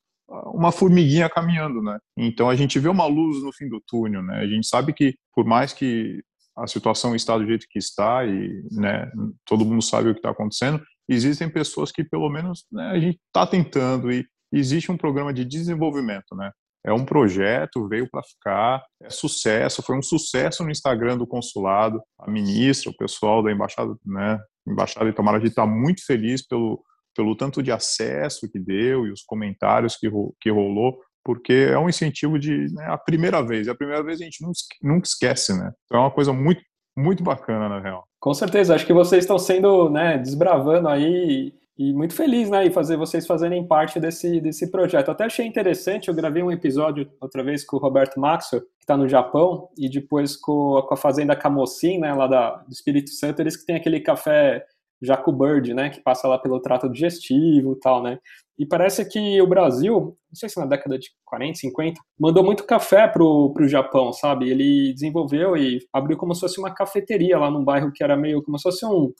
uma 0.54 0.70
formiguinha 0.72 1.28
caminhando, 1.28 1.82
né? 1.82 1.98
Então 2.16 2.50
a 2.50 2.56
gente 2.56 2.78
vê 2.78 2.88
uma 2.88 3.06
luz 3.06 3.42
no 3.42 3.52
fim 3.52 3.68
do 3.68 3.80
túnel, 3.86 4.22
né? 4.22 4.38
A 4.40 4.46
gente 4.46 4.66
sabe 4.66 4.92
que 4.92 5.14
por 5.34 5.44
mais 5.44 5.72
que 5.72 6.22
a 6.56 6.66
situação 6.66 7.14
está 7.14 7.38
do 7.38 7.46
jeito 7.46 7.66
que 7.70 7.78
está 7.78 8.24
e 8.24 8.62
né, 8.72 9.10
todo 9.44 9.64
mundo 9.64 9.80
sabe 9.80 10.10
o 10.10 10.12
que 10.12 10.18
está 10.18 10.30
acontecendo, 10.30 10.82
existem 11.14 11.48
pessoas 11.48 11.90
que 11.90 12.04
pelo 12.04 12.28
menos 12.28 12.64
né, 12.70 12.88
a 12.88 12.98
gente 12.98 13.18
está 13.26 13.46
tentando 13.46 14.12
e 14.12 14.24
existe 14.52 14.90
um 14.90 14.96
programa 14.96 15.32
de 15.32 15.44
desenvolvimento, 15.44 16.34
né? 16.34 16.50
É 16.84 16.92
um 16.92 17.04
projeto, 17.04 17.88
veio 17.88 18.08
para 18.08 18.22
ficar, 18.22 18.84
é 19.02 19.10
sucesso, 19.10 19.82
foi 19.82 19.96
um 19.96 20.02
sucesso 20.02 20.62
no 20.62 20.70
Instagram 20.70 21.18
do 21.18 21.26
consulado, 21.26 22.00
a 22.18 22.30
ministra, 22.30 22.90
o 22.90 22.96
pessoal 22.96 23.42
da 23.42 23.50
embaixada, 23.50 23.94
né? 24.06 24.38
Embaixada 24.66 25.08
Itamaraty 25.08 25.48
está 25.48 25.66
muito 25.66 26.04
feliz 26.04 26.46
pelo, 26.46 26.82
pelo 27.14 27.36
tanto 27.36 27.62
de 27.62 27.72
acesso 27.72 28.48
que 28.50 28.58
deu 28.58 29.06
e 29.06 29.12
os 29.12 29.22
comentários 29.22 29.96
que, 29.96 30.08
que 30.40 30.50
rolou, 30.50 30.98
porque 31.24 31.52
é 31.52 31.78
um 31.78 31.88
incentivo 31.88 32.38
de 32.38 32.72
né, 32.72 32.86
a 32.86 32.96
primeira 32.96 33.42
vez, 33.42 33.68
a 33.68 33.74
primeira 33.74 34.02
vez 34.02 34.20
a 34.20 34.24
gente 34.24 34.42
nunca 34.82 35.06
esquece, 35.06 35.52
né? 35.52 35.72
Então 35.84 36.00
é 36.00 36.04
uma 36.04 36.10
coisa 36.10 36.32
muito 36.32 36.62
muito 36.98 37.22
bacana, 37.22 37.68
na 37.68 37.78
real. 37.78 38.04
Com 38.18 38.34
certeza, 38.34 38.74
acho 38.74 38.84
que 38.84 38.92
vocês 38.92 39.22
estão 39.22 39.38
sendo, 39.38 39.88
né, 39.88 40.18
desbravando 40.18 40.88
aí 40.88 41.54
e 41.78 41.92
muito 41.92 42.12
feliz, 42.12 42.50
né, 42.50 42.66
em 42.66 42.70
fazer 42.70 42.96
vocês 42.96 43.24
fazerem 43.24 43.64
parte 43.64 44.00
desse, 44.00 44.40
desse 44.40 44.68
projeto. 44.68 45.12
Até 45.12 45.24
achei 45.24 45.46
interessante, 45.46 46.08
eu 46.08 46.14
gravei 46.14 46.42
um 46.42 46.50
episódio 46.50 47.08
outra 47.20 47.44
vez 47.44 47.64
com 47.64 47.76
o 47.76 47.80
Roberto 47.80 48.18
Maxwell, 48.18 48.62
que 48.62 48.82
está 48.82 48.96
no 48.96 49.08
Japão, 49.08 49.68
e 49.78 49.88
depois 49.88 50.36
com, 50.36 50.82
com 50.82 50.94
a 50.94 50.96
fazenda 50.96 51.36
Camocim, 51.36 51.98
né, 51.98 52.12
lá 52.12 52.26
da, 52.26 52.56
do 52.56 52.72
Espírito 52.72 53.10
Santo, 53.10 53.40
eles 53.40 53.56
que 53.56 53.64
têm 53.64 53.76
aquele 53.76 54.00
café 54.00 54.66
Jaco 55.00 55.32
Bird, 55.32 55.72
né, 55.74 55.90
que 55.90 56.00
passa 56.00 56.26
lá 56.26 56.38
pelo 56.38 56.60
trato 56.60 56.88
digestivo 56.90 57.72
e 57.72 57.80
tal, 57.80 58.02
né. 58.02 58.18
E 58.58 58.66
parece 58.66 59.08
que 59.08 59.40
o 59.40 59.46
Brasil, 59.46 60.16
não 60.28 60.34
sei 60.34 60.48
se 60.48 60.58
na 60.58 60.66
década 60.66 60.98
de 60.98 61.08
40, 61.24 61.58
50, 61.58 62.00
mandou 62.18 62.44
muito 62.44 62.64
café 62.64 63.06
pro, 63.06 63.52
pro 63.52 63.68
Japão, 63.68 64.12
sabe? 64.12 64.50
Ele 64.50 64.92
desenvolveu 64.92 65.56
e 65.56 65.78
abriu 65.92 66.16
como 66.16 66.34
se 66.34 66.40
fosse 66.40 66.58
uma 66.58 66.74
cafeteria 66.74 67.38
lá 67.38 67.50
num 67.50 67.64
bairro 67.64 67.92
que 67.92 68.02
era 68.02 68.16
meio 68.16 68.42
como 68.42 68.58
se 68.58 68.64
fosse 68.64 68.84
um, 68.84 69.12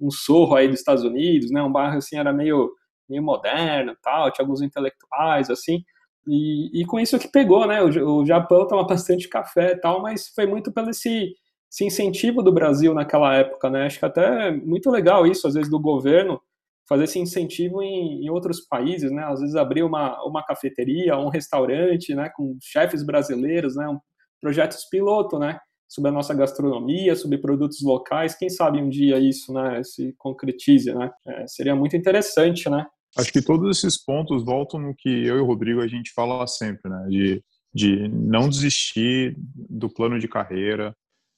um 0.00 0.10
sorro 0.10 0.54
aí 0.56 0.66
dos 0.68 0.78
Estados 0.78 1.04
Unidos, 1.04 1.50
né? 1.50 1.62
Um 1.62 1.70
bairro 1.70 1.98
assim 1.98 2.16
era 2.16 2.32
meio 2.32 2.72
meio 3.08 3.22
moderno, 3.22 3.94
tal, 4.02 4.30
tinha 4.32 4.44
alguns 4.44 4.62
intelectuais 4.62 5.50
assim. 5.50 5.84
E, 6.26 6.80
e 6.82 6.84
com 6.86 6.98
isso 6.98 7.18
que 7.18 7.28
pegou, 7.30 7.66
né? 7.66 7.82
O, 7.82 8.20
o 8.20 8.26
Japão 8.26 8.66
toma 8.66 8.86
bastante 8.86 9.28
café 9.28 9.72
e 9.72 9.76
tal, 9.80 10.02
mas 10.02 10.28
foi 10.34 10.46
muito 10.46 10.72
pelo 10.72 10.90
esse, 10.90 11.34
esse 11.76 11.84
incentivo 11.84 12.42
do 12.42 12.50
Brasil 12.50 12.94
naquela 12.94 13.34
época, 13.34 13.68
né? 13.68 13.84
Acho 13.84 13.98
que 13.98 14.06
até 14.06 14.50
muito 14.50 14.90
legal 14.90 15.26
isso, 15.26 15.46
às 15.46 15.52
vezes, 15.52 15.70
do 15.70 15.78
governo 15.78 16.40
fazer 16.88 17.04
esse 17.04 17.18
incentivo 17.18 17.82
em, 17.82 18.24
em, 18.24 18.30
outros 18.30 18.60
países, 18.60 19.10
né? 19.10 19.24
Às 19.24 19.40
vezes 19.40 19.56
abrir 19.56 19.82
uma, 19.82 20.24
uma 20.24 20.42
cafeteria, 20.42 21.18
um 21.18 21.28
restaurante, 21.28 22.14
né? 22.14 22.30
Com 22.34 22.56
chefes 22.62 23.04
brasileiros, 23.04 23.76
né? 23.76 23.86
Um, 23.88 23.98
projetos 24.40 24.86
piloto, 24.90 25.38
né? 25.38 25.58
Sobre 25.86 26.10
a 26.10 26.14
nossa 26.14 26.32
gastronomia, 26.32 27.14
sobre 27.14 27.36
produtos 27.36 27.82
locais. 27.82 28.34
Quem 28.34 28.48
sabe 28.48 28.80
um 28.80 28.88
dia 28.88 29.18
isso, 29.18 29.52
né? 29.52 29.82
Se 29.84 30.14
concretize, 30.16 30.94
né? 30.94 31.10
É, 31.26 31.46
seria 31.46 31.76
muito 31.76 31.94
interessante, 31.94 32.70
né? 32.70 32.86
Acho 33.18 33.32
que 33.32 33.42
todos 33.42 33.76
esses 33.76 34.02
pontos 34.02 34.42
voltam 34.42 34.80
no 34.80 34.94
que 34.94 35.08
eu 35.08 35.36
e 35.36 35.40
o 35.40 35.46
Rodrigo 35.46 35.82
a 35.82 35.88
gente 35.88 36.10
fala 36.14 36.46
sempre, 36.46 36.90
né? 36.90 37.06
De, 37.10 37.44
de 37.74 38.08
não 38.08 38.48
desistir 38.48 39.36
do 39.38 39.90
plano 39.90 40.18
de 40.18 40.26
carreira. 40.26 40.96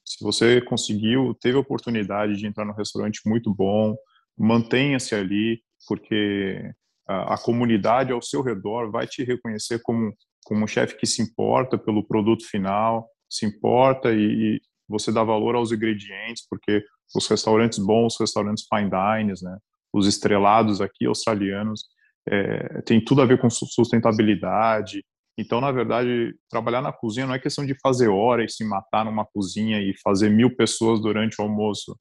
Se 0.09 0.25
você 0.25 0.63
conseguiu, 0.63 1.37
teve 1.39 1.59
a 1.59 1.61
oportunidade 1.61 2.37
de 2.37 2.47
entrar 2.47 2.65
num 2.65 2.73
restaurante 2.73 3.21
muito 3.27 3.55
bom, 3.55 3.95
mantenha-se 4.39 5.15
ali, 5.15 5.61
porque 5.87 6.73
a, 7.07 7.35
a, 7.35 7.39
comunidade 7.39 8.11
ao 8.11 8.23
seu 8.23 8.41
redor 8.41 8.91
vai 8.91 9.07
te 9.07 9.23
reconhecer 9.23 9.81
como, 9.83 10.11
como 10.45 10.65
um 10.65 10.67
chefe 10.67 10.97
que 10.97 11.07
se 11.07 11.21
importa 11.21 11.77
pelo 11.77 12.07
produto 12.07 12.43
final, 12.49 13.07
se 13.29 13.45
importa 13.45 14.11
e, 14.11 14.57
e, 14.57 14.61
você 14.89 15.13
dá 15.13 15.23
valor 15.23 15.55
aos 15.55 15.73
ingredientes, 15.73 16.47
porque 16.49 16.83
os 17.15 17.27
restaurantes 17.29 17.79
bons, 17.79 18.15
os 18.15 18.21
restaurantes 18.21 18.65
fine 18.67 18.89
dines, 18.89 19.43
né, 19.43 19.59
os 19.93 20.07
estrelados 20.07 20.81
aqui 20.81 21.05
australianos, 21.05 21.85
é, 22.27 22.81
tem 22.83 23.05
tudo 23.05 23.21
a 23.21 23.27
ver 23.27 23.39
com 23.39 23.51
sustentabilidade. 23.51 25.05
Então, 25.39 25.61
na 25.61 25.71
verdade, 25.71 26.35
trabalhar 26.51 26.83
na 26.83 26.93
cozinha 26.93 27.27
não 27.27 27.35
é 27.35 27.39
questão 27.39 27.65
de 27.65 27.79
fazer 27.81 28.09
hora 28.09 28.45
e 28.45 28.49
se 28.49 28.65
matar 28.65 29.05
numa 29.05 29.25
cozinha 29.25 29.81
e 29.81 29.97
fazer 30.03 30.29
mil 30.29 30.55
pessoas 30.57 31.01
durante 31.01 31.41
o 31.41 31.45
almoço 31.45 31.97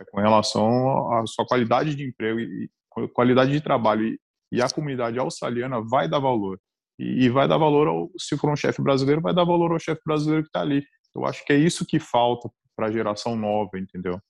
é 0.00 0.04
com 0.04 0.20
relação 0.20 1.12
à 1.12 1.26
sua 1.26 1.44
qualidade 1.44 1.94
de 1.94 2.06
emprego 2.06 2.38
e 2.40 2.70
qualidade 3.12 3.50
de 3.50 3.60
trabalho. 3.60 4.16
E, 4.50 4.62
a 4.62 4.70
comunidade 4.70 5.18
australiana 5.18 5.80
vai 5.82 6.08
dar 6.08 6.20
valor. 6.20 6.58
E, 6.98 7.28
vai 7.28 7.46
dar 7.46 7.58
valor, 7.58 7.88
ao, 7.88 8.10
se 8.18 8.36
for 8.36 8.50
um 8.50 8.56
chefe 8.56 8.80
brasileiro, 8.80 9.20
vai 9.20 9.34
dar 9.34 9.44
valor 9.44 9.72
ao 9.72 9.78
chefe 9.78 10.00
brasileiro 10.06 10.42
que 10.42 10.48
está 10.48 10.60
ali. 10.60 10.82
Eu 11.14 11.26
acho 11.26 11.44
que 11.44 11.52
é 11.52 11.56
isso 11.56 11.84
que 11.84 11.98
falta 11.98 12.48
para 12.76 12.86
a 12.86 12.92
geração 12.92 13.36
nova, 13.36 13.78
entendeu? 13.78 14.20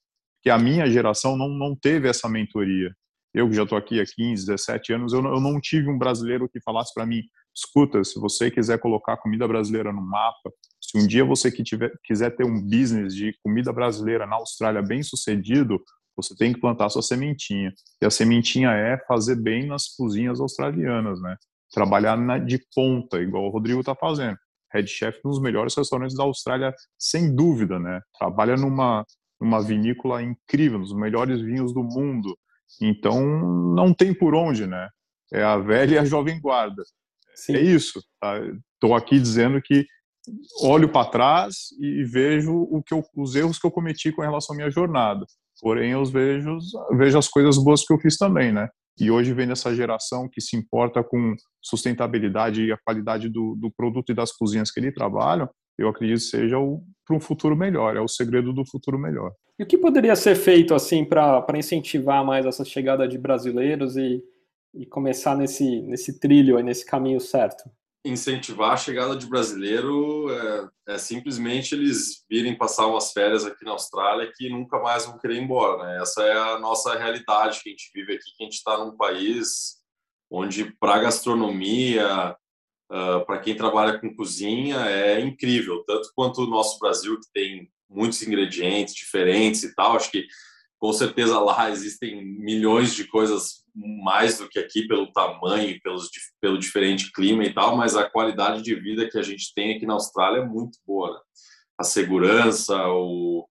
Que 0.42 0.50
a 0.50 0.58
minha 0.58 0.90
geração 0.90 1.36
não, 1.36 1.48
não 1.48 1.76
teve 1.76 2.08
essa 2.08 2.28
mentoria. 2.28 2.92
Eu 3.34 3.48
que 3.48 3.54
já 3.54 3.62
estou 3.62 3.76
aqui 3.76 4.00
há 4.00 4.04
15, 4.04 4.46
17 4.46 4.92
anos, 4.94 5.12
eu 5.12 5.22
não, 5.22 5.34
eu 5.34 5.40
não 5.40 5.60
tive 5.60 5.88
um 5.88 5.98
brasileiro 5.98 6.48
que 6.48 6.60
falasse 6.62 6.92
para 6.94 7.06
mim: 7.06 7.22
escuta, 7.58 8.02
se 8.04 8.18
você 8.18 8.50
quiser 8.50 8.78
colocar 8.78 9.16
comida 9.16 9.46
brasileira 9.46 9.92
no 9.92 10.00
mapa, 10.00 10.52
se 10.80 10.96
um 10.96 11.06
dia 11.06 11.24
você 11.24 11.50
que 11.50 11.62
tiver, 11.62 11.92
quiser 12.04 12.30
ter 12.36 12.44
um 12.44 12.60
business 12.60 13.14
de 13.14 13.36
comida 13.42 13.72
brasileira 13.72 14.26
na 14.26 14.36
Austrália 14.36 14.80
bem 14.80 15.02
sucedido, 15.02 15.82
você 16.16 16.34
tem 16.34 16.52
que 16.52 16.60
plantar 16.60 16.88
sua 16.88 17.02
sementinha. 17.02 17.72
E 18.02 18.06
a 18.06 18.10
sementinha 18.10 18.70
é 18.70 18.98
fazer 19.06 19.36
bem 19.36 19.66
nas 19.66 19.88
cozinhas 19.88 20.40
australianas, 20.40 21.20
né? 21.20 21.36
Trabalhar 21.72 22.16
na, 22.16 22.38
de 22.38 22.58
ponta, 22.74 23.20
igual 23.20 23.44
o 23.44 23.50
Rodrigo 23.50 23.80
está 23.80 23.94
fazendo. 23.94 24.36
Head 24.72 24.88
chef 24.88 25.20
nos 25.24 25.40
melhores 25.40 25.74
restaurantes 25.74 26.16
da 26.16 26.24
Austrália, 26.24 26.74
sem 26.98 27.34
dúvida, 27.34 27.78
né? 27.78 28.00
Trabalha 28.18 28.56
numa, 28.56 29.04
numa 29.40 29.62
vinícola 29.62 30.22
incrível, 30.22 30.78
nos 30.78 30.94
melhores 30.94 31.40
vinhos 31.40 31.72
do 31.72 31.82
mundo. 31.82 32.36
Então, 32.80 33.20
não 33.74 33.94
tem 33.94 34.12
por 34.12 34.34
onde, 34.34 34.66
né? 34.66 34.88
É 35.32 35.42
a 35.42 35.58
velha 35.58 35.94
e 35.94 35.98
a 35.98 36.04
jovem 36.04 36.40
guarda. 36.40 36.82
Sim. 37.38 37.54
É 37.54 37.60
isso. 37.60 38.00
Estou 38.74 38.90
tá? 38.90 38.96
aqui 38.96 39.18
dizendo 39.18 39.60
que 39.62 39.86
olho 40.62 40.88
para 40.88 41.08
trás 41.08 41.68
e 41.80 42.04
vejo 42.04 42.52
o 42.52 42.82
que 42.82 42.92
eu, 42.92 43.02
os 43.16 43.34
erros 43.34 43.58
que 43.58 43.66
eu 43.66 43.70
cometi 43.70 44.12
com 44.12 44.22
relação 44.22 44.54
à 44.54 44.56
minha 44.56 44.70
jornada. 44.70 45.24
Porém, 45.60 45.92
eu 45.92 46.04
vejo, 46.04 46.58
vejo 46.96 47.18
as 47.18 47.28
coisas 47.28 47.56
boas 47.56 47.84
que 47.84 47.92
eu 47.92 47.98
fiz 47.98 48.16
também, 48.16 48.52
né? 48.52 48.68
E 49.00 49.10
hoje 49.10 49.32
vem 49.32 49.46
dessa 49.46 49.74
geração 49.74 50.28
que 50.28 50.40
se 50.40 50.56
importa 50.56 51.02
com 51.04 51.34
sustentabilidade 51.62 52.64
e 52.64 52.72
a 52.72 52.78
qualidade 52.84 53.28
do, 53.28 53.54
do 53.54 53.70
produto 53.70 54.10
e 54.10 54.14
das 54.14 54.32
cozinhas 54.32 54.70
que 54.70 54.80
ele 54.80 54.92
trabalha, 54.92 55.48
eu 55.78 55.88
acredito 55.88 56.18
que 56.18 56.24
seja 56.24 56.56
para 57.06 57.16
um 57.16 57.20
futuro 57.20 57.56
melhor, 57.56 57.96
é 57.96 58.00
o 58.00 58.08
segredo 58.08 58.52
do 58.52 58.66
futuro 58.68 58.98
melhor. 58.98 59.30
E 59.58 59.62
o 59.62 59.66
que 59.66 59.78
poderia 59.78 60.16
ser 60.16 60.34
feito 60.34 60.74
assim 60.74 61.04
para 61.04 61.46
incentivar 61.56 62.24
mais 62.24 62.44
essa 62.44 62.64
chegada 62.64 63.06
de 63.06 63.16
brasileiros 63.16 63.96
e, 63.96 64.20
e 64.74 64.86
começar 64.86 65.36
nesse, 65.36 65.82
nesse 65.82 66.18
trilho, 66.18 66.58
nesse 66.60 66.84
caminho 66.84 67.20
certo? 67.20 67.70
incentivar 68.04 68.72
a 68.72 68.76
chegada 68.76 69.16
de 69.16 69.26
brasileiro 69.26 70.30
é, 70.30 70.94
é, 70.94 70.98
simplesmente 70.98 71.74
eles 71.74 72.24
virem 72.28 72.56
passar 72.56 72.86
umas 72.86 73.12
férias 73.12 73.44
aqui 73.44 73.64
na 73.64 73.72
Austrália 73.72 74.32
que 74.34 74.48
nunca 74.48 74.78
mais 74.78 75.04
vão 75.04 75.18
querer 75.18 75.34
ir 75.34 75.42
embora. 75.42 75.84
Né? 75.84 76.00
Essa 76.00 76.22
é 76.22 76.32
a 76.32 76.58
nossa 76.58 76.96
realidade 76.96 77.60
que 77.62 77.68
a 77.68 77.72
gente 77.72 77.90
vive 77.94 78.14
aqui, 78.14 78.36
que 78.36 78.42
a 78.42 78.44
gente 78.44 78.56
está 78.56 78.78
num 78.78 78.96
país 78.96 79.78
onde 80.30 80.72
para 80.78 81.00
gastronomia, 81.00 82.36
uh, 82.90 83.24
para 83.26 83.38
quem 83.38 83.56
trabalha 83.56 83.98
com 83.98 84.14
cozinha, 84.14 84.76
é 84.86 85.20
incrível, 85.20 85.82
tanto 85.86 86.10
quanto 86.14 86.42
o 86.42 86.46
nosso 86.46 86.78
Brasil, 86.78 87.18
que 87.18 87.30
tem 87.32 87.70
muitos 87.88 88.22
ingredientes 88.22 88.94
diferentes 88.94 89.62
e 89.62 89.74
tal. 89.74 89.96
Acho 89.96 90.10
que 90.10 90.26
com 90.78 90.92
certeza 90.92 91.40
lá 91.40 91.70
existem 91.70 92.24
milhões 92.24 92.94
de 92.94 93.04
coisas 93.04 93.64
mais 93.78 94.38
do 94.38 94.48
que 94.48 94.58
aqui 94.58 94.88
pelo 94.88 95.12
tamanho, 95.12 95.80
pelos, 95.82 96.10
pelo 96.40 96.58
diferente 96.58 97.12
clima 97.12 97.44
e 97.44 97.52
tal, 97.52 97.76
mas 97.76 97.96
a 97.96 98.08
qualidade 98.08 98.62
de 98.62 98.74
vida 98.74 99.08
que 99.08 99.18
a 99.18 99.22
gente 99.22 99.52
tem 99.54 99.76
aqui 99.76 99.86
na 99.86 99.94
Austrália 99.94 100.40
é 100.40 100.44
muito 100.44 100.78
boa. 100.86 101.12
Né? 101.12 101.20
A 101.78 101.84
segurança, 101.84 102.76
o, 102.88 103.46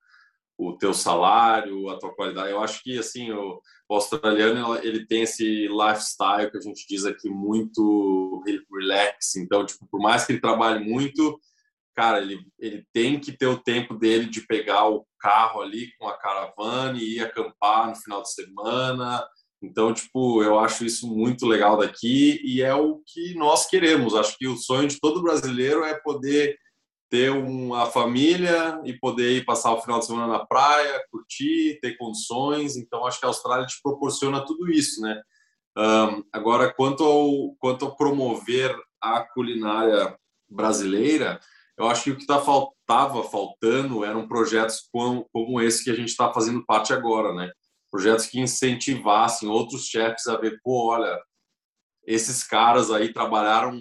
o 0.58 0.78
teu 0.78 0.94
salário, 0.94 1.90
a 1.90 1.98
tua 1.98 2.14
qualidade. 2.14 2.50
Eu 2.50 2.62
acho 2.62 2.84
que 2.84 2.98
assim 2.98 3.32
o, 3.32 3.62
o, 3.90 3.96
australiano 3.96 4.76
ele 4.78 5.06
tem 5.06 5.22
esse 5.22 5.68
lifestyle 5.68 6.52
que 6.52 6.58
a 6.58 6.62
gente 6.62 6.86
diz 6.88 7.06
aqui 7.06 7.30
muito 7.30 8.44
relax. 8.72 9.38
Então, 9.38 9.66
tipo, 9.66 9.88
por 9.90 10.02
mais 10.02 10.26
que 10.26 10.34
ele 10.34 10.42
trabalhe 10.42 10.84
muito, 10.84 11.40
cara, 11.96 12.20
ele, 12.20 12.46
ele 12.60 12.86
tem 12.92 13.18
que 13.18 13.32
ter 13.32 13.48
o 13.48 13.62
tempo 13.62 13.96
dele 13.96 14.26
de 14.26 14.42
pegar 14.42 14.90
o 14.90 15.06
carro 15.20 15.62
ali 15.62 15.92
com 15.98 16.08
a 16.08 16.18
caravana 16.18 16.98
e 16.98 17.16
ir 17.16 17.24
acampar 17.24 17.88
no 17.88 17.96
final 17.96 18.22
de 18.22 18.34
semana. 18.34 19.26
Então, 19.62 19.94
tipo, 19.94 20.44
eu 20.44 20.60
acho 20.60 20.86
isso 20.86 21.08
muito 21.08 21.46
legal 21.46 21.78
daqui 21.78 22.40
e 22.44 22.62
é 22.62 22.76
o 22.76 23.02
que 23.06 23.34
nós 23.34 23.66
queremos. 23.66 24.14
Acho 24.14 24.38
que 24.38 24.48
o 24.48 24.58
sonho 24.58 24.88
de 24.88 25.00
todo 25.00 25.22
brasileiro 25.24 25.84
é 25.84 25.96
poder 25.96 26.58
ter 27.10 27.32
uma 27.32 27.86
família 27.86 28.80
e 28.84 28.94
poder 28.94 29.38
ir 29.38 29.46
passar 29.46 29.74
o 29.74 29.82
final 29.82 30.00
de 30.00 30.06
semana 30.06 30.28
na 30.28 30.46
praia, 30.46 31.04
curtir, 31.10 31.80
ter 31.82 31.98
condições. 31.98 32.76
Então, 32.76 33.06
acho 33.06 33.20
que 33.20 33.26
a 33.26 33.30
Austrália 33.30 33.66
te 33.66 33.80
proporciona 33.82 34.46
tudo 34.46 34.70
isso, 34.70 35.02
né? 35.02 35.20
Um, 35.78 36.24
agora, 36.34 36.74
quanto 36.74 37.04
ao, 37.04 37.56
quanto 37.60 37.86
a 37.86 37.96
promover 37.96 38.76
a 39.02 39.22
culinária 39.22 40.18
brasileira, 40.50 41.40
eu 41.78 41.88
acho 41.88 42.04
que 42.04 42.12
o 42.12 42.18
que 42.18 42.26
tá, 42.26 42.40
faltava 42.40 43.24
faltando 43.24 44.04
eram 44.04 44.28
projetos 44.28 44.88
como, 44.92 45.28
como 45.32 45.62
esse 45.62 45.84
que 45.84 45.92
a 45.92 45.96
gente 45.96 46.10
está 46.10 46.34
fazendo 46.34 46.66
parte 46.66 46.92
agora, 46.92 47.34
né? 47.34 47.52
Projetos 47.92 48.26
que 48.26 48.40
incentivassem 48.40 49.48
outros 49.48 49.86
chefs 49.86 50.28
a 50.28 50.38
ver, 50.38 50.60
pô, 50.64 50.92
olha, 50.92 51.18
esses 52.06 52.44
caras 52.44 52.92
aí 52.92 53.14
trabalharam 53.14 53.80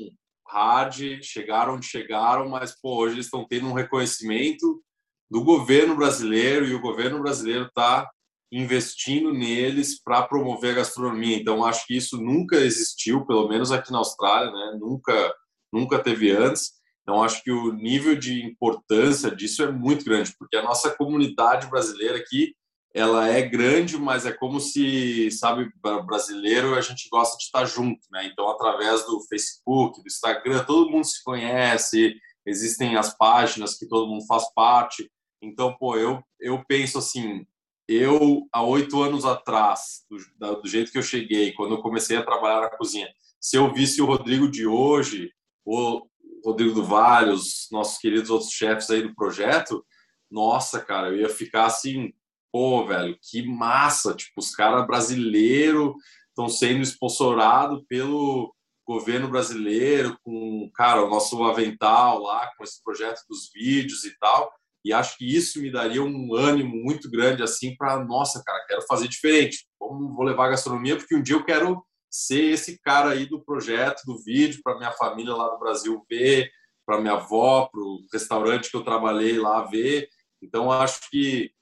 hard, 0.48 1.22
chegaram 1.22 1.74
onde 1.74 1.86
chegaram, 1.86 2.48
mas 2.48 2.78
pô, 2.80 2.96
hoje 2.96 3.16
eles 3.16 3.26
estão 3.26 3.46
tendo 3.46 3.66
um 3.66 3.72
reconhecimento 3.72 4.82
do 5.30 5.42
governo 5.42 5.96
brasileiro 5.96 6.66
e 6.66 6.74
o 6.74 6.80
governo 6.80 7.20
brasileiro 7.20 7.66
está 7.66 8.08
investindo 8.50 9.32
neles 9.32 10.00
para 10.02 10.22
promover 10.22 10.72
a 10.72 10.76
gastronomia. 10.76 11.36
Então 11.36 11.64
acho 11.64 11.86
que 11.86 11.96
isso 11.96 12.16
nunca 12.16 12.56
existiu, 12.56 13.26
pelo 13.26 13.48
menos 13.48 13.72
aqui 13.72 13.90
na 13.90 13.98
Austrália, 13.98 14.50
né? 14.50 14.78
Nunca, 14.78 15.34
nunca 15.72 15.98
teve 15.98 16.30
antes. 16.30 16.72
Então 17.02 17.22
acho 17.22 17.42
que 17.42 17.50
o 17.50 17.72
nível 17.72 18.16
de 18.16 18.44
importância 18.44 19.30
disso 19.34 19.62
é 19.62 19.70
muito 19.70 20.04
grande, 20.04 20.34
porque 20.38 20.56
a 20.56 20.62
nossa 20.62 20.90
comunidade 20.94 21.68
brasileira 21.68 22.18
aqui 22.18 22.54
ela 22.96 23.28
é 23.28 23.42
grande, 23.42 23.98
mas 23.98 24.24
é 24.24 24.32
como 24.32 24.58
se, 24.58 25.30
sabe, 25.30 25.70
brasileiro 26.06 26.74
a 26.74 26.80
gente 26.80 27.10
gosta 27.10 27.36
de 27.36 27.44
estar 27.44 27.66
junto, 27.66 28.00
né? 28.10 28.26
Então, 28.26 28.48
através 28.48 29.04
do 29.04 29.20
Facebook, 29.28 30.00
do 30.00 30.06
Instagram, 30.06 30.64
todo 30.64 30.90
mundo 30.90 31.04
se 31.04 31.22
conhece, 31.22 32.16
existem 32.46 32.96
as 32.96 33.14
páginas 33.14 33.76
que 33.76 33.86
todo 33.86 34.08
mundo 34.08 34.24
faz 34.26 34.50
parte. 34.54 35.12
Então, 35.42 35.76
pô, 35.76 35.98
eu, 35.98 36.24
eu 36.40 36.64
penso 36.66 36.96
assim, 36.96 37.46
eu, 37.86 38.48
há 38.50 38.62
oito 38.62 39.02
anos 39.02 39.26
atrás, 39.26 40.06
do, 40.08 40.62
do 40.62 40.66
jeito 40.66 40.90
que 40.90 40.96
eu 40.96 41.02
cheguei, 41.02 41.52
quando 41.52 41.74
eu 41.74 41.82
comecei 41.82 42.16
a 42.16 42.24
trabalhar 42.24 42.62
na 42.62 42.70
cozinha, 42.78 43.08
se 43.38 43.58
eu 43.58 43.74
visse 43.74 44.00
o 44.00 44.06
Rodrigo 44.06 44.50
de 44.50 44.66
hoje, 44.66 45.30
o 45.66 46.00
Rodrigo 46.42 46.72
do 46.72 46.82
Vale, 46.82 47.32
os 47.32 47.68
nossos 47.70 47.98
queridos 47.98 48.30
outros 48.30 48.52
chefes 48.52 48.88
aí 48.88 49.02
do 49.02 49.14
projeto, 49.14 49.84
nossa, 50.30 50.80
cara, 50.80 51.08
eu 51.08 51.18
ia 51.18 51.28
ficar 51.28 51.66
assim 51.66 52.14
pô, 52.56 52.86
velho, 52.86 53.18
que 53.20 53.46
massa, 53.46 54.14
tipo, 54.14 54.32
os 54.40 54.50
caras 54.50 54.86
brasileiros 54.86 55.94
estão 56.30 56.48
sendo 56.48 56.80
sponsorados 56.80 57.84
pelo 57.86 58.50
governo 58.88 59.28
brasileiro 59.28 60.18
com, 60.24 60.70
cara, 60.74 61.04
o 61.04 61.10
nosso 61.10 61.44
avental 61.44 62.22
lá, 62.22 62.50
com 62.56 62.64
esse 62.64 62.82
projeto 62.82 63.20
dos 63.28 63.50
vídeos 63.52 64.06
e 64.06 64.18
tal, 64.18 64.50
e 64.82 64.90
acho 64.90 65.18
que 65.18 65.36
isso 65.36 65.60
me 65.60 65.70
daria 65.70 66.02
um 66.02 66.34
ânimo 66.34 66.74
muito 66.82 67.10
grande, 67.10 67.42
assim, 67.42 67.76
para, 67.76 68.02
nossa, 68.02 68.42
cara, 68.42 68.64
quero 68.66 68.80
fazer 68.88 69.06
diferente, 69.06 69.66
Como 69.78 70.14
vou 70.14 70.24
levar 70.24 70.46
a 70.46 70.50
gastronomia, 70.52 70.96
porque 70.96 71.14
um 71.14 71.22
dia 71.22 71.36
eu 71.36 71.44
quero 71.44 71.84
ser 72.10 72.54
esse 72.54 72.80
cara 72.80 73.10
aí 73.10 73.26
do 73.26 73.44
projeto, 73.44 74.00
do 74.06 74.16
vídeo, 74.24 74.62
para 74.64 74.78
minha 74.78 74.92
família 74.92 75.34
lá 75.34 75.46
do 75.50 75.58
Brasil 75.58 76.02
ver, 76.08 76.50
para 76.86 77.02
minha 77.02 77.16
avó, 77.16 77.68
para 77.70 77.82
o 77.82 78.02
restaurante 78.10 78.70
que 78.70 78.76
eu 78.78 78.82
trabalhei 78.82 79.38
lá 79.38 79.60
ver, 79.60 80.08
então 80.40 80.72
acho 80.72 81.10
que 81.10 81.54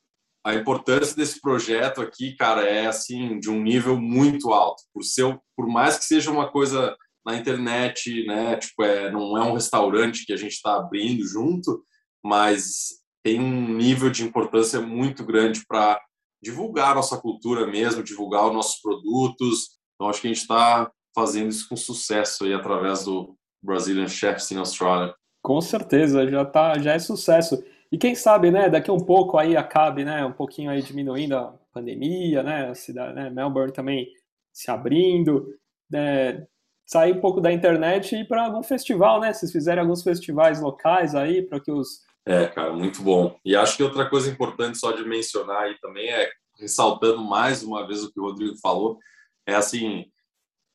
a 0.45 0.55
importância 0.55 1.17
desse 1.17 1.41
projeto 1.41 2.03
aqui, 2.03 2.37
cara, 2.37 2.63
é 2.63 2.87
assim 2.87 3.41
de 3.41 3.51
um 3.51 3.63
nível 3.63 3.99
muito 3.99 4.53
alto. 4.53 4.83
Por 4.93 5.03
ser, 5.03 5.39
por 5.57 5.67
mais 5.67 5.97
que 5.97 6.05
seja 6.05 6.31
uma 6.31 6.51
coisa 6.51 6.95
na 7.25 7.37
internet, 7.37 8.27
né, 8.27 8.57
tipo 8.57 8.83
é, 8.83 9.11
não 9.11 9.39
é 9.39 9.43
um 9.43 9.55
restaurante 9.55 10.27
que 10.27 10.33
a 10.33 10.37
gente 10.37 10.53
está 10.53 10.77
abrindo 10.77 11.27
junto, 11.27 11.83
mas 12.23 13.01
tem 13.25 13.41
um 13.41 13.69
nível 13.75 14.11
de 14.11 14.23
importância 14.23 14.81
muito 14.83 15.25
grande 15.25 15.65
para 15.67 15.99
divulgar 16.43 16.95
nossa 16.95 17.17
cultura 17.17 17.67
mesmo, 17.67 18.03
divulgar 18.03 18.47
os 18.47 18.53
nossos 18.53 18.83
produtos. 18.83 19.79
Então 19.95 20.11
acho 20.11 20.21
que 20.21 20.27
a 20.27 20.31
gente 20.31 20.43
está 20.43 20.91
fazendo 21.15 21.49
isso 21.49 21.67
com 21.67 21.77
sucesso 21.77 22.45
aí 22.45 22.53
através 22.53 23.05
do 23.05 23.35
Brazilian 23.63 24.09
Chefs 24.09 24.51
in 24.51 24.59
Australia. 24.59 25.15
Com 25.43 25.61
certeza, 25.63 26.29
já 26.29 26.45
tá, 26.45 26.79
já 26.79 26.93
é 26.93 26.99
sucesso. 26.99 27.63
E 27.95 27.97
quem 27.97 28.13
sabe, 28.17 28.51
né, 28.51 28.69
daqui 28.69 28.91
a 28.91 28.93
um 28.93 28.99
pouco 28.99 29.39
aí 29.39 29.57
acabe, 29.57 30.05
né, 30.05 30.27
um 30.27 30.33
pouquinho 30.33 30.69
aí 30.69 30.83
diminuindo 30.83 31.37
a 31.37 31.55
pandemia, 31.73 32.43
né, 32.43 32.71
a 32.71 32.75
cidade, 32.75 33.15
né, 33.15 33.31
Melbourne 33.31 33.73
também 33.73 34.09
se 34.53 34.69
abrindo, 34.69 35.55
né, 35.89 36.45
sair 36.85 37.13
um 37.13 37.21
pouco 37.21 37.41
da 37.41 37.53
internet 37.53 38.13
e 38.13 38.23
ir 38.23 38.25
para 38.27 38.47
algum 38.47 38.65
festival, 38.65 39.21
né, 39.21 39.33
se 39.33 39.47
fizerem 39.53 39.81
alguns 39.81 40.03
festivais 40.03 40.61
locais 40.61 41.15
aí 41.15 41.41
para 41.43 41.61
que 41.61 41.71
os 41.71 42.01
É, 42.27 42.49
cara, 42.49 42.73
muito 42.73 43.01
bom. 43.01 43.39
E 43.45 43.55
acho 43.55 43.77
que 43.77 43.85
outra 43.85 44.11
coisa 44.11 44.29
importante 44.29 44.77
só 44.77 44.91
de 44.91 45.05
mencionar 45.05 45.63
aí 45.63 45.79
também 45.79 46.09
é 46.09 46.29
ressaltando 46.59 47.23
mais 47.23 47.63
uma 47.63 47.87
vez 47.87 48.03
o 48.03 48.13
que 48.13 48.19
o 48.19 48.25
Rodrigo 48.25 48.57
falou, 48.57 48.99
é 49.47 49.55
assim, 49.55 50.07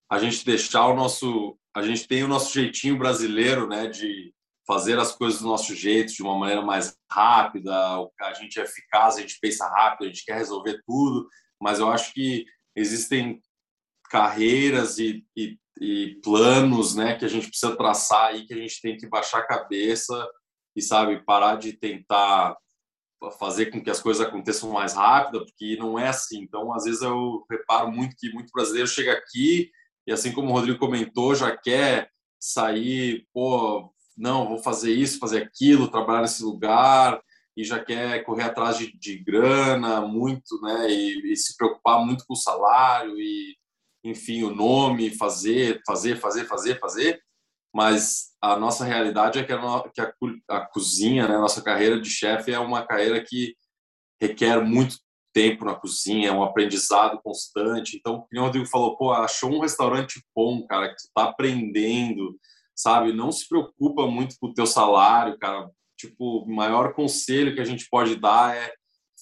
a 0.09 0.20
gente 0.20 0.45
deixar 0.45 0.88
o 0.88 0.95
nosso, 0.95 1.57
a 1.76 1.82
gente 1.82 2.07
tem 2.07 2.24
o 2.24 2.30
nosso 2.30 2.53
jeitinho 2.53 2.97
brasileiro, 2.97 3.67
né, 3.67 3.88
de 3.88 4.34
fazer 4.70 4.99
as 4.99 5.11
coisas 5.15 5.41
do 5.41 5.47
nosso 5.47 5.74
jeito, 5.74 6.13
de 6.13 6.22
uma 6.22 6.38
maneira 6.38 6.61
mais 6.61 6.95
rápida, 7.11 7.74
a 8.22 8.34
gente 8.34 8.59
é 8.59 8.63
eficaz, 8.63 9.15
a 9.17 9.22
gente 9.22 9.39
pensa 9.41 9.67
rápido, 9.67 10.03
a 10.03 10.11
gente 10.11 10.24
quer 10.24 10.36
resolver 10.36 10.80
tudo, 10.86 11.28
mas 11.59 11.80
eu 11.80 11.89
acho 11.89 12.13
que 12.13 12.45
existem 12.76 13.41
carreiras 14.11 14.99
e, 14.99 15.26
e, 15.36 15.57
e 15.82 16.20
planos 16.24 16.93
né, 16.93 17.15
que 17.15 17.26
a 17.26 17.28
gente 17.28 17.47
precisa 17.47 17.76
traçar 17.76 18.28
aí, 18.28 18.45
que 18.45 18.53
a 18.53 18.57
gente 18.57 18.80
tem 18.80 18.95
que 18.95 19.07
baixar 19.07 19.39
a 19.39 19.47
cabeça 19.47 20.30
e, 20.76 20.84
sabe, 20.84 21.26
parar 21.26 21.55
de 21.55 21.74
tentar 21.74 22.55
fazer 23.39 23.72
com 23.72 23.84
que 23.84 23.89
as 23.89 23.99
coisas 23.99 24.24
aconteçam 24.26 24.72
mais 24.72 24.93
rápido, 24.93 25.45
porque 25.45 25.78
não 25.78 25.97
é 25.97 26.09
assim. 26.09 26.43
Então, 26.43 26.72
às 26.76 26.84
vezes 26.84 27.01
eu 27.01 27.43
reparo 27.49 27.91
muito 27.91 28.15
que 28.15 28.32
muito 28.32 28.51
brasileiro 28.53 28.88
chega 28.88 29.13
aqui 29.13 29.72
e, 30.05 30.11
assim 30.11 30.32
como 30.32 30.49
o 30.49 30.53
Rodrigo 30.53 30.78
comentou, 30.78 31.34
já 31.34 31.57
quer 31.57 32.11
sair, 32.39 33.28
pô, 33.34 33.91
não, 34.20 34.47
vou 34.47 34.59
fazer 34.59 34.93
isso, 34.93 35.20
fazer 35.20 35.43
aquilo, 35.43 35.89
trabalhar 35.89 36.22
nesse 36.22 36.43
lugar 36.43 37.22
e 37.55 37.63
já 37.63 37.84
quer 37.84 38.24
correr 38.24 38.43
atrás 38.43 38.78
de, 38.78 38.91
de 38.97 39.17
grana 39.17 40.01
muito, 40.01 40.61
né? 40.61 40.91
E, 40.91 41.32
e, 41.32 41.36
se 41.36 41.55
preocupar 41.57 42.05
muito 42.05 42.26
com 42.28 42.34
o 42.34 42.38
salário 42.38 43.17
e, 43.20 43.57
enfim, 44.03 44.43
o 44.43 44.53
nome, 44.53 45.15
fazer, 45.15 45.82
fazer, 45.86 46.17
fazer, 46.17 46.45
fazer, 46.45 46.80
fazer. 46.80 47.22
Mas 47.74 48.34
a 48.41 48.57
nossa 48.57 48.84
realidade 48.84 49.39
é 49.39 49.43
que 49.43 49.53
a, 49.53 49.89
que 49.93 50.01
a, 50.01 50.13
a 50.49 50.65
cozinha, 50.67 51.28
né? 51.28 51.36
A 51.36 51.41
nossa 51.41 51.61
carreira 51.61 51.99
de 51.99 52.09
chefe 52.09 52.51
é 52.51 52.59
uma 52.59 52.86
carreira 52.86 53.24
que 53.26 53.55
requer 54.22 54.61
muito 54.63 54.97
tempo 55.34 55.63
na 55.63 55.76
cozinha, 55.76 56.30
é 56.30 56.32
um 56.32 56.43
aprendizado 56.43 57.22
constante. 57.22 57.95
Então, 57.95 58.26
o 58.34 58.41
Rodrigo 58.41 58.65
falou, 58.65 58.97
pô, 58.97 59.11
achou 59.11 59.51
um 59.51 59.61
restaurante 59.61 60.22
bom, 60.36 60.65
cara, 60.67 60.89
que 60.89 60.95
tu 60.95 61.09
tá 61.13 61.26
aprendendo, 61.26 62.38
sabe? 62.80 63.11
Não 63.11 63.30
se 63.30 63.47
preocupa 63.47 64.07
muito 64.07 64.38
com 64.39 64.47
o 64.47 64.53
teu 64.53 64.65
salário, 64.65 65.38
cara. 65.38 65.69
Tipo, 65.97 66.43
o 66.43 66.49
maior 66.55 66.93
conselho 66.93 67.53
que 67.53 67.59
a 67.59 67.65
gente 67.65 67.89
pode 67.89 68.15
dar 68.15 68.55
é 68.55 68.73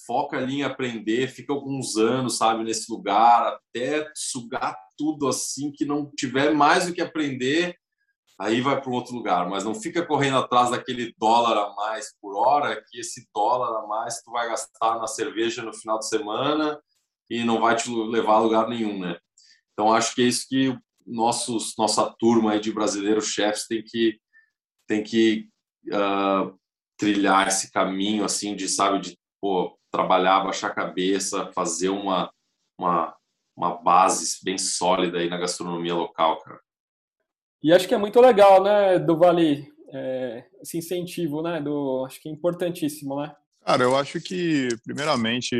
foca 0.06 0.36
ali 0.36 0.60
em 0.60 0.62
aprender, 0.62 1.26
fica 1.26 1.52
alguns 1.52 1.96
anos, 1.96 2.38
sabe, 2.38 2.62
nesse 2.62 2.90
lugar, 2.90 3.58
até 3.58 4.08
sugar 4.14 4.78
tudo 4.96 5.26
assim, 5.26 5.72
que 5.72 5.84
não 5.84 6.08
tiver 6.16 6.54
mais 6.54 6.88
o 6.88 6.94
que 6.94 7.00
aprender, 7.00 7.76
aí 8.40 8.60
vai 8.60 8.80
para 8.80 8.90
um 8.90 8.94
outro 8.94 9.12
lugar. 9.12 9.48
Mas 9.50 9.64
não 9.64 9.74
fica 9.74 10.06
correndo 10.06 10.38
atrás 10.38 10.70
daquele 10.70 11.12
dólar 11.18 11.58
a 11.58 11.74
mais 11.74 12.14
por 12.22 12.36
hora, 12.36 12.80
que 12.88 13.00
esse 13.00 13.28
dólar 13.34 13.82
a 13.82 13.86
mais 13.88 14.22
tu 14.22 14.30
vai 14.30 14.48
gastar 14.48 15.00
na 15.00 15.08
cerveja 15.08 15.62
no 15.62 15.74
final 15.74 15.98
de 15.98 16.08
semana 16.08 16.80
e 17.28 17.42
não 17.42 17.60
vai 17.60 17.74
te 17.74 17.90
levar 17.90 18.34
a 18.34 18.40
lugar 18.40 18.68
nenhum, 18.68 19.00
né? 19.00 19.18
Então 19.72 19.92
acho 19.92 20.14
que 20.14 20.22
é 20.22 20.26
isso 20.26 20.46
que 20.48 20.78
nossos, 21.08 21.74
nossa 21.76 22.08
turma 22.18 22.58
de 22.60 22.72
brasileiros 22.72 23.28
chefs 23.28 23.66
tem 23.66 23.82
que, 23.84 24.20
tem 24.86 25.02
que 25.02 25.48
uh, 25.88 26.56
trilhar 26.98 27.48
esse 27.48 27.72
caminho, 27.72 28.24
assim, 28.24 28.54
de, 28.54 28.68
sabe, 28.68 29.00
de 29.00 29.18
pô, 29.40 29.78
trabalhar, 29.90 30.44
baixar 30.44 30.68
a 30.68 30.74
cabeça, 30.74 31.50
fazer 31.52 31.88
uma, 31.88 32.30
uma, 32.78 33.16
uma 33.56 33.82
base 33.82 34.38
bem 34.44 34.58
sólida 34.58 35.18
aí 35.18 35.28
na 35.28 35.38
gastronomia 35.38 35.94
local, 35.94 36.38
cara. 36.40 36.60
E 37.62 37.72
acho 37.72 37.88
que 37.88 37.94
é 37.94 37.98
muito 37.98 38.20
legal, 38.20 38.62
né, 38.62 38.98
do 38.98 39.16
Vale, 39.16 39.72
é, 39.92 40.44
esse 40.60 40.78
incentivo, 40.78 41.42
né, 41.42 41.60
do, 41.60 42.04
acho 42.06 42.20
que 42.20 42.28
é 42.28 42.32
importantíssimo, 42.32 43.20
né? 43.20 43.34
Cara, 43.68 43.82
eu 43.82 43.94
acho 43.94 44.18
que, 44.18 44.66
primeiramente, 44.82 45.54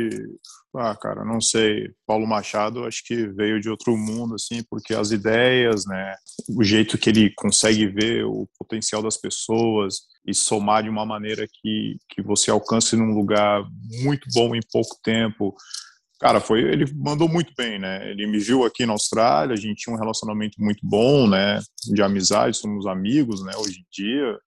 ah, 0.75 0.95
cara, 0.95 1.23
não 1.23 1.39
sei, 1.39 1.91
Paulo 2.07 2.25
Machado, 2.25 2.85
acho 2.85 3.03
que 3.05 3.27
veio 3.27 3.61
de 3.61 3.69
outro 3.69 3.95
mundo, 3.95 4.33
assim, 4.33 4.63
porque 4.67 4.95
as 4.95 5.11
ideias, 5.11 5.85
né, 5.85 6.15
o 6.57 6.63
jeito 6.63 6.97
que 6.97 7.11
ele 7.11 7.31
consegue 7.35 7.85
ver 7.85 8.25
o 8.25 8.49
potencial 8.57 9.03
das 9.03 9.15
pessoas 9.15 9.97
e 10.25 10.33
somar 10.33 10.81
de 10.81 10.89
uma 10.89 11.05
maneira 11.05 11.45
que, 11.47 11.97
que 12.09 12.23
você 12.23 12.49
alcance 12.49 12.95
num 12.95 13.13
lugar 13.13 13.63
muito 14.01 14.27
bom 14.33 14.55
em 14.55 14.61
pouco 14.71 14.97
tempo, 15.03 15.55
Cara, 16.19 16.41
foi, 16.41 16.59
ele 16.59 16.83
mandou 16.97 17.29
muito 17.29 17.53
bem, 17.57 17.79
né? 17.79 18.11
Ele 18.11 18.27
me 18.27 18.39
viu 18.39 18.65
aqui 18.65 18.85
na 18.85 18.91
Austrália, 18.91 19.53
a 19.53 19.57
gente 19.57 19.77
tinha 19.77 19.95
um 19.95 19.97
relacionamento 19.97 20.61
muito 20.61 20.79
bom, 20.83 21.29
né? 21.29 21.61
De 21.93 22.01
amizade, 22.01 22.57
somos 22.57 22.85
amigos, 22.85 23.41
né? 23.41 23.53
Hoje 23.55 23.79
em 23.79 23.85
dia. 23.89 24.37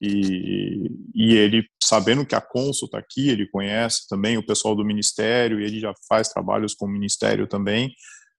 E, 0.00 0.90
e 1.14 1.34
ele, 1.34 1.64
sabendo 1.82 2.24
que 2.24 2.34
a 2.34 2.40
Consul 2.40 2.86
está 2.86 2.98
aqui, 2.98 3.28
ele 3.28 3.48
conhece 3.48 4.06
também 4.08 4.36
o 4.36 4.46
pessoal 4.46 4.76
do 4.76 4.84
Ministério, 4.84 5.60
e 5.60 5.64
ele 5.64 5.80
já 5.80 5.92
faz 6.08 6.28
trabalhos 6.28 6.74
com 6.74 6.86
o 6.86 6.90
Ministério 6.90 7.46
também. 7.46 7.92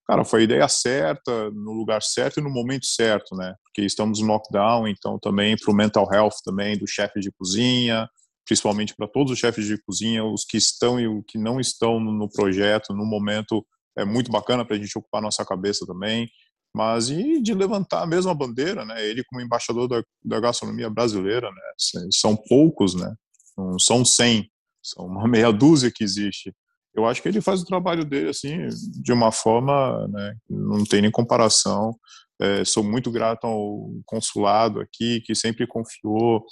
Cara, 0.08 0.26
foi 0.26 0.42
a 0.42 0.44
ideia 0.44 0.68
certa, 0.68 1.52
no 1.52 1.72
lugar 1.74 2.02
certo 2.02 2.40
e 2.40 2.44
no 2.44 2.50
momento 2.50 2.86
certo, 2.86 3.36
né? 3.36 3.54
Porque 3.64 3.86
estamos 3.86 4.20
no 4.20 4.28
lockdown, 4.28 4.88
então 4.88 5.20
também 5.20 5.56
para 5.56 5.72
o 5.72 5.76
mental 5.76 6.10
health 6.12 6.42
também 6.44 6.78
do 6.78 6.88
chefe 6.88 7.20
de 7.20 7.32
cozinha, 7.32 8.10
principalmente 8.44 8.96
para 8.96 9.08
todos 9.08 9.32
os 9.32 9.38
chefes 9.38 9.66
de 9.66 9.78
cozinha, 9.84 10.26
os 10.26 10.44
que 10.44 10.58
estão 10.58 11.00
e 11.00 11.08
os 11.08 11.24
que 11.28 11.38
não 11.38 11.60
estão 11.60 12.00
no 12.00 12.28
projeto, 12.28 12.92
no 12.92 13.06
momento, 13.06 13.64
é 13.96 14.04
muito 14.04 14.32
bacana 14.32 14.66
para 14.66 14.76
a 14.76 14.80
gente 14.80 14.98
ocupar 14.98 15.22
nossa 15.22 15.46
cabeça 15.46 15.86
também, 15.86 16.28
mas 16.74 17.10
e 17.10 17.42
de 17.42 17.54
levantar 17.54 18.04
a 18.04 18.08
mesma 18.08 18.34
bandeira, 18.34 18.86
né? 18.86 19.06
Ele 19.06 19.24
como 19.24 19.42
embaixador 19.42 19.88
da, 19.88 20.04
da 20.24 20.40
gastronomia 20.40 20.90
brasileira, 20.90 21.50
né? 21.50 22.06
São 22.12 22.36
poucos, 22.36 22.96
né? 22.96 23.14
Não 23.58 23.80
são 23.80 24.06
100, 24.06 24.50
são 24.82 25.06
uma 25.06 25.28
meia 25.28 25.52
dúzia 25.52 25.92
que 25.94 26.04
existe. 26.04 26.54
Eu 26.96 27.06
acho 27.06 27.22
que 27.22 27.28
ele 27.28 27.42
faz 27.42 27.62
o 27.62 27.66
trabalho 27.66 28.04
dele 28.04 28.30
assim 28.30 28.68
de 29.02 29.14
uma 29.14 29.32
forma, 29.32 30.08
né? 30.08 30.36
Não 30.50 30.84
tem 30.84 31.02
nem 31.02 31.12
comparação. 31.12 31.96
É, 32.42 32.64
sou 32.64 32.84
muito 32.84 33.12
grato 33.12 33.46
ao 33.46 33.92
consulado 34.06 34.80
aqui 34.80 35.22
que 35.22 35.36
sempre 35.36 35.68
confiou 35.68 36.46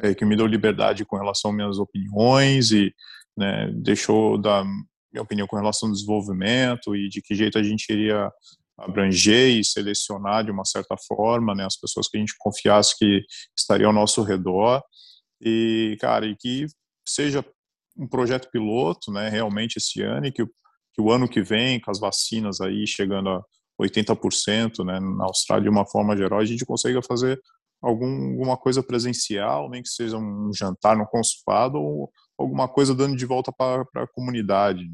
é, 0.00 0.14
que 0.14 0.24
me 0.24 0.36
deu 0.36 0.46
liberdade 0.46 1.04
com 1.04 1.16
relação 1.16 1.50
às 1.50 1.56
minhas 1.56 1.78
opiniões 1.78 2.70
e 2.70 2.92
né, 3.36 3.70
deixou 3.74 4.38
da 4.38 4.64
minha 5.12 5.22
opinião 5.22 5.46
com 5.46 5.56
relação 5.56 5.88
ao 5.88 5.94
desenvolvimento 5.94 6.94
e 6.94 7.08
de 7.08 7.20
que 7.20 7.34
jeito 7.34 7.58
a 7.58 7.62
gente 7.62 7.90
iria 7.90 8.30
abranger 8.80 9.58
e 9.58 9.64
selecionar 9.64 10.44
de 10.44 10.50
uma 10.50 10.64
certa 10.64 10.96
forma 11.06 11.54
né, 11.54 11.64
as 11.64 11.76
pessoas 11.76 12.08
que 12.08 12.16
a 12.16 12.20
gente 12.20 12.34
confiasse 12.38 12.96
que 12.98 13.22
estariam 13.56 13.88
ao 13.88 13.94
nosso 13.94 14.22
redor 14.22 14.82
e 15.40 15.96
cara 16.00 16.26
e 16.26 16.36
que 16.36 16.66
seja 17.06 17.44
um 17.96 18.06
projeto 18.06 18.50
piloto 18.50 19.10
né 19.12 19.28
realmente 19.28 19.76
esse 19.76 20.02
ano 20.02 20.26
e 20.26 20.32
que, 20.32 20.44
que 20.44 21.00
o 21.00 21.10
ano 21.10 21.28
que 21.28 21.42
vem 21.42 21.80
com 21.80 21.90
as 21.90 21.98
vacinas 21.98 22.60
aí 22.60 22.86
chegando 22.86 23.30
a 23.30 23.42
80% 23.80 24.84
né, 24.84 25.00
na 25.00 25.24
Austrália 25.24 25.64
de 25.64 25.70
uma 25.70 25.86
forma 25.86 26.16
geral 26.16 26.40
a 26.40 26.44
gente 26.44 26.64
consiga 26.64 27.02
fazer 27.02 27.40
algum, 27.82 28.32
alguma 28.32 28.56
coisa 28.56 28.82
presencial, 28.82 29.70
nem 29.70 29.82
que 29.82 29.88
seja 29.88 30.16
um 30.16 30.50
jantar 30.52 30.96
no 30.96 31.06
consulado 31.06 31.78
ou 31.78 32.10
alguma 32.38 32.68
coisa 32.68 32.94
dando 32.94 33.16
de 33.16 33.26
volta 33.26 33.52
para 33.52 33.84
a 33.96 34.06
comunidade. 34.08 34.84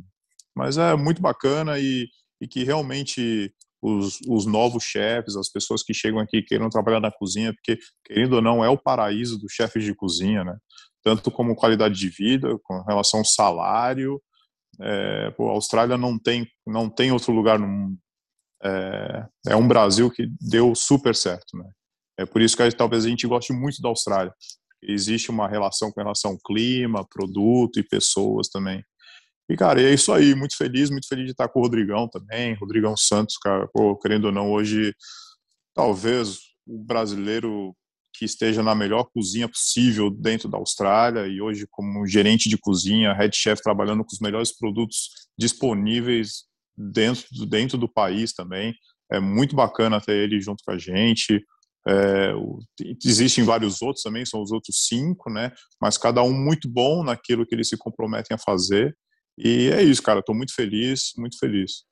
Mas 0.55 0.79
é 0.79 0.95
muito 0.95 1.21
bacana 1.21 1.79
e, 1.79 2.09
e 2.41 2.47
que 2.47 2.65
realmente 2.65 3.53
os, 3.87 4.21
os, 4.27 4.47
novos 4.47 4.83
chefes, 4.83 5.37
as 5.37 5.49
pessoas 5.49 5.83
que 5.83 5.95
chegam 5.95 6.19
aqui 6.19 6.43
queiram 6.43 6.69
trabalhar 6.69 7.01
na 7.01 7.11
cozinha, 7.11 7.55
porque, 7.55 7.79
querendo 8.05 8.35
ou 8.35 8.43
não, 8.43 8.65
é 8.65 8.69
o 8.69 8.77
paraíso 8.77 9.39
dos 9.39 9.53
chefes 9.53 9.85
de 9.85 9.95
cozinha, 9.95 10.45
né? 10.45 10.57
Tanto 11.05 11.31
como 11.31 11.55
qualidade 11.55 11.95
de 11.95 12.09
vida, 12.09 12.59
com 12.65 12.83
relação 12.83 13.21
ao 13.21 13.25
salário. 13.25 14.21
É, 14.81 15.31
pô, 15.31 15.49
a 15.49 15.53
Austrália 15.53 15.97
não 15.97 16.19
tem, 16.19 16.47
não 16.67 16.91
tem 16.91 17.13
outro 17.13 17.33
lugar 17.33 17.59
no 17.59 17.69
mundo. 17.69 17.99
É, 18.63 19.27
é 19.49 19.57
um 19.57 19.69
Brasil 19.69 20.11
que 20.11 20.27
deu 20.41 20.75
super 20.75 21.15
certo, 21.15 21.57
né? 21.57 21.65
É 22.19 22.27
por 22.27 22.41
isso 22.41 22.57
que 22.57 22.71
talvez 22.73 23.05
a 23.05 23.09
gente 23.09 23.27
goste 23.27 23.53
muito 23.53 23.81
da 23.81 23.89
Austrália. 23.89 24.33
Existe 24.83 25.31
uma 25.31 25.49
relação 25.49 25.93
com 25.93 26.01
relação 26.01 26.33
ao 26.33 26.39
clima, 26.39 27.07
produto 27.09 27.79
e 27.79 27.87
pessoas 27.87 28.49
também. 28.49 28.83
E, 29.49 29.57
cara, 29.57 29.81
é 29.81 29.95
isso 29.95 30.13
aí. 30.13 30.35
Muito 30.35 30.57
feliz, 30.57 30.91
muito 30.91 31.07
feliz 31.09 31.27
de 31.27 31.31
estar 31.33 31.49
com 31.49 31.61
o 31.61 31.63
Rodrigão 31.63 32.09
também. 32.09 32.55
Rodrigão 32.55 32.97
Santos, 32.97 33.37
cara, 33.39 33.69
pô, 33.73 33.97
querendo 33.97 34.27
ou 34.27 34.33
não, 34.33 34.51
hoje, 34.51 34.95
talvez 35.75 36.39
o 36.67 36.79
brasileiro 36.79 37.75
que 38.19 38.25
esteja 38.25 38.63
na 38.63 38.75
melhor 38.75 39.05
cozinha 39.13 39.49
possível 39.49 40.11
dentro 40.11 40.49
da 40.49 40.57
Austrália 40.59 41.27
e 41.27 41.41
hoje 41.41 41.67
como 41.71 42.07
gerente 42.07 42.49
de 42.49 42.57
cozinha, 42.57 43.13
head 43.13 43.37
chef, 43.37 43.63
trabalhando 43.63 44.03
com 44.03 44.13
os 44.13 44.21
melhores 44.21 44.57
produtos 44.57 45.11
disponíveis 45.39 46.45
dentro, 46.77 47.25
dentro 47.47 47.79
do 47.79 47.89
país 47.89 48.33
também. 48.33 48.75
É 49.13 49.21
muito 49.21 49.55
bacana 49.55 50.01
ter 50.01 50.17
ele 50.17 50.41
junto 50.41 50.65
com 50.65 50.73
a 50.73 50.79
gente. 50.79 51.45
É, 51.89 52.33
existem 53.05 53.45
vários 53.45 53.81
outros 53.81 54.03
também, 54.03 54.27
são 54.27 54.43
os 54.43 54.51
outros 54.51 54.87
cinco, 54.89 55.31
né? 55.31 55.53
Mas 55.81 55.97
cada 55.97 56.23
um 56.23 56.33
muito 56.33 56.69
bom 56.69 57.05
naquilo 57.05 57.47
que 57.47 57.55
eles 57.55 57.69
se 57.69 57.77
comprometem 57.77 58.35
a 58.35 58.39
fazer. 58.39 58.97
E 59.37 59.71
é 59.71 59.83
isso, 59.83 60.03
cara. 60.03 60.21
Estou 60.21 60.35
muito 60.35 60.55
feliz, 60.55 61.13
muito 61.17 61.39
feliz. 61.39 61.85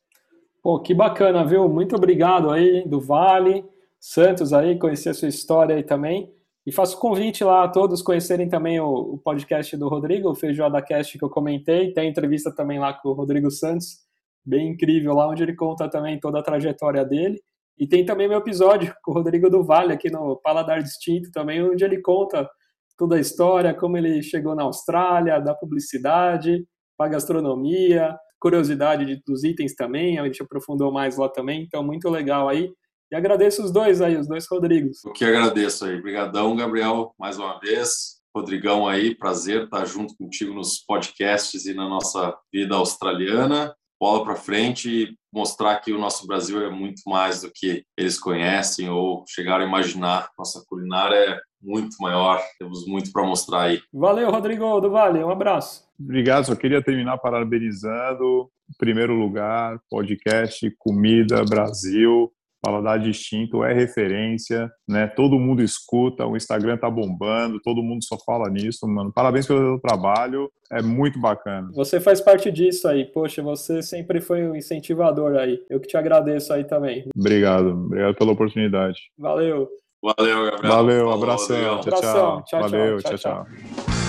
Pô, 0.63 0.81
que 0.81 0.95
bacana, 0.95 1.45
viu? 1.45 1.69
Muito 1.69 1.95
obrigado 1.95 2.51
aí 2.51 2.89
do 2.89 3.01
Vale, 3.01 3.65
Santos 4.01 4.53
aí, 4.53 4.79
conhecer 4.79 5.11
a 5.11 5.15
sua 5.15 5.29
história 5.29 5.77
aí 5.77 5.83
também. 5.83 6.33
E 6.67 6.73
faço 6.73 6.99
convite 6.99 7.45
lá 7.45 7.65
a 7.65 7.69
todos 7.69 8.01
conhecerem 8.01 8.49
também 8.49 8.81
o, 8.81 8.87
o 8.87 9.19
podcast 9.19 9.77
do 9.77 9.89
Rodrigo, 9.89 10.31
o 10.31 10.35
Feijoada 10.35 10.81
Cast 10.81 11.19
que 11.19 11.25
eu 11.25 11.29
comentei. 11.29 11.93
Tem 11.93 12.09
entrevista 12.09 12.51
também 12.55 12.79
lá 12.79 12.95
com 12.95 13.11
o 13.11 13.13
Rodrigo 13.13 13.51
Santos, 13.51 13.99
bem 14.45 14.71
incrível 14.71 15.15
lá, 15.15 15.29
onde 15.29 15.43
ele 15.43 15.55
conta 15.55 15.89
também 15.89 16.19
toda 16.19 16.39
a 16.39 16.43
trajetória 16.43 17.05
dele. 17.05 17.39
E 17.79 17.87
tem 17.87 18.07
também 18.07 18.29
meu 18.29 18.39
episódio 18.39 18.95
com 19.03 19.11
o 19.11 19.15
Rodrigo 19.15 19.51
do 19.51 19.63
Vale 19.63 19.93
aqui 19.93 20.11
no 20.11 20.37
Paladar 20.37 20.83
Distinto 20.83 21.31
também, 21.31 21.63
onde 21.63 21.85
ele 21.85 22.01
conta 22.01 22.49
toda 22.97 23.17
a 23.17 23.21
história, 23.21 23.75
como 23.75 23.99
ele 23.99 24.23
chegou 24.23 24.55
na 24.55 24.63
Austrália, 24.63 25.41
da 25.41 25.55
publicidade, 25.55 26.65
para 26.97 27.11
gastronomia, 27.11 28.17
curiosidade 28.41 29.05
de, 29.05 29.23
dos 29.27 29.45
itens 29.45 29.75
também, 29.75 30.19
a 30.19 30.25
gente 30.25 30.43
aprofundou 30.43 30.93
mais 30.93 31.17
lá 31.17 31.29
também, 31.29 31.63
então 31.63 31.83
muito 31.83 32.09
legal 32.09 32.49
aí. 32.49 32.73
E 33.13 33.17
agradeço 33.17 33.63
os 33.63 33.71
dois 33.71 34.01
aí, 34.01 34.17
os 34.17 34.27
dois 34.27 34.47
Rodrigos. 34.51 35.05
Eu 35.05 35.13
que 35.13 35.25
agradeço 35.25 35.85
aí. 35.85 35.99
Obrigadão, 35.99 36.57
Gabriel, 36.57 37.15
mais 37.19 37.39
uma 37.39 37.59
vez. 37.61 38.21
Rodrigão 38.35 38.89
aí, 38.89 39.15
prazer 39.15 39.65
estar 39.65 39.85
junto 39.85 40.17
contigo 40.17 40.53
nos 40.53 40.79
podcasts 40.79 41.67
e 41.67 41.75
na 41.75 41.89
nossa 41.89 42.37
vida 42.53 42.75
australiana 42.75 43.75
bola 44.05 44.23
para 44.23 44.37
frente 44.37 44.91
e 44.91 45.17
mostrar 45.33 45.81
que 45.81 45.91
o 45.91 45.99
nosso 45.99 46.27
Brasil 46.27 46.61
é 46.63 46.69
muito 46.69 47.01
mais 47.07 47.41
do 47.41 47.51
que 47.51 47.85
eles 47.97 48.19
conhecem 48.19 48.89
ou 48.91 49.25
chegaram 49.27 49.65
a 49.65 49.67
imaginar. 49.67 50.29
Nossa 50.39 50.63
culinária 50.69 51.17
é 51.17 51.41
muito 51.63 51.97
maior, 51.99 52.39
temos 52.59 52.87
muito 52.87 53.11
para 53.11 53.25
mostrar 53.25 53.63
aí. 53.63 53.81
Valeu, 53.93 54.31
Rodrigo 54.31 54.79
do 54.79 54.91
Vale, 54.91 55.25
um 55.25 55.31
abraço. 55.31 55.84
Obrigado, 55.99 56.47
só 56.47 56.55
queria 56.55 56.83
terminar 56.83 57.19
parabenizando, 57.19 58.51
em 58.69 58.77
primeiro 58.79 59.15
lugar, 59.15 59.79
podcast 59.89 60.71
Comida 60.79 61.45
Brasil, 61.45 62.33
Paladar 62.65 62.99
Distinto 62.99 63.63
é 63.63 63.75
referência, 63.75 64.73
né? 64.89 65.07
Todo 65.07 65.39
mundo 65.39 65.63
escuta, 65.63 66.27
o 66.27 66.35
Instagram 66.35 66.79
tá 66.79 66.89
bombando, 66.89 67.61
todo 67.61 67.83
mundo 67.83 68.03
só 68.03 68.17
fala 68.25 68.49
nisso, 68.49 68.89
mano. 68.89 69.13
Parabéns 69.13 69.47
pelo 69.47 69.79
trabalho, 69.79 70.51
é 70.73 70.81
muito 70.81 71.21
bacana. 71.21 71.69
Você 71.75 72.01
faz 72.01 72.23
parte 72.23 72.51
disso 72.51 72.89
aí, 72.89 73.05
poxa, 73.05 73.43
você 73.43 73.83
sempre 73.83 74.19
foi 74.23 74.49
um 74.49 74.57
incentivador 74.57 75.37
aí. 75.37 75.63
Eu 75.69 75.79
que 75.79 75.89
te 75.89 75.97
agradeço 75.99 76.55
aí 76.55 76.65
também. 76.65 77.07
Obrigado, 77.15 77.69
obrigado 77.69 78.15
pela 78.15 78.33
oportunidade. 78.33 78.99
Valeu. 79.19 79.69
Valeu, 80.03 80.45
Gabriel. 80.45 80.75
Valeu, 80.75 81.11
abração. 81.11 81.57
Tchau, 81.57 81.81
tchau. 81.81 81.99
Abração. 81.99 82.43
tchau, 82.47 82.61
Valeu, 82.63 82.99
tchau, 82.99 83.19
tchau. 83.19 83.19
tchau. 83.19 83.45
tchau. 83.45 84.04